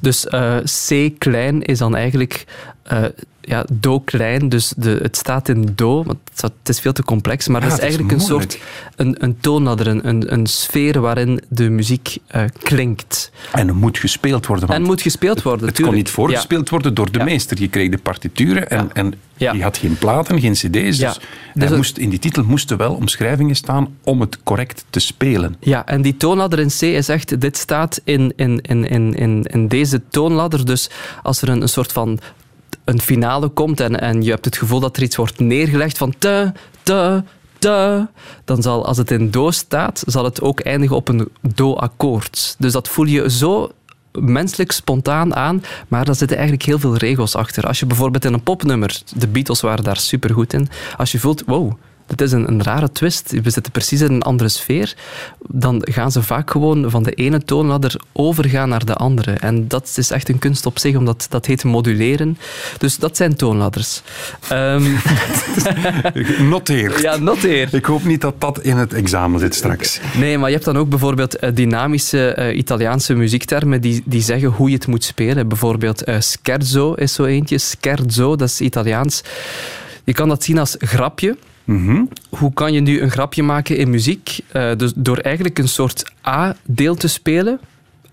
Dus 0.01 0.27
uh, 0.27 0.57
C 0.65 1.19
klein 1.19 1.63
is 1.63 1.79
dan 1.79 1.97
eigenlijk 1.97 2.45
uh, 2.93 3.05
ja, 3.41 3.65
do 3.73 4.01
klein, 4.01 4.49
dus 4.49 4.73
de, 4.77 4.99
het 5.03 5.17
staat 5.17 5.49
in 5.49 5.73
do, 5.75 6.05
want 6.05 6.19
het 6.37 6.69
is 6.69 6.81
veel 6.81 6.93
te 6.93 7.03
complex, 7.03 7.49
maar 7.49 7.61
ja, 7.61 7.67
het 7.67 7.77
is 7.77 7.83
eigenlijk 7.83 8.13
is 8.13 8.21
een 8.21 8.27
soort 8.27 8.59
een, 8.97 9.17
een 9.19 9.37
toonladder, 9.41 9.87
een, 9.87 10.09
een, 10.09 10.33
een 10.33 10.47
sfeer 10.47 11.01
waarin 11.01 11.43
de 11.49 11.71
muziek 11.71 12.17
uh, 12.35 12.43
klinkt. 12.63 13.31
En 13.53 13.77
moet 13.77 13.99
gespeeld 13.99 14.47
worden. 14.47 14.69
En 14.69 14.83
moet 14.83 15.03
gespeeld 15.03 15.43
worden, 15.43 15.67
Het, 15.67 15.77
het 15.77 15.87
kon 15.87 15.95
niet 15.95 16.11
voorgespeeld 16.11 16.65
ja. 16.65 16.71
worden 16.71 16.95
door 16.95 17.13
de 17.13 17.19
ja. 17.19 17.25
meester. 17.25 17.61
Je 17.61 17.69
kreeg 17.69 17.91
de 17.91 17.99
partituren 17.99 18.71
en, 18.71 18.91
en 18.93 19.15
je 19.37 19.63
had 19.63 19.77
geen 19.77 19.99
platen, 19.99 20.41
geen 20.41 20.53
cd's, 20.53 20.99
dus, 20.99 21.19
dus 21.55 21.71
moest, 21.71 21.99
in 21.99 22.11
die 22.11 22.19
titel 22.19 22.45
moesten 22.45 22.77
wel 22.77 22.95
omschrijvingen 22.95 23.57
staan 23.57 23.97
om 24.05 24.21
het 24.21 24.39
correct 24.43 24.85
te 24.91 25.01
spelen. 25.01 25.57
Ja, 25.61 25.87
en 25.87 26.03
die 26.03 26.17
toonladder 26.17 26.59
in 26.59 26.69
C 26.69 26.83
is 26.83 27.09
echt, 27.09 27.41
dit 27.41 27.57
staat 27.57 28.01
in, 28.05 28.33
in, 28.37 28.61
in, 28.61 28.89
in, 28.89 29.15
in, 29.15 29.43
in 29.43 29.69
deze 29.69 30.03
toonladder, 30.09 30.67
dus 30.67 30.91
als 31.23 31.43
er 31.43 31.49
een, 31.49 31.63
een 31.63 31.69
soort 31.69 31.93
van 31.93 32.19
een 32.85 33.01
finale 33.01 33.49
komt 33.49 33.81
en, 33.81 34.01
en 34.01 34.23
je 34.23 34.31
hebt 34.31 34.45
het 34.45 34.57
gevoel 34.57 34.81
dat 34.81 34.97
er 34.97 35.03
iets 35.03 35.17
wordt 35.17 35.39
neergelegd 35.39 35.99
van 35.99 36.15
te, 36.19 36.53
te, 36.83 37.23
te, 37.59 38.07
dan 38.45 38.63
zal, 38.63 38.87
als 38.87 38.97
het 38.97 39.11
in 39.11 39.31
do 39.31 39.51
staat, 39.51 40.03
zal 40.07 40.25
het 40.25 40.41
ook 40.41 40.61
eindigen 40.61 40.97
op 40.97 41.09
een 41.09 41.29
do-akkoord. 41.41 42.57
Dus 42.59 42.73
dat 42.73 42.89
voel 42.89 43.07
je 43.07 43.31
zo 43.31 43.73
menselijk 44.13 44.73
spontaan 44.73 45.35
aan, 45.35 45.63
maar 45.89 46.05
daar 46.05 46.15
zitten 46.15 46.37
eigenlijk 46.37 46.67
heel 46.67 46.79
veel 46.79 46.97
regels 46.97 47.35
achter. 47.35 47.67
Als 47.67 47.81
je 47.81 47.87
bijvoorbeeld 47.87 48.25
in 48.25 48.33
een 48.33 48.43
popnummer, 48.43 49.01
de 49.17 49.29
Beatles 49.29 49.61
waren 49.61 49.85
daar 49.85 49.97
supergoed 49.97 50.53
in, 50.53 50.69
als 50.97 51.13
je 51.13 51.19
voelt, 51.19 51.43
wow, 51.47 51.73
dit 52.07 52.21
is 52.21 52.33
een, 52.33 52.49
een, 52.49 52.63
rare 52.63 52.93
twist, 52.93 53.31
we 53.43 53.51
zitten 53.51 53.73
precies 53.73 54.01
in 54.01 54.13
een 54.13 54.23
andere 54.23 54.49
sfeer, 54.49 54.95
dan 55.49 55.81
gaan 55.91 56.13
ze 56.13 56.23
vaak 56.23 56.51
gewoon 56.51 56.91
van 56.91 57.03
de 57.03 57.13
ene 57.13 57.45
toonladder 57.45 58.01
overgaan 58.13 58.69
naar 58.69 58.85
de 58.85 58.95
andere. 58.95 59.33
En 59.33 59.69
dat 59.69 59.95
is 59.97 60.11
echt 60.11 60.29
een 60.29 60.39
kunst 60.39 60.67
op 60.67 60.79
zich, 60.79 60.97
omdat 60.97 61.27
dat 61.31 61.47
heet 61.47 61.65
moduleren. 61.65 62.39
Dus 62.79 62.97
dat 62.97 63.17
zijn 63.17 63.37
toonladders. 63.37 64.03
Um... 64.53 64.97
noteer. 66.49 67.03
Ja, 67.03 67.17
noteer. 67.17 67.75
Ik 67.75 67.85
hoop 67.85 68.05
niet 68.05 68.21
dat 68.21 68.41
dat 68.41 68.61
in 68.61 68.77
het 68.77 68.93
examen 68.93 69.41
zit 69.41 69.55
straks. 69.55 70.01
Nee, 70.17 70.39
maar 70.39 70.49
je 70.49 70.55
hebt 70.55 70.67
dan 70.67 70.79
ook 70.79 70.89
bijvoorbeeld 70.89 71.43
uh, 71.43 71.51
dynamische 71.55 72.37
uh, 72.39 72.57
Italiaanse 72.57 73.15
muziektermen 73.15 73.81
die, 73.81 74.03
die 74.05 74.23
zeggen 74.23 74.49
hoe 74.49 74.69
je 74.69 74.75
het 74.75 74.87
moet 74.87 75.05
spelen. 75.05 75.49
Bijvoorbeeld 75.49 76.09
uh, 76.09 76.17
scherzo 76.21 76.93
is 76.93 77.15
zo 77.15 77.25
eentje. 77.25 77.59
Scherzo, 77.59 78.37
dat 78.37 78.49
is 78.49 78.61
Italiaans. 78.61 79.23
Je 80.05 80.13
kan 80.13 80.29
dat 80.29 80.43
zien 80.43 80.59
als 80.59 80.77
grapje. 80.79 81.37
-hmm. 81.65 82.09
Hoe 82.29 82.53
kan 82.53 82.73
je 82.73 82.81
nu 82.81 83.01
een 83.01 83.11
grapje 83.11 83.43
maken 83.43 83.77
in 83.77 83.91
muziek? 83.91 84.41
Uh, 84.53 84.77
dus 84.77 84.93
door 84.97 85.19
eigenlijk 85.19 85.59
een 85.59 85.69
soort 85.69 86.13
A-deel 86.27 86.95
te 86.95 87.09
spelen. 87.09 87.61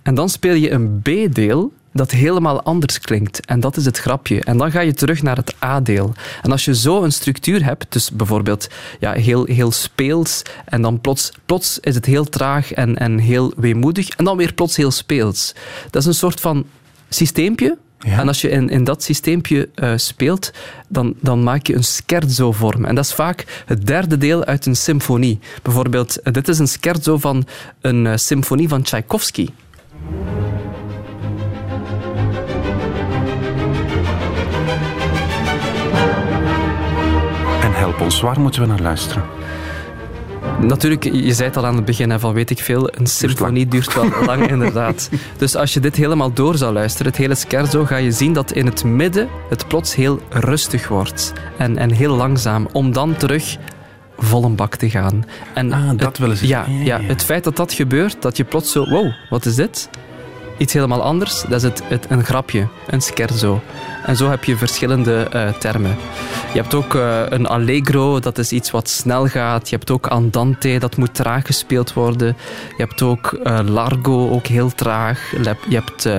En 0.02 0.16
dan 0.16 0.30
speel 0.30 0.54
je 0.54 0.72
een 0.72 1.02
B-deel 1.02 1.72
dat 1.93 2.12
helemaal 2.12 2.62
anders 2.62 2.99
klinkt. 2.99 3.45
En 3.45 3.60
dat 3.60 3.78
is 3.78 3.86
het 3.86 3.97
grapje. 3.97 4.43
En 4.43 4.58
dan 4.58 4.72
ga 4.72 4.80
je 4.80 4.93
terug 4.93 5.22
naar 5.22 5.36
het 5.36 5.56
A-deel. 5.64 6.14
En 6.41 6.52
als 6.52 6.66
je 6.66 6.76
zo 6.76 7.04
een 7.04 7.12
structuur 7.12 7.64
hebt, 7.64 7.86
dus 7.89 8.12
bijvoorbeeld 8.12 8.68
ja, 8.99 9.12
heel, 9.12 9.45
heel 9.45 9.72
speels, 9.72 10.41
en 10.66 10.82
dan 10.82 11.02
plots, 11.02 11.32
plots 11.45 11.80
is 11.80 11.95
het 11.95 12.06
heel 12.06 12.24
traag 12.26 12.74
en, 12.74 12.97
en 12.97 13.18
heel 13.18 13.54
weemoedig, 13.56 14.10
en 14.10 14.26
dan 14.26 14.38
weer 14.38 14.54
plots 14.54 14.76
heel 14.76 14.91
speels. 14.91 15.56
Dat 15.89 16.02
is 16.02 16.08
een 16.08 16.14
soort 16.14 16.39
van 16.39 16.66
systeempje 17.10 17.78
Ja. 18.04 18.20
En 18.20 18.28
als 18.28 18.41
je 18.41 18.49
in, 18.49 18.70
in 18.70 18.84
dat 18.84 19.04
systeempje 19.04 19.70
eh, 19.76 19.93
speelt, 19.95 20.52
dan, 20.88 21.14
dan 21.20 21.43
maak 21.43 21.68
je 21.68 21.76
een 21.76 21.84
scherzo-vorm. 21.84 22.86
En 22.86 22.95
dat 22.95 23.06
is 23.06 23.14
vaak 23.14 23.64
het 23.66 23.88
derde 23.88 24.18
deel 24.18 24.45
uit 24.45 24.66
een 24.66 24.76
symfonie. 24.76 25.39
Bijvoorbeeld, 25.62 26.22
eh, 26.22 26.34
dit 26.34 26.47
is 26.47 26.60
een 26.60 26.68
scherzo 26.68 27.18
van 27.18 27.45
een 27.82 28.08
eh, 28.08 28.18
symfonie 28.18 28.68
van 28.68 28.82
Tchaikovsky. 28.82 29.47
En 37.62 37.74
help 37.74 38.02
ons, 38.02 38.22
waar 38.22 38.39
moeten 38.39 38.62
we 38.62 38.68
naar 38.68 38.82
luisteren? 38.82 39.40
Natuurlijk, 40.62 41.03
je 41.03 41.34
zei 41.34 41.47
het 41.47 41.57
al 41.57 41.66
aan 41.66 41.76
het 41.76 41.86
begin, 41.86 42.09
hè, 42.09 42.20
van 42.20 42.34
weet 42.34 42.49
ik 42.49 42.59
veel, 42.59 42.89
een 42.97 43.07
symfonie 43.07 43.68
duurt 43.68 43.93
wel 43.93 44.09
lang, 44.26 44.49
inderdaad. 44.49 45.09
Dus 45.38 45.55
als 45.55 45.74
je 45.74 45.80
dit 45.80 45.95
helemaal 45.95 46.34
door 46.34 46.57
zou 46.57 46.74
luisteren, 46.74 47.07
het 47.12 47.22
hele 47.22 47.36
scherzo, 47.36 47.86
ga 47.86 47.95
je 47.95 48.12
zien 48.12 48.34
dat 48.34 48.51
in 48.51 48.66
het 48.66 48.84
midden 48.84 49.28
het 49.49 49.68
plots 49.68 49.95
heel 49.95 50.22
rustig 50.30 50.88
wordt. 50.88 51.34
En, 51.57 51.78
en 51.78 51.91
heel 51.91 52.16
langzaam, 52.16 52.68
om 52.72 52.91
dan 52.93 53.16
terug 53.16 53.57
vol 54.18 54.43
een 54.43 54.55
bak 54.55 54.76
te 54.76 54.89
gaan. 54.89 55.26
En 55.53 55.72
Ah, 55.74 55.88
dat 55.88 55.99
het- 56.01 56.18
willen 56.18 56.38
ze 56.38 56.47
ja, 56.47 56.66
ja, 56.68 56.84
ja. 56.84 56.99
het 57.01 57.24
feit 57.24 57.43
dat 57.43 57.55
dat 57.55 57.74
gebeurt, 57.74 58.22
dat 58.22 58.38
je 58.38 58.43
plots 58.43 58.72
zo, 58.72 58.89
wow, 58.89 59.12
wat 59.30 59.45
is 59.45 59.55
dit? 59.55 59.89
Iets 60.62 60.74
helemaal 60.74 61.01
anders, 61.03 61.41
dat 61.41 61.51
is 61.51 61.64
het, 61.64 61.84
het, 61.88 62.05
een 62.09 62.24
grapje, 62.24 62.68
een 62.88 63.01
scherzo. 63.01 63.62
En 64.05 64.16
zo 64.16 64.30
heb 64.30 64.43
je 64.43 64.57
verschillende 64.57 65.24
eh, 65.24 65.49
termen. 65.49 65.95
Je 66.53 66.59
hebt 66.62 66.74
ook 66.74 66.95
eh, 66.95 67.22
een 67.30 67.47
allegro, 67.47 68.20
dat 68.20 68.38
is 68.38 68.51
iets 68.51 68.72
wat 68.72 68.89
snel 68.89 69.28
gaat. 69.28 69.70
Je 69.70 69.76
hebt 69.76 69.91
ook 69.91 70.07
andante, 70.07 70.78
dat 70.80 70.97
moet 70.97 71.16
traag 71.16 71.45
gespeeld 71.45 71.93
worden. 71.93 72.38
Je 72.78 72.84
hebt 72.84 73.01
ook 73.01 73.39
eh, 73.43 73.59
largo, 73.66 74.30
ook 74.30 74.45
heel 74.45 74.74
traag. 74.76 75.32
Je 75.70 75.76
hebt- 75.76 76.09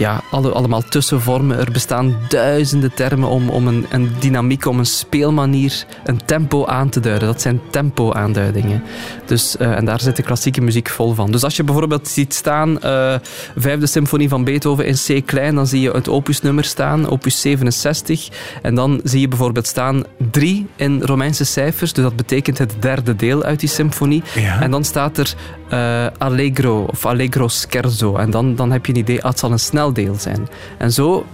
ja, 0.00 0.20
alle, 0.30 0.50
allemaal 0.50 0.82
tussenvormen. 0.82 1.58
Er 1.58 1.72
bestaan 1.72 2.16
duizenden 2.28 2.94
termen 2.94 3.28
om, 3.28 3.48
om 3.48 3.66
een, 3.66 3.86
een 3.90 4.12
dynamiek, 4.18 4.66
om 4.66 4.78
een 4.78 4.86
speelmanier, 4.86 5.84
een 6.04 6.24
tempo 6.24 6.66
aan 6.66 6.88
te 6.88 7.00
duiden. 7.00 7.28
Dat 7.28 7.40
zijn 7.40 7.60
tempo-aanduidingen. 7.70 8.82
Dus, 9.26 9.56
eh, 9.56 9.76
en 9.76 9.84
daar 9.84 10.00
zit 10.00 10.16
de 10.16 10.22
klassieke 10.22 10.60
muziek 10.60 10.88
vol 10.88 11.14
van. 11.14 11.30
Dus 11.30 11.44
als 11.44 11.56
je 11.56 11.64
bijvoorbeeld 11.64 12.08
ziet 12.08 12.34
staan, 12.34 12.80
eh, 12.80 13.14
vijfde 13.56 13.86
symfonie 13.86 14.28
van 14.28 14.44
Beethoven 14.44 14.86
in 14.86 14.94
C 14.94 15.26
klein, 15.26 15.54
dan 15.54 15.66
zie 15.66 15.80
je 15.80 15.90
het 15.90 16.08
opusnummer 16.08 16.64
staan, 16.64 17.08
opus 17.08 17.40
67. 17.40 18.28
En 18.62 18.74
dan 18.74 19.00
zie 19.04 19.20
je 19.20 19.28
bijvoorbeeld 19.28 19.66
staan 19.66 20.04
3 20.30 20.66
in 20.76 21.02
Romeinse 21.02 21.44
cijfers, 21.44 21.92
dus 21.92 22.04
dat 22.04 22.16
betekent 22.16 22.58
het 22.58 22.74
derde 22.80 23.16
deel 23.16 23.42
uit 23.42 23.60
die 23.60 23.68
symfonie. 23.68 24.22
Ja. 24.34 24.60
En 24.60 24.70
dan 24.70 24.84
staat 24.84 25.18
er 25.18 25.34
eh, 25.70 26.06
Allegro 26.18 26.84
of 26.90 27.06
Allegro 27.06 27.48
Scherzo. 27.48 28.16
En 28.16 28.30
dan, 28.30 28.54
dan 28.54 28.72
heb 28.72 28.86
je 28.86 28.92
een 28.92 28.98
idee, 28.98 29.22
ah, 29.22 29.30
het 29.30 29.38
zal 29.38 29.52
een 29.52 29.58
sneldeel 29.58 30.14
zijn. 30.18 30.48
En 30.78 30.92
zo, 30.92 31.26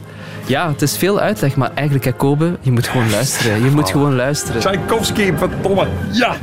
ja, 0.47 0.69
het 0.69 0.83
is 0.83 0.97
veel 0.97 1.21
uitleg, 1.21 1.57
maar 1.57 1.71
eigenlijk, 1.75 2.05
hè, 2.05 2.13
Kobe, 2.13 2.59
je 2.61 2.71
moet 2.71 2.89
gewoon 2.89 3.11
luisteren. 3.11 3.65
Je 3.65 3.71
moet 3.71 3.91
gewoon 3.91 4.15
luisteren. 4.15 4.61
Tchaikovsky, 4.61 5.33
verdomme. 5.37 5.87
Ja! 6.13 6.37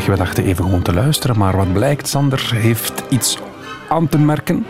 Zeg, 0.00 0.06
we 0.06 0.16
dachten 0.16 0.44
even 0.44 0.64
gewoon 0.64 0.82
te 0.82 0.92
luisteren, 0.92 1.38
maar 1.38 1.56
wat 1.56 1.72
blijkt, 1.72 2.08
Sander 2.08 2.50
heeft 2.54 3.02
iets 3.08 3.38
aan 3.88 4.08
te 4.08 4.18
merken. 4.18 4.66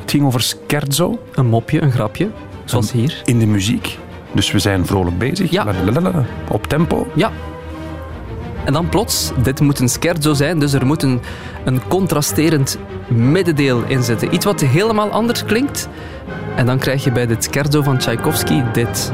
Het 0.00 0.10
ging 0.10 0.24
over 0.24 0.42
scherzo 0.42 1.18
Een 1.34 1.46
mopje, 1.46 1.82
een 1.82 1.92
grapje, 1.92 2.30
zoals 2.64 2.92
hier. 2.92 3.22
in 3.24 3.38
de 3.38 3.46
muziek. 3.46 3.98
Dus 4.32 4.50
we 4.50 4.58
zijn 4.58 4.86
vrolijk 4.86 5.18
bezig. 5.18 5.50
Ja. 5.50 5.64
Lalalala. 5.64 6.24
Op 6.50 6.66
tempo. 6.66 7.06
Ja. 7.14 7.30
En 8.64 8.72
dan 8.72 8.88
plots, 8.88 9.32
dit 9.42 9.60
moet 9.60 9.78
een 9.78 9.88
scherzo 9.88 10.34
zijn, 10.34 10.58
dus 10.58 10.72
er 10.72 10.86
moet 10.86 11.02
een, 11.02 11.20
een 11.64 11.80
contrasterend 11.88 12.78
middendeel 13.08 13.82
in 13.86 14.02
zitten. 14.02 14.34
Iets 14.34 14.44
wat 14.44 14.60
helemaal 14.60 15.10
anders 15.10 15.44
klinkt. 15.44 15.88
En 16.56 16.66
dan 16.66 16.78
krijg 16.78 17.04
je 17.04 17.12
bij 17.12 17.26
dit 17.26 17.44
scherzo 17.44 17.82
van 17.82 17.98
Tchaikovsky 17.98 18.62
dit. 18.72 19.12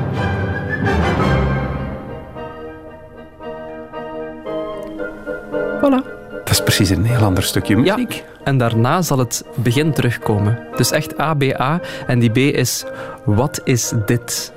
Voilà. 5.80 6.18
Dat 6.44 6.50
is 6.50 6.62
precies 6.62 6.90
een 6.90 7.04
heel 7.04 7.24
ander 7.24 7.42
stukje 7.42 7.76
Ja. 7.82 7.94
muziek. 7.96 8.24
En 8.44 8.58
daarna 8.58 9.02
zal 9.02 9.18
het 9.18 9.44
begin 9.54 9.92
terugkomen. 9.92 10.58
Dus 10.76 10.90
echt 10.90 11.16
ABA. 11.18 11.80
En 12.06 12.18
die 12.18 12.30
B 12.30 12.36
is, 12.36 12.84
wat 13.24 13.60
is 13.64 13.92
dit? 14.06 14.52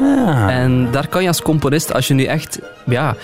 Ah. 0.00 0.48
En 0.50 0.88
daar 0.90 1.08
kan 1.08 1.22
je 1.22 1.28
als 1.28 1.42
componist, 1.42 1.92
als 1.94 2.08
je 2.08 2.14
nu 2.14 2.24
echt... 2.24 2.58
Ja, 2.86 3.14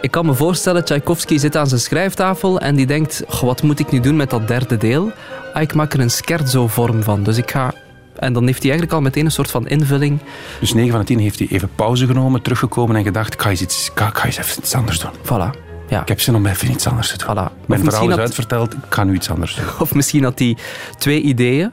ik 0.00 0.10
kan 0.10 0.26
me 0.26 0.34
voorstellen, 0.34 0.84
Tchaikovsky 0.84 1.38
zit 1.38 1.56
aan 1.56 1.66
zijn 1.66 1.80
schrijftafel 1.80 2.60
en 2.60 2.74
die 2.76 2.86
denkt, 2.86 3.22
"Goh, 3.28 3.42
wat 3.42 3.62
moet 3.62 3.78
ik 3.78 3.90
nu 3.90 4.00
doen 4.00 4.16
met 4.16 4.30
dat 4.30 4.48
derde 4.48 4.76
deel? 4.76 5.10
Ah, 5.54 5.62
ik 5.62 5.74
maak 5.74 5.92
er 5.92 6.00
een 6.00 6.10
scherzo-vorm 6.10 7.02
van. 7.02 7.22
Dus 7.22 7.36
ik 7.36 7.50
ga... 7.50 7.72
En 8.16 8.32
dan 8.32 8.46
heeft 8.46 8.58
hij 8.62 8.70
eigenlijk 8.70 8.92
al 8.98 9.04
meteen 9.04 9.24
een 9.24 9.30
soort 9.30 9.50
van 9.50 9.68
invulling. 9.68 10.18
Dus 10.60 10.74
9 10.74 10.90
van 10.90 11.00
de 11.00 11.06
10 11.06 11.18
heeft 11.18 11.38
hij 11.38 11.48
even 11.50 11.68
pauze 11.74 12.06
genomen, 12.06 12.42
teruggekomen 12.42 12.96
en 12.96 13.04
gedacht, 13.04 13.34
ik 13.34 13.42
ga 13.42 13.50
eens, 13.50 13.60
iets, 13.62 13.86
ik 13.86 13.98
ga, 13.98 14.06
ik 14.08 14.16
ga 14.16 14.24
eens 14.24 14.38
even 14.38 14.58
iets 14.62 14.74
anders 14.74 14.98
doen. 15.00 15.10
Voilà. 15.24 15.65
Ja, 15.88 16.00
Ik 16.00 16.08
heb 16.08 16.20
zin 16.20 16.34
om 16.34 16.46
even 16.46 16.70
iets 16.70 16.86
anders 16.86 17.10
te 17.16 17.16
doen. 17.26 17.36
voilà. 17.36 17.66
Mijn 17.66 17.84
verhaal 17.84 18.08
is 18.10 18.16
uitverteld, 18.16 18.72
ik 18.74 18.78
ga 18.88 19.04
nu 19.04 19.14
iets 19.14 19.30
anders 19.30 19.54
doen. 19.54 19.64
of 19.80 19.94
misschien 19.94 20.24
had 20.24 20.38
hij 20.38 20.56
twee 20.98 21.20
ideeën. 21.20 21.72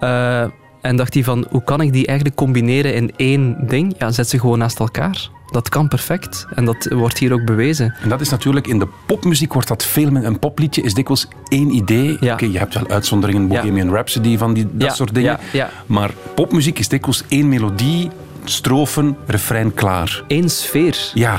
eh, 0.00 0.44
en 0.82 0.96
dacht 0.96 1.14
hij 1.14 1.24
van, 1.24 1.46
hoe 1.50 1.64
kan 1.64 1.80
ik 1.80 1.92
die 1.92 2.06
eigenlijk 2.06 2.36
combineren 2.36 2.94
in 2.94 3.12
één 3.16 3.56
ding? 3.66 3.94
Ja, 3.98 4.10
zet 4.10 4.28
ze 4.28 4.38
gewoon 4.38 4.58
naast 4.58 4.78
elkaar. 4.78 5.28
Dat 5.50 5.68
kan 5.68 5.88
perfect. 5.88 6.46
En 6.54 6.64
dat 6.64 6.86
wordt 6.90 7.18
hier 7.18 7.32
ook 7.32 7.44
bewezen. 7.44 7.94
En 8.02 8.08
dat 8.08 8.20
is 8.20 8.28
natuurlijk, 8.28 8.66
in 8.66 8.78
de 8.78 8.88
popmuziek 9.06 9.52
wordt 9.52 9.68
dat 9.68 9.84
veel 9.84 10.10
meer... 10.10 10.24
Een 10.24 10.38
popliedje 10.38 10.82
is 10.82 10.94
dikwijls 10.94 11.28
één 11.48 11.74
idee. 11.74 12.16
Ja. 12.20 12.32
Oké, 12.32 12.44
je 12.44 12.58
hebt 12.58 12.74
wel 12.74 12.88
uitzonderingen, 12.88 13.42
Ja. 13.42 13.60
Bohemian 13.60 13.90
Rhapsody, 13.90 14.38
van 14.38 14.54
die, 14.54 14.68
dat 14.72 14.88
Ja, 14.88 14.94
soort 14.94 15.14
dingen. 15.14 15.38
Maar 15.86 16.10
popmuziek 16.34 16.78
is 16.78 16.88
dikwijls 16.88 17.24
één 17.28 17.48
melodie, 17.48 18.10
strofen, 18.44 19.16
refrein, 19.26 19.74
klaar. 19.74 20.22
Eén 20.28 20.50
sfeer. 20.50 21.10
Ja, 21.14 21.36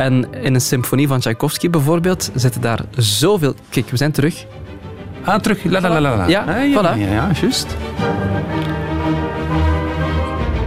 En 0.00 0.26
in 0.42 0.54
een 0.54 0.60
symfonie 0.60 1.08
van 1.08 1.20
Tchaikovsky 1.20 1.70
bijvoorbeeld 1.70 2.30
zitten 2.34 2.60
daar 2.60 2.80
zoveel... 2.96 3.54
Kijk, 3.70 3.88
we 3.90 3.96
zijn 3.96 4.12
terug. 4.12 4.44
ah, 5.24 5.40
terug. 5.40 5.64
La, 5.64 5.80
la, 5.80 5.88
la, 5.88 6.00
la, 6.00 6.16
la. 6.16 6.26
Ja, 6.26 6.40
Ah, 6.44 6.70
ja, 6.70 6.78
voilà. 6.80 6.98
ja, 6.98 7.12
ja, 7.12 7.30
juist. 7.40 7.76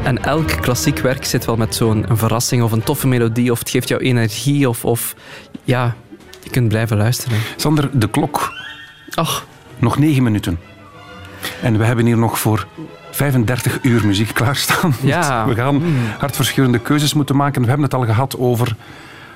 En 0.04 0.24
elk 0.24 0.48
klassiek 0.62 1.00
werk 1.00 1.26
zit 1.26 1.46
wel 1.46 1.56
met 1.56 1.76
zo'n 1.76 2.06
een 2.10 2.18
verrassing 2.18 2.64
of 2.64 2.72
een 2.72 2.84
toffe 2.84 3.08
melodie 3.08 3.52
of 3.52 3.60
het 3.60 3.70
geeft 3.70 3.88
jou 3.88 4.02
energie 4.02 4.70
of... 4.70 4.86
of 4.86 5.16
ja, 5.64 5.96
je 6.44 6.50
kunt 6.50 6.68
blijven 6.68 6.98
luisteren. 6.98 7.38
Sander, 7.56 7.90
de 7.94 8.10
klok. 8.10 8.54
Ach, 9.14 9.46
Nog 9.78 9.98
negen 9.98 10.24
minuten. 10.24 10.60
En 11.62 11.78
we 11.78 11.86
hebben 11.86 12.06
hier 12.06 12.18
nog 12.18 12.40
voor 12.40 12.68
35 13.12 13.80
uur 13.82 14.06
muziek 14.06 14.34
klaarstaan. 14.34 14.94
Ja. 15.02 15.46
We 15.48 15.56
gaan 15.56 15.84
hartverscheurende 16.20 16.80
keuzes 16.80 17.14
moeten 17.14 17.36
maken. 17.36 17.62
We 17.62 17.68
hebben 17.68 17.86
het 17.86 17.94
al 17.94 18.06
gehad 18.06 18.38
over 18.38 18.76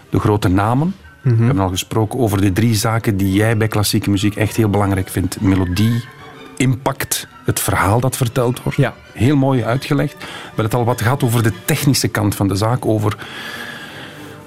de 0.10 0.20
grote 0.20 0.48
namen. 0.48 0.96
We 1.22 1.44
hebben 1.46 1.64
al 1.64 1.70
gesproken 1.70 2.20
over 2.20 2.42
de 2.42 2.54
drie 2.54 2.76
zaken 2.76 3.18
die 3.18 3.34
jij 3.34 3.58
bij 3.58 3.68
klassieke 3.68 4.10
muziek 4.10 4.36
echt 4.36 4.56
heel 4.56 4.70
belangrijk 4.70 5.10
vindt. 5.10 5.42
Melodie, 5.42 6.04
impact, 6.58 7.28
het 7.46 7.60
verhaal 7.60 8.00
dat 8.00 8.18
verteld 8.18 8.64
wordt. 8.64 8.78
Ja. 8.78 8.94
Heel 9.14 9.36
mooi 9.36 9.64
uitgelegd. 9.64 10.14
We 10.18 10.26
hebben 10.46 10.66
het 10.66 10.74
al 10.74 10.86
wat 10.86 11.02
gehad 11.02 11.24
over 11.24 11.44
de 11.44 11.52
technische 11.66 12.08
kant 12.08 12.36
van 12.36 12.48
de 12.48 12.56
zaak. 12.56 12.86
Over 12.86 13.18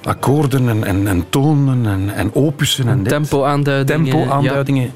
akkoorden 0.02 0.68
en, 0.68 0.84
en, 0.84 1.06
en 1.06 1.24
tonen 1.30 1.86
en, 1.86 2.14
en 2.14 2.32
opussen. 2.32 2.88
En 2.88 3.02
tempo-aanduidingen. 3.02 4.04
tempo-aanduidingen, 4.04 4.92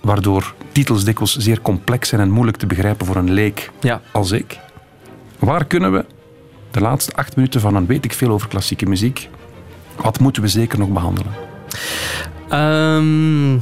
waardoor 0.00 0.54
titels 0.72 1.04
dikwijls 1.04 1.36
zeer 1.36 1.60
complex 1.60 2.08
zijn 2.08 2.20
en 2.20 2.30
moeilijk 2.30 2.56
te 2.56 2.66
begrijpen 2.66 3.06
voor 3.06 3.16
een 3.16 3.32
leek 3.32 3.70
Ja. 3.80 4.00
als 4.12 4.32
ik. 4.32 4.58
Waar 5.38 5.64
kunnen 5.64 5.92
we 5.92 6.04
de 6.70 6.80
laatste 6.80 7.12
acht 7.12 7.36
minuten 7.36 7.60
van 7.60 7.74
een 7.74 7.86
weet 7.86 8.04
ik 8.04 8.12
veel 8.12 8.30
over 8.30 8.48
klassieke 8.48 8.86
muziek, 8.86 9.28
wat 9.96 10.20
moeten 10.20 10.42
we 10.42 10.48
zeker 10.48 10.78
nog 10.78 10.88
behandelen? 10.88 11.32
ja. 12.48 12.96
Ehm, 12.96 13.52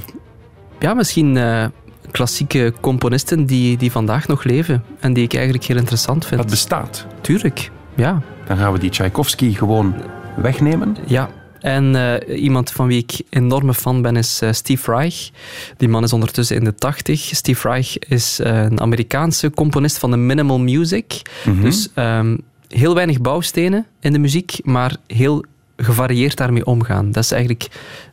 ja, 0.79 0.95
misschien 0.95 1.37
eh, 1.37 1.65
klassieke 2.11 2.73
componisten 2.81 3.47
die, 3.47 3.77
die 3.77 3.91
vandaag 3.91 4.29
nog 4.29 4.45
leven 4.45 4.85
en 5.01 5.13
die 5.13 5.25
ik 5.25 5.35
eigenlijk 5.35 5.65
heel 5.65 5.77
interessant 5.77 6.27
vind. 6.27 6.41
Dat 6.41 6.51
bestaat. 6.51 7.07
Tuurlijk, 7.21 7.71
ja. 7.95 8.23
Dan 8.47 8.57
gaan 8.57 8.73
we 8.73 8.79
die 8.79 8.91
Tchaikovsky 8.91 9.55
gewoon 9.55 9.95
wegnemen. 10.37 10.97
Ja, 11.07 11.31
En 11.61 11.95
uh, 11.95 12.43
iemand 12.43 12.71
van 12.71 12.87
wie 12.87 12.99
ik 12.99 13.21
enorme 13.29 13.75
fan 13.75 14.03
ben 14.03 14.17
is 14.17 14.43
uh, 14.43 14.53
Steve 14.53 14.93
Reich. 14.93 15.31
Die 15.77 15.89
man 15.89 16.03
is 16.03 16.13
ondertussen 16.13 16.57
in 16.57 16.65
de 16.65 16.75
tachtig. 16.75 17.21
Steve 17.21 17.69
Reich 17.69 17.99
is 17.99 18.41
uh, 18.41 18.63
een 18.63 18.81
Amerikaanse 18.81 19.51
componist 19.51 19.99
van 19.99 20.11
de 20.11 20.17
minimal 20.17 20.59
music. 20.59 21.23
Mm 21.45 21.53
-hmm. 21.53 21.63
Dus 21.63 21.89
um, 21.95 22.41
heel 22.69 22.95
weinig 22.95 23.21
bouwstenen 23.21 23.87
in 24.01 24.13
de 24.13 24.19
muziek, 24.19 24.59
maar 24.63 24.97
heel 25.07 25.45
gevarieerd 25.77 26.37
daarmee 26.37 26.67
omgaan. 26.67 27.13
Dat 27.13 27.25
is 27.25 27.31
eigenlijk 27.31 27.69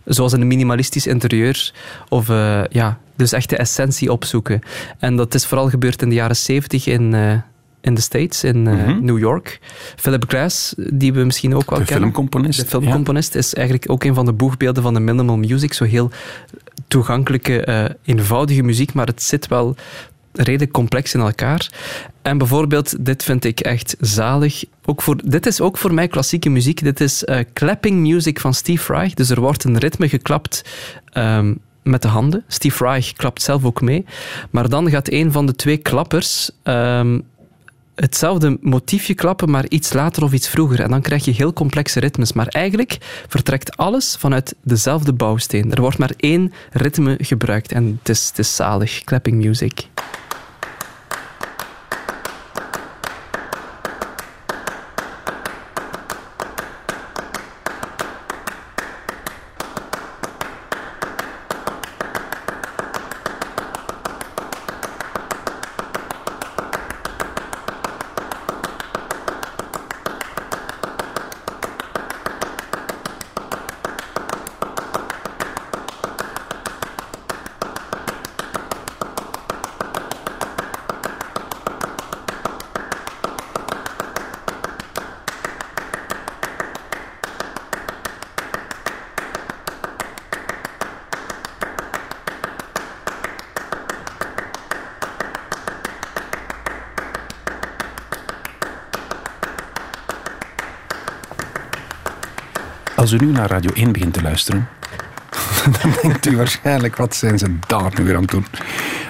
zoals 0.06 0.34
in 0.34 0.42
een 0.42 0.48
minimalistisch 0.48 1.08
interieur. 1.08 1.74
Of 2.10 2.30
uh, 2.30 2.64
ja, 2.70 2.98
dus 3.16 3.32
echt 3.32 3.50
de 3.50 3.58
essentie 3.58 4.12
opzoeken. 4.12 4.62
En 5.00 5.16
dat 5.16 5.34
is 5.34 5.46
vooral 5.46 5.70
gebeurd 5.70 6.02
in 6.02 6.10
de 6.10 6.16
jaren 6.16 6.36
zeventig 6.36 6.88
in, 6.88 7.14
uh, 7.14 7.34
in 7.82 7.94
de 7.94 8.02
States, 8.02 8.44
in 8.44 8.66
uh, 8.66 8.74
mm 8.74 8.80
-hmm. 8.80 9.06
New 9.06 9.20
York. 9.20 9.60
Philip 9.96 10.24
Glass, 10.28 10.74
die 10.78 11.14
we 11.14 11.24
misschien 11.24 11.56
ook 11.56 11.70
wel 11.70 11.80
de 11.80 11.86
kennen. 11.86 12.12
Filmcomponist. 12.12 12.60
De 12.60 12.66
filmcomponist 12.66 13.34
ja. 13.34 13.40
is 13.40 13.54
eigenlijk 13.54 13.92
ook 13.92 14.04
een 14.04 14.14
van 14.14 14.26
de 14.26 14.34
boegbeelden 14.34 14.84
van 14.84 14.94
de 14.94 15.00
minimal 15.00 15.38
music. 15.38 15.74
Zo 15.74 15.84
heel 15.84 16.12
toegankelijke, 16.88 17.96
eenvoudige 18.06 18.64
muziek, 18.64 18.94
maar 18.94 19.06
het 19.06 19.24
zit 19.24 19.48
wel 19.48 19.76
redelijk 20.34 20.72
complex 20.72 21.14
in 21.14 21.20
elkaar. 21.20 21.70
En 22.22 22.38
bijvoorbeeld, 22.38 23.06
dit 23.06 23.24
vind 23.24 23.46
ik 23.46 23.60
echt 23.60 23.96
zalig. 24.00 24.64
Ook 24.86 25.02
voor, 25.02 25.16
dit 25.26 25.46
is 25.46 25.62
ook 25.62 25.78
voor 25.78 25.94
mij 25.94 26.08
klassieke 26.08 26.50
muziek. 26.50 26.84
Dit 26.84 27.02
is 27.02 27.24
uh, 27.24 27.40
clapping 27.54 27.98
music 27.98 28.40
van 28.40 28.54
Steve 28.54 28.94
Reich. 28.94 29.14
Dus 29.14 29.30
er 29.30 29.40
wordt 29.40 29.64
een 29.64 29.78
ritme 29.78 30.10
geklapt 30.10 30.64
um, 31.14 31.60
met 31.84 32.02
de 32.02 32.08
handen. 32.08 32.44
Steve 32.48 32.84
Reich 32.84 33.14
klapt 33.14 33.42
zelf 33.42 33.66
ook 33.66 33.82
mee. 33.82 34.06
Maar 34.50 34.70
dan 34.70 34.90
gaat 34.90 35.12
een 35.12 35.32
van 35.32 35.46
de 35.46 35.56
twee 35.56 35.78
klappers 35.78 36.52
um, 36.64 37.24
hetzelfde 37.96 38.58
motiefje 38.62 39.14
klappen, 39.14 39.50
maar 39.50 39.66
iets 39.68 39.94
later 39.94 40.24
of 40.24 40.34
iets 40.34 40.50
vroeger. 40.50 40.82
En 40.82 40.90
dan 40.90 41.02
krijg 41.02 41.26
je 41.26 41.32
heel 41.32 41.54
complexe 41.54 42.00
ritmes. 42.00 42.34
Maar 42.34 42.48
eigenlijk 42.48 42.98
vertrekt 43.28 43.78
alles 43.78 44.16
vanuit 44.20 44.56
dezelfde 44.64 45.14
bouwsteen. 45.14 45.72
Er 45.72 45.82
wordt 45.82 45.98
maar 45.98 46.14
één 46.18 46.54
ritme 46.72 47.18
gebruikt 47.22 47.72
en 47.72 48.00
het 48.04 48.28
het 48.28 48.40
is 48.40 48.56
zalig. 48.56 49.04
Clapping 49.04 49.44
music. 49.46 49.88
Als 103.12 103.22
u 103.22 103.26
nu 103.26 103.32
naar 103.32 103.50
Radio 103.50 103.72
1 103.74 103.92
begint 103.92 104.14
te 104.14 104.22
luisteren, 104.22 104.70
dan 105.82 105.94
denkt 106.02 106.26
u 106.26 106.38
waarschijnlijk, 106.38 106.96
wat 106.96 107.16
zijn 107.16 107.38
ze 107.38 107.56
daar 107.68 107.92
nu 107.98 108.04
weer 108.04 108.16
aan 108.16 108.22
het 108.22 108.32
doen? 108.32 108.46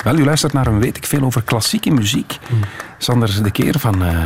Wel, 0.04 0.18
u 0.18 0.24
luistert 0.24 0.54
naar 0.54 0.68
een 0.68 0.80
weet 0.80 0.98
ik 0.98 1.06
veel 1.06 1.24
over 1.24 1.42
klassieke 1.44 1.92
muziek. 1.92 2.38
Mm. 2.50 2.60
Sander 2.98 3.44
de 3.44 3.52
Keer 3.52 3.80
van 3.80 4.04
uh, 4.04 4.24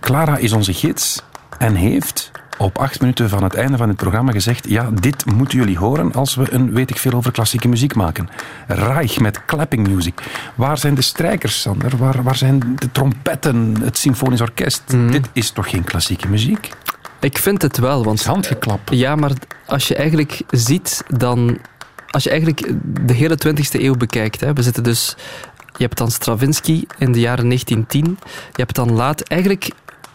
Clara 0.00 0.36
is 0.36 0.52
onze 0.52 0.72
gids 0.72 1.22
en 1.58 1.74
heeft 1.74 2.30
op 2.58 2.78
acht 2.78 3.00
minuten 3.00 3.28
van 3.28 3.42
het 3.42 3.54
einde 3.54 3.76
van 3.76 3.88
het 3.88 3.96
programma 3.96 4.32
gezegd 4.32 4.68
ja, 4.68 4.90
dit 5.00 5.24
moeten 5.34 5.58
jullie 5.58 5.78
horen 5.78 6.12
als 6.12 6.34
we 6.34 6.52
een 6.52 6.72
weet 6.72 6.90
ik 6.90 6.98
veel 6.98 7.12
over 7.12 7.32
klassieke 7.32 7.68
muziek 7.68 7.94
maken. 7.94 8.28
Reich 8.66 9.20
met 9.20 9.44
clapping 9.44 9.88
music. 9.88 10.22
Waar 10.54 10.78
zijn 10.78 10.94
de 10.94 11.02
strijkers, 11.02 11.60
Sander? 11.60 11.96
Waar, 11.96 12.22
waar 12.22 12.36
zijn 12.36 12.76
de 12.76 12.92
trompetten, 12.92 13.76
het 13.80 13.98
symfonisch 13.98 14.40
orkest? 14.40 14.82
Mm. 14.92 15.10
Dit 15.10 15.28
is 15.32 15.50
toch 15.50 15.70
geen 15.70 15.84
klassieke 15.84 16.28
muziek? 16.28 16.70
Ik 17.24 17.38
vind 17.38 17.62
het 17.62 17.78
wel, 17.78 18.04
want... 18.04 18.18
Het 18.18 18.26
handgeklap. 18.26 18.80
Ja, 18.90 19.16
maar 19.16 19.30
als 19.66 19.88
je 19.88 19.94
eigenlijk 19.94 20.40
ziet, 20.50 21.04
dan... 21.08 21.58
Als 22.10 22.24
je 22.24 22.30
eigenlijk 22.30 22.72
de 23.06 23.12
hele 23.12 23.38
20e 23.46 23.80
eeuw 23.80 23.94
bekijkt, 23.94 24.40
hè, 24.40 24.52
we 24.52 24.62
zitten 24.62 24.82
dus... 24.82 25.16
Je 25.76 25.84
hebt 25.84 25.98
dan 25.98 26.10
Stravinsky 26.10 26.84
in 26.98 27.12
de 27.12 27.20
jaren 27.20 27.44
1910. 27.44 28.18
Je 28.28 28.62
hebt 28.62 28.74
dan 28.74 28.92
laat, 28.92 29.20
eigenlijk 29.20 29.70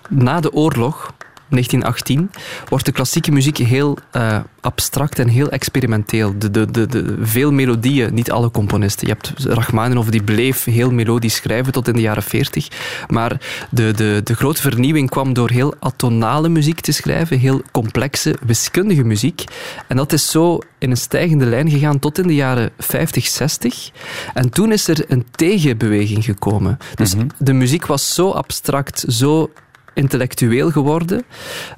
na 0.09 0.39
de 0.39 0.53
oorlog, 0.53 1.13
1918, 1.49 2.31
wordt 2.69 2.85
de 2.85 2.91
klassieke 2.91 3.31
muziek 3.31 3.57
heel 3.57 3.97
uh, 4.15 4.39
abstract 4.61 5.19
en 5.19 5.27
heel 5.27 5.49
experimenteel. 5.49 6.37
De, 6.37 6.51
de, 6.51 6.71
de, 6.71 6.85
de, 6.85 7.17
veel 7.21 7.51
melodieën, 7.51 8.13
niet 8.13 8.31
alle 8.31 8.51
componisten. 8.51 9.07
Je 9.07 9.13
hebt 9.13 9.33
Rachmaninoff, 9.45 10.09
die 10.09 10.23
bleef 10.23 10.63
heel 10.63 10.91
melodisch 10.91 11.35
schrijven 11.35 11.73
tot 11.73 11.87
in 11.87 11.93
de 11.93 12.01
jaren 12.01 12.23
40. 12.23 12.67
Maar 13.07 13.41
de, 13.71 13.91
de, 13.91 14.21
de 14.23 14.35
grote 14.35 14.61
vernieuwing 14.61 15.09
kwam 15.09 15.33
door 15.33 15.49
heel 15.49 15.75
atonale 15.79 16.49
muziek 16.49 16.79
te 16.79 16.91
schrijven, 16.91 17.39
heel 17.39 17.61
complexe, 17.71 18.35
wiskundige 18.45 19.03
muziek. 19.03 19.43
En 19.87 19.97
dat 19.97 20.13
is 20.13 20.31
zo 20.31 20.59
in 20.77 20.91
een 20.91 20.97
stijgende 20.97 21.45
lijn 21.45 21.69
gegaan 21.69 21.99
tot 21.99 22.17
in 22.17 22.27
de 22.27 22.35
jaren 22.35 22.71
50, 22.77 23.27
60. 23.27 23.91
En 24.33 24.49
toen 24.49 24.71
is 24.71 24.87
er 24.87 25.03
een 25.07 25.25
tegenbeweging 25.31 26.23
gekomen. 26.23 26.77
Dus 26.95 27.13
mm 27.13 27.19
-hmm. 27.19 27.29
de 27.37 27.53
muziek 27.53 27.85
was 27.85 28.13
zo 28.13 28.29
abstract, 28.29 29.05
zo 29.07 29.51
intellectueel 29.93 30.71
geworden 30.71 31.23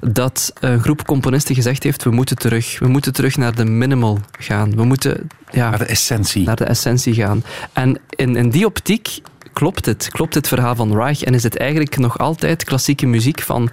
dat 0.00 0.52
een 0.60 0.80
groep 0.80 1.06
componisten 1.06 1.54
gezegd 1.54 1.82
heeft 1.82 2.04
we 2.04 2.10
moeten 2.10 2.36
terug. 2.36 2.78
We 2.78 2.88
moeten 2.88 3.12
terug 3.12 3.36
naar 3.36 3.54
de 3.54 3.64
minimal 3.64 4.18
gaan. 4.38 4.76
We 4.76 4.84
moeten 4.84 5.28
ja, 5.50 5.70
naar 5.70 5.78
de 5.78 5.84
essentie. 5.84 6.44
Naar 6.44 6.56
de 6.56 6.64
essentie 6.64 7.14
gaan. 7.14 7.44
En 7.72 7.98
in, 8.10 8.36
in 8.36 8.50
die 8.50 8.66
optiek 8.66 9.20
klopt 9.52 9.86
het. 9.86 10.08
Klopt 10.10 10.34
het 10.34 10.48
verhaal 10.48 10.74
van 10.74 10.96
Reich 10.96 11.22
en 11.22 11.34
is 11.34 11.42
het 11.42 11.58
eigenlijk 11.58 11.98
nog 11.98 12.18
altijd 12.18 12.64
klassieke 12.64 13.06
muziek 13.06 13.40
van 13.40 13.70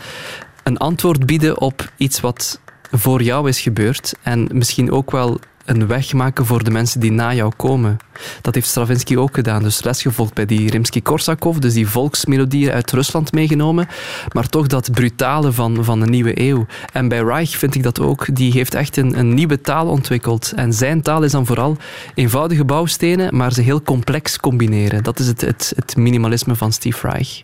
een 0.63 0.77
antwoord 0.77 1.25
bieden 1.25 1.61
op 1.61 1.91
iets 1.97 2.19
wat 2.19 2.59
voor 2.91 3.21
jou 3.21 3.47
is 3.47 3.59
gebeurd 3.59 4.13
en 4.21 4.47
misschien 4.51 4.91
ook 4.91 5.11
wel 5.11 5.39
een 5.69 5.87
weg 5.87 6.13
maken 6.13 6.45
voor 6.45 6.63
de 6.63 6.71
mensen 6.71 6.99
die 6.99 7.11
na 7.11 7.33
jou 7.33 7.51
komen. 7.55 7.97
Dat 8.41 8.55
heeft 8.55 8.67
Stravinsky 8.67 9.15
ook 9.15 9.35
gedaan. 9.35 9.63
Dus 9.63 9.83
lesgevolgd 9.83 10.33
bij 10.33 10.45
die 10.45 10.69
Rimsky-Korsakov, 10.69 11.57
dus 11.57 11.73
die 11.73 11.87
volksmelodieën 11.87 12.71
uit 12.71 12.91
Rusland 12.91 13.31
meegenomen, 13.31 13.87
maar 14.33 14.47
toch 14.47 14.67
dat 14.67 14.91
brutale 14.91 15.51
van, 15.51 15.83
van 15.83 15.99
de 15.99 16.05
nieuwe 16.05 16.41
eeuw. 16.41 16.65
En 16.93 17.07
bij 17.07 17.19
Reich 17.19 17.57
vind 17.57 17.75
ik 17.75 17.83
dat 17.83 17.99
ook. 17.99 18.35
Die 18.35 18.51
heeft 18.51 18.73
echt 18.73 18.97
een, 18.97 19.19
een 19.19 19.33
nieuwe 19.33 19.61
taal 19.61 19.87
ontwikkeld. 19.87 20.53
En 20.55 20.73
zijn 20.73 21.01
taal 21.01 21.23
is 21.23 21.31
dan 21.31 21.45
vooral 21.45 21.77
eenvoudige 22.13 22.65
bouwstenen, 22.65 23.35
maar 23.35 23.53
ze 23.53 23.61
heel 23.61 23.81
complex 23.81 24.37
combineren. 24.39 25.03
Dat 25.03 25.19
is 25.19 25.27
het, 25.27 25.41
het, 25.41 25.73
het 25.75 25.95
minimalisme 25.95 26.55
van 26.55 26.71
Steve 26.71 27.09
Reich. 27.09 27.39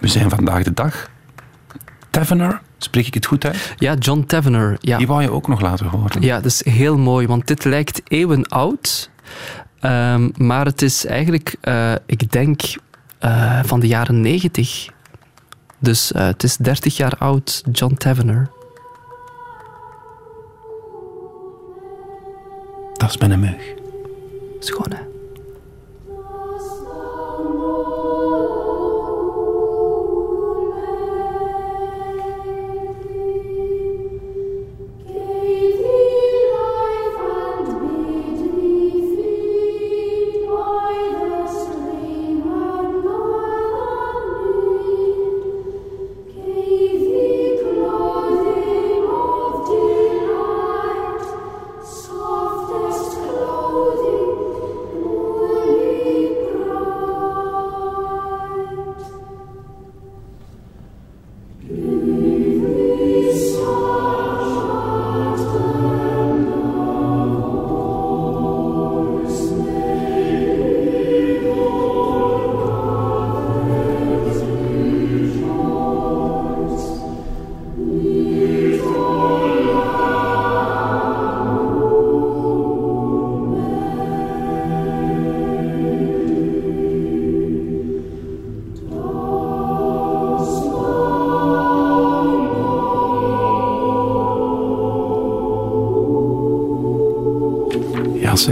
We 0.00 0.08
zijn 0.08 0.30
vandaag 0.30 0.62
de 0.62 0.74
dag. 0.74 1.10
Tavener, 2.10 2.60
Spreek 2.78 3.06
ik 3.06 3.14
het 3.14 3.26
goed 3.26 3.44
uit? 3.44 3.74
Ja, 3.76 3.94
John 3.94 4.24
Tavener. 4.26 4.76
Ja. 4.80 4.98
Die 4.98 5.06
wou 5.06 5.22
je 5.22 5.30
ook 5.30 5.48
nog 5.48 5.60
laten 5.60 5.86
horen. 5.86 6.22
Ja, 6.22 6.36
dat 6.36 6.44
is 6.44 6.64
heel 6.64 6.98
mooi, 6.98 7.26
want 7.26 7.46
dit 7.46 7.64
lijkt 7.64 8.00
eeuwen 8.04 8.46
oud. 8.46 9.10
Um, 9.80 10.32
maar 10.36 10.64
het 10.64 10.82
is 10.82 11.06
eigenlijk, 11.06 11.56
uh, 11.62 11.92
ik 12.06 12.32
denk, 12.32 12.62
uh, 13.20 13.60
van 13.64 13.80
de 13.80 13.86
jaren 13.86 14.20
negentig. 14.20 14.88
Dus 15.78 16.12
uh, 16.12 16.26
het 16.26 16.42
is 16.42 16.56
30 16.56 16.96
jaar 16.96 17.14
oud, 17.18 17.62
John 17.72 17.94
Tavener. 17.94 18.50
Dat 22.92 23.08
is 23.08 23.16
mijn 23.16 23.40
mug. 23.40 23.74
Schoon, 24.58 24.92
hè? 24.92 25.17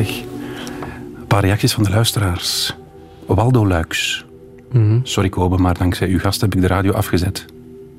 Zeg. 0.04 0.08
Een 1.18 1.26
paar 1.26 1.40
reacties 1.44 1.72
van 1.72 1.82
de 1.82 1.90
luisteraars. 1.90 2.74
Waldo 3.26 3.66
Luiks. 3.66 4.24
Sorry 5.02 5.28
Kobe, 5.28 5.56
maar 5.56 5.74
dankzij 5.78 6.08
uw 6.08 6.18
gast 6.18 6.40
heb 6.40 6.54
ik 6.54 6.60
de 6.60 6.66
radio 6.66 6.92
afgezet. 6.92 7.44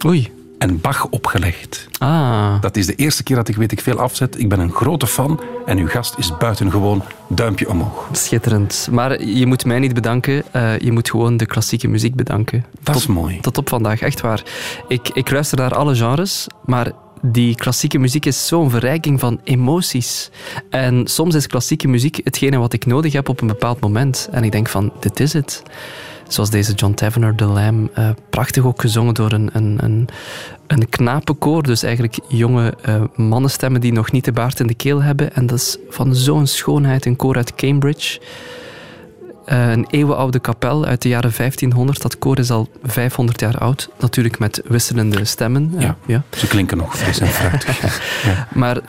Oei. 0.06 0.32
En 0.58 0.82
Bach 0.82 1.08
opgelegd. 1.10 1.88
Ah, 2.00 2.62
Dat 2.62 2.76
is 2.78 2.86
de 2.86 2.96
eerste 2.96 3.24
keer 3.24 3.36
dat 3.36 3.48
ik 3.48 3.56
weet 3.56 3.72
ik 3.72 3.82
veel 3.82 4.00
afzet. 4.00 4.40
Ik 4.40 4.50
ben 4.50 4.60
een 4.60 4.72
grote 4.72 5.08
fan 5.08 5.40
en 5.66 5.78
uw 5.78 5.88
gast 5.88 6.18
is 6.18 6.38
buitengewoon 6.38 7.02
duimpje 7.28 7.70
omhoog. 7.70 8.10
schitterend. 8.12 8.88
Maar 8.92 9.24
je 9.24 9.46
moet 9.46 9.66
mij 9.66 9.80
niet 9.80 9.94
bedanken. 9.94 10.44
eh, 10.52 10.80
je 10.80 10.92
moet 10.92 11.10
gewoon 11.10 11.38
de 11.38 11.46
klassieke 11.46 11.88
muziek 11.88 12.16
bedanken. 12.16 12.66
Dat 12.84 12.96
is 12.96 13.08
mooi. 13.08 13.40
Tot 13.40 13.58
op 13.58 13.70
vandaag, 13.70 14.02
echt 14.02 14.22
waar. 14.22 14.44
Ik, 14.88 15.10
ik 15.14 15.32
luister 15.32 15.58
naar 15.58 15.74
alle 15.76 15.96
genres, 15.96 16.48
maar 16.66 16.92
die 17.22 17.56
klassieke 17.56 17.98
muziek 17.98 18.26
is 18.26 18.48
zo'n 18.48 18.70
verrijking 18.70 19.20
van 19.20 19.40
emoties. 19.44 20.30
En 20.70 21.08
soms 21.08 21.36
is 21.36 21.48
klassieke 21.48 21.88
muziek 21.88 22.20
hetgene 22.24 22.58
wat 22.58 22.74
ik 22.74 22.86
nodig 22.86 23.14
heb 23.14 23.30
op 23.30 23.42
een 23.42 23.48
bepaald 23.48 23.80
moment. 23.80 24.30
En 24.32 24.44
ik 24.44 24.52
denk 24.52 24.70
van, 24.70 24.92
dit 25.00 25.20
is 25.20 25.34
het. 25.34 25.64
Zoals 26.28 26.50
deze 26.50 26.74
John 26.74 26.94
Tavener, 26.94 27.36
The 27.36 27.46
Lamb. 27.46 27.90
eh, 27.94 28.10
prachtig 28.30 28.66
ook 28.66 28.82
gezongen 28.82 29.14
door 29.14 29.32
een, 29.32 29.50
een, 29.54 29.78
een, 29.84 30.08
een 30.68 30.90
knapenkoor. 30.90 31.64
Dus 31.64 31.84
eigenlijk 31.84 32.20
jonge 32.28 32.74
eh, 32.82 33.02
mannenstemmen 33.16 33.82
die 33.82 33.92
nog 33.92 34.12
niet 34.12 34.26
de 34.26 34.32
baard 34.32 34.60
in 34.60 34.68
de 34.68 34.74
keel 34.74 35.04
hebben. 35.04 35.34
En 35.36 35.46
dat 35.46 35.58
is 35.58 35.78
van 35.90 36.16
zo'n 36.16 36.48
schoonheid. 36.48 37.06
Een 37.06 37.16
koor 37.16 37.36
uit 37.36 37.56
Cambridge. 37.56 38.20
Eh, 39.48 39.72
een 39.72 39.88
eeuwenoude 39.90 40.40
kapel 40.40 40.86
uit 40.86 41.02
de 41.02 41.10
jaren 41.10 41.32
1500. 41.32 42.02
Dat 42.02 42.18
koor 42.18 42.40
is 42.40 42.52
al 42.52 42.70
500 42.84 43.40
jaar 43.40 43.58
oud. 43.58 43.90
Natuurlijk 44.00 44.40
met 44.40 44.62
wisselende 44.66 45.26
stemmen. 45.26 45.74
Ja. 45.78 45.98
ja. 46.06 46.24
Ze 46.32 46.48
klinken 46.48 46.78
nog 46.78 46.98
fris 46.98 47.20
en 47.20 47.28
fruitig. 47.28 48.02
Maar 48.54 48.80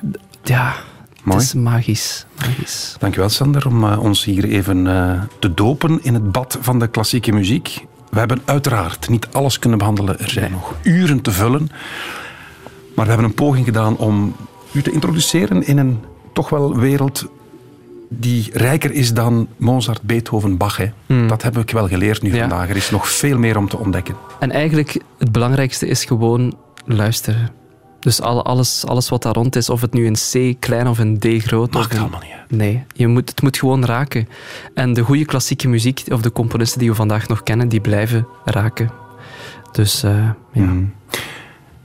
ja, 0.42 0.74
Mooi. 1.22 1.38
het 1.38 1.46
is 1.46 1.54
magisch. 1.54 2.26
magisch. 2.38 2.96
Dankjewel 2.98 3.28
Sander 3.28 3.66
om 3.66 3.84
eh, 3.84 4.02
ons 4.02 4.24
hier 4.24 4.44
even 4.44 4.86
eh, 4.86 5.22
te 5.38 5.54
dopen 5.54 5.98
in 6.02 6.14
het 6.14 6.32
bad 6.32 6.58
van 6.60 6.78
de 6.78 6.88
klassieke 6.88 7.32
muziek. 7.32 7.86
We 8.10 8.18
hebben 8.18 8.40
uiteraard 8.44 9.08
niet 9.08 9.28
alles 9.32 9.58
kunnen 9.58 9.78
behandelen. 9.78 10.18
Er 10.20 10.30
zijn 10.30 10.50
nog 10.50 10.74
uren 10.82 11.20
te 11.20 11.30
vullen. 11.30 11.70
Maar 12.94 13.04
we 13.04 13.10
hebben 13.10 13.24
een 13.24 13.34
poging 13.34 13.64
gedaan 13.64 13.96
om 13.96 14.36
u 14.72 14.82
te 14.82 14.92
introduceren 14.92 15.66
in 15.66 15.78
een 15.78 16.00
toch 16.32 16.48
wel 16.48 16.76
wereld 16.76 17.26
die 18.08 18.50
rijker 18.52 18.92
is 18.92 19.14
dan 19.14 19.48
Mozart, 19.56 20.02
Beethoven, 20.02 20.56
Bach. 20.56 20.76
Hè. 20.76 20.86
Dat 21.26 21.42
heb 21.42 21.58
ik 21.58 21.70
wel 21.70 21.88
geleerd 21.88 22.22
nu 22.22 22.28
Hmm. 22.30 22.38
Ja. 22.38 22.48
vandaag. 22.48 22.68
Er 22.70 22.76
is 22.76 22.90
nog 22.90 23.08
veel 23.08 23.38
meer 23.38 23.56
om 23.56 23.68
te 23.68 23.78
ontdekken. 23.78 24.14
En 24.40 24.50
eigenlijk 24.50 25.00
het 25.18 25.32
belangrijkste 25.32 25.86
is 25.86 26.04
gewoon 26.04 26.56
luisteren. 26.84 27.50
Dus 28.00 28.20
alle, 28.20 28.42
alles, 28.42 28.86
alles 28.86 29.08
wat 29.08 29.22
daar 29.22 29.32
rond 29.34 29.56
is, 29.56 29.70
of 29.70 29.80
het 29.80 29.92
nu 29.92 30.06
een 30.06 30.52
C 30.54 30.60
klein 30.60 30.86
of 30.88 30.98
een 30.98 31.18
D 31.18 31.26
groot. 31.42 31.72
Maakt 31.72 31.92
een- 31.94 32.00
allemaal 32.00 32.20
niet 32.20 32.30
uit. 32.40 32.50
Nee, 32.50 32.84
je 32.92 33.06
moet, 33.06 33.28
het 33.30 33.42
moet 33.42 33.56
gewoon 33.58 33.84
raken. 33.84 34.28
En 34.74 34.92
de 34.92 35.02
goede 35.02 35.24
klassieke 35.24 35.68
muziek, 35.68 36.02
of 36.12 36.20
de 36.20 36.32
componisten 36.32 36.78
die 36.78 36.88
we 36.88 36.94
vandaag 36.94 37.28
nog 37.28 37.42
kennen, 37.42 37.68
die 37.68 37.80
blijven 37.80 38.26
raken. 38.44 38.90
Dus 39.72 40.02
eh, 40.02 40.10
ja. 40.52 40.62
Mm. 40.62 40.92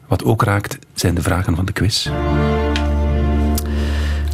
Wat 0.07 0.23
ook 0.23 0.43
raakt, 0.43 0.77
zijn 0.93 1.15
de 1.15 1.21
vragen 1.21 1.55
van 1.55 1.65
de 1.65 1.71
quiz. 1.71 2.09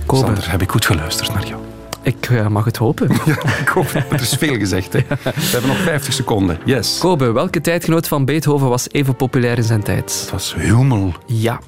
Kobe, 0.06 0.26
Sander, 0.26 0.52
heb 0.52 0.62
ik 0.62 0.72
goed 0.72 0.86
geluisterd 0.86 1.34
naar 1.34 1.48
jou? 1.48 1.62
Ik 2.10 2.30
eh, 2.30 2.48
mag 2.48 2.66
het 2.66 2.78
hopen. 2.78 3.10
Ik 3.62 3.68
hoop, 3.68 3.94
er 3.94 4.22
is 4.22 4.34
veel 4.34 4.56
gezegd. 4.56 4.94
Hè. 4.94 5.00
We 5.10 5.32
hebben 5.34 5.70
nog 5.70 5.78
50 5.80 6.14
seconden. 6.14 6.60
Yes. 6.66 6.98
Kobe, 6.98 7.32
welke 7.32 7.62
tijdgenoot 7.62 8.08
van 8.08 8.26
Beethoven 8.26 8.70
was 8.70 8.88
even 8.92 9.16
populair 9.16 9.58
in 9.58 9.64
zijn 9.64 9.84
tijd? 9.84 10.20
Het 10.22 10.32
was 10.32 10.56
Hummel. 10.56 11.14
Ja. 11.26 11.60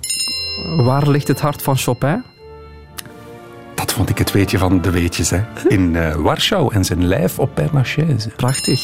Waar 0.77 1.09
ligt 1.09 1.27
het 1.27 1.39
hart 1.39 1.61
van 1.61 1.77
Chopin? 1.77 2.23
Dat 3.75 3.93
vond 3.93 4.09
ik 4.09 4.17
het 4.17 4.31
weetje 4.31 4.57
van 4.57 4.81
de 4.81 4.89
weetjes. 4.89 5.29
Hè. 5.29 5.41
In 5.67 5.95
eh, 5.95 6.15
Warschau 6.15 6.73
en 6.73 6.85
zijn 6.85 7.07
lijf 7.07 7.39
op 7.39 7.55
Père 7.55 7.69
Lachaise. 7.73 8.29
Prachtig. 8.29 8.79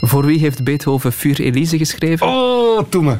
Voor 0.00 0.24
wie 0.24 0.38
heeft 0.38 0.64
Beethoven 0.64 1.12
Vuur 1.12 1.40
Elise 1.40 1.78
geschreven? 1.78 2.26
Oh, 2.26 2.82
doe 2.88 3.02
me. 3.02 3.16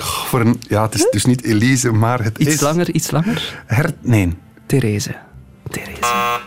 Oh, 0.00 0.06
voor 0.06 0.40
een, 0.40 0.60
ja, 0.68 0.82
het 0.82 0.94
is 0.94 1.06
dus 1.10 1.24
niet 1.24 1.42
Elise, 1.42 1.92
maar 1.92 2.22
het 2.24 2.38
iets 2.38 2.54
is... 2.54 2.60
langer, 2.60 2.90
iets 2.90 3.10
langer. 3.10 3.62
Her, 3.66 3.90
nee. 4.00 4.36
Therese. 4.66 5.14
Therese. 5.70 6.38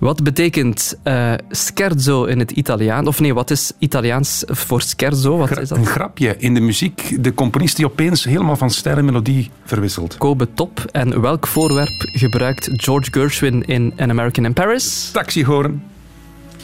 Wat 0.00 0.22
betekent 0.22 0.98
eh, 1.02 1.32
scherzo 1.50 2.24
in 2.24 2.38
het 2.38 2.50
Italiaans? 2.50 3.08
Of 3.08 3.20
nee, 3.20 3.34
wat 3.34 3.50
is 3.50 3.72
Italiaans 3.78 4.44
voor 4.46 4.82
scherzo? 4.82 5.36
Wat 5.36 5.58
is 5.58 5.70
Een 5.70 5.76
dat? 5.82 5.86
grapje 5.88 6.34
in 6.38 6.54
de 6.54 6.60
muziek. 6.60 7.16
De 7.24 7.34
componist 7.34 7.76
die 7.76 7.86
opeens 7.86 8.24
helemaal 8.24 8.56
van 8.56 8.70
stijl 8.70 8.96
en 8.96 9.04
melodie 9.04 9.50
verwisselt. 9.64 10.16
Kobe 10.18 10.48
top. 10.54 10.84
En 10.92 11.20
welk 11.20 11.46
voorwerp 11.46 12.08
gebruikt 12.12 12.68
George 12.72 13.10
Gershwin 13.12 13.64
in 13.64 13.92
An 13.96 14.10
American 14.10 14.44
in 14.44 14.52
Paris? 14.52 15.10
Taxihoorn. 15.12 15.82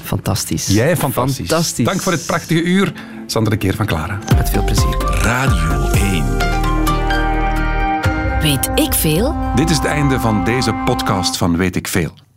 Fantastisch. 0.03 0.67
Jij 0.67 0.97
fantastisch. 0.97 1.49
Fantastisch. 1.49 1.87
Dank 1.87 2.01
voor 2.01 2.13
het 2.13 2.27
prachtige 2.27 2.63
uur. 2.63 2.93
Sander 3.27 3.53
de 3.53 3.59
Keer 3.59 3.75
van 3.75 3.87
Clara. 3.87 4.19
Met 4.37 4.51
veel 4.51 4.65
plezier. 4.65 4.97
Radio 5.23 5.91
1. 5.91 6.25
Weet 8.41 8.71
ik 8.85 8.93
veel? 8.95 9.35
Dit 9.55 9.71
is 9.71 9.77
het 9.77 9.87
einde 9.87 10.21
van 10.21 10.45
deze 10.45 10.75
podcast 10.85 11.37
van 11.37 11.57
Weet 11.57 11.77
ik 11.77 11.89
Veel. 11.89 12.25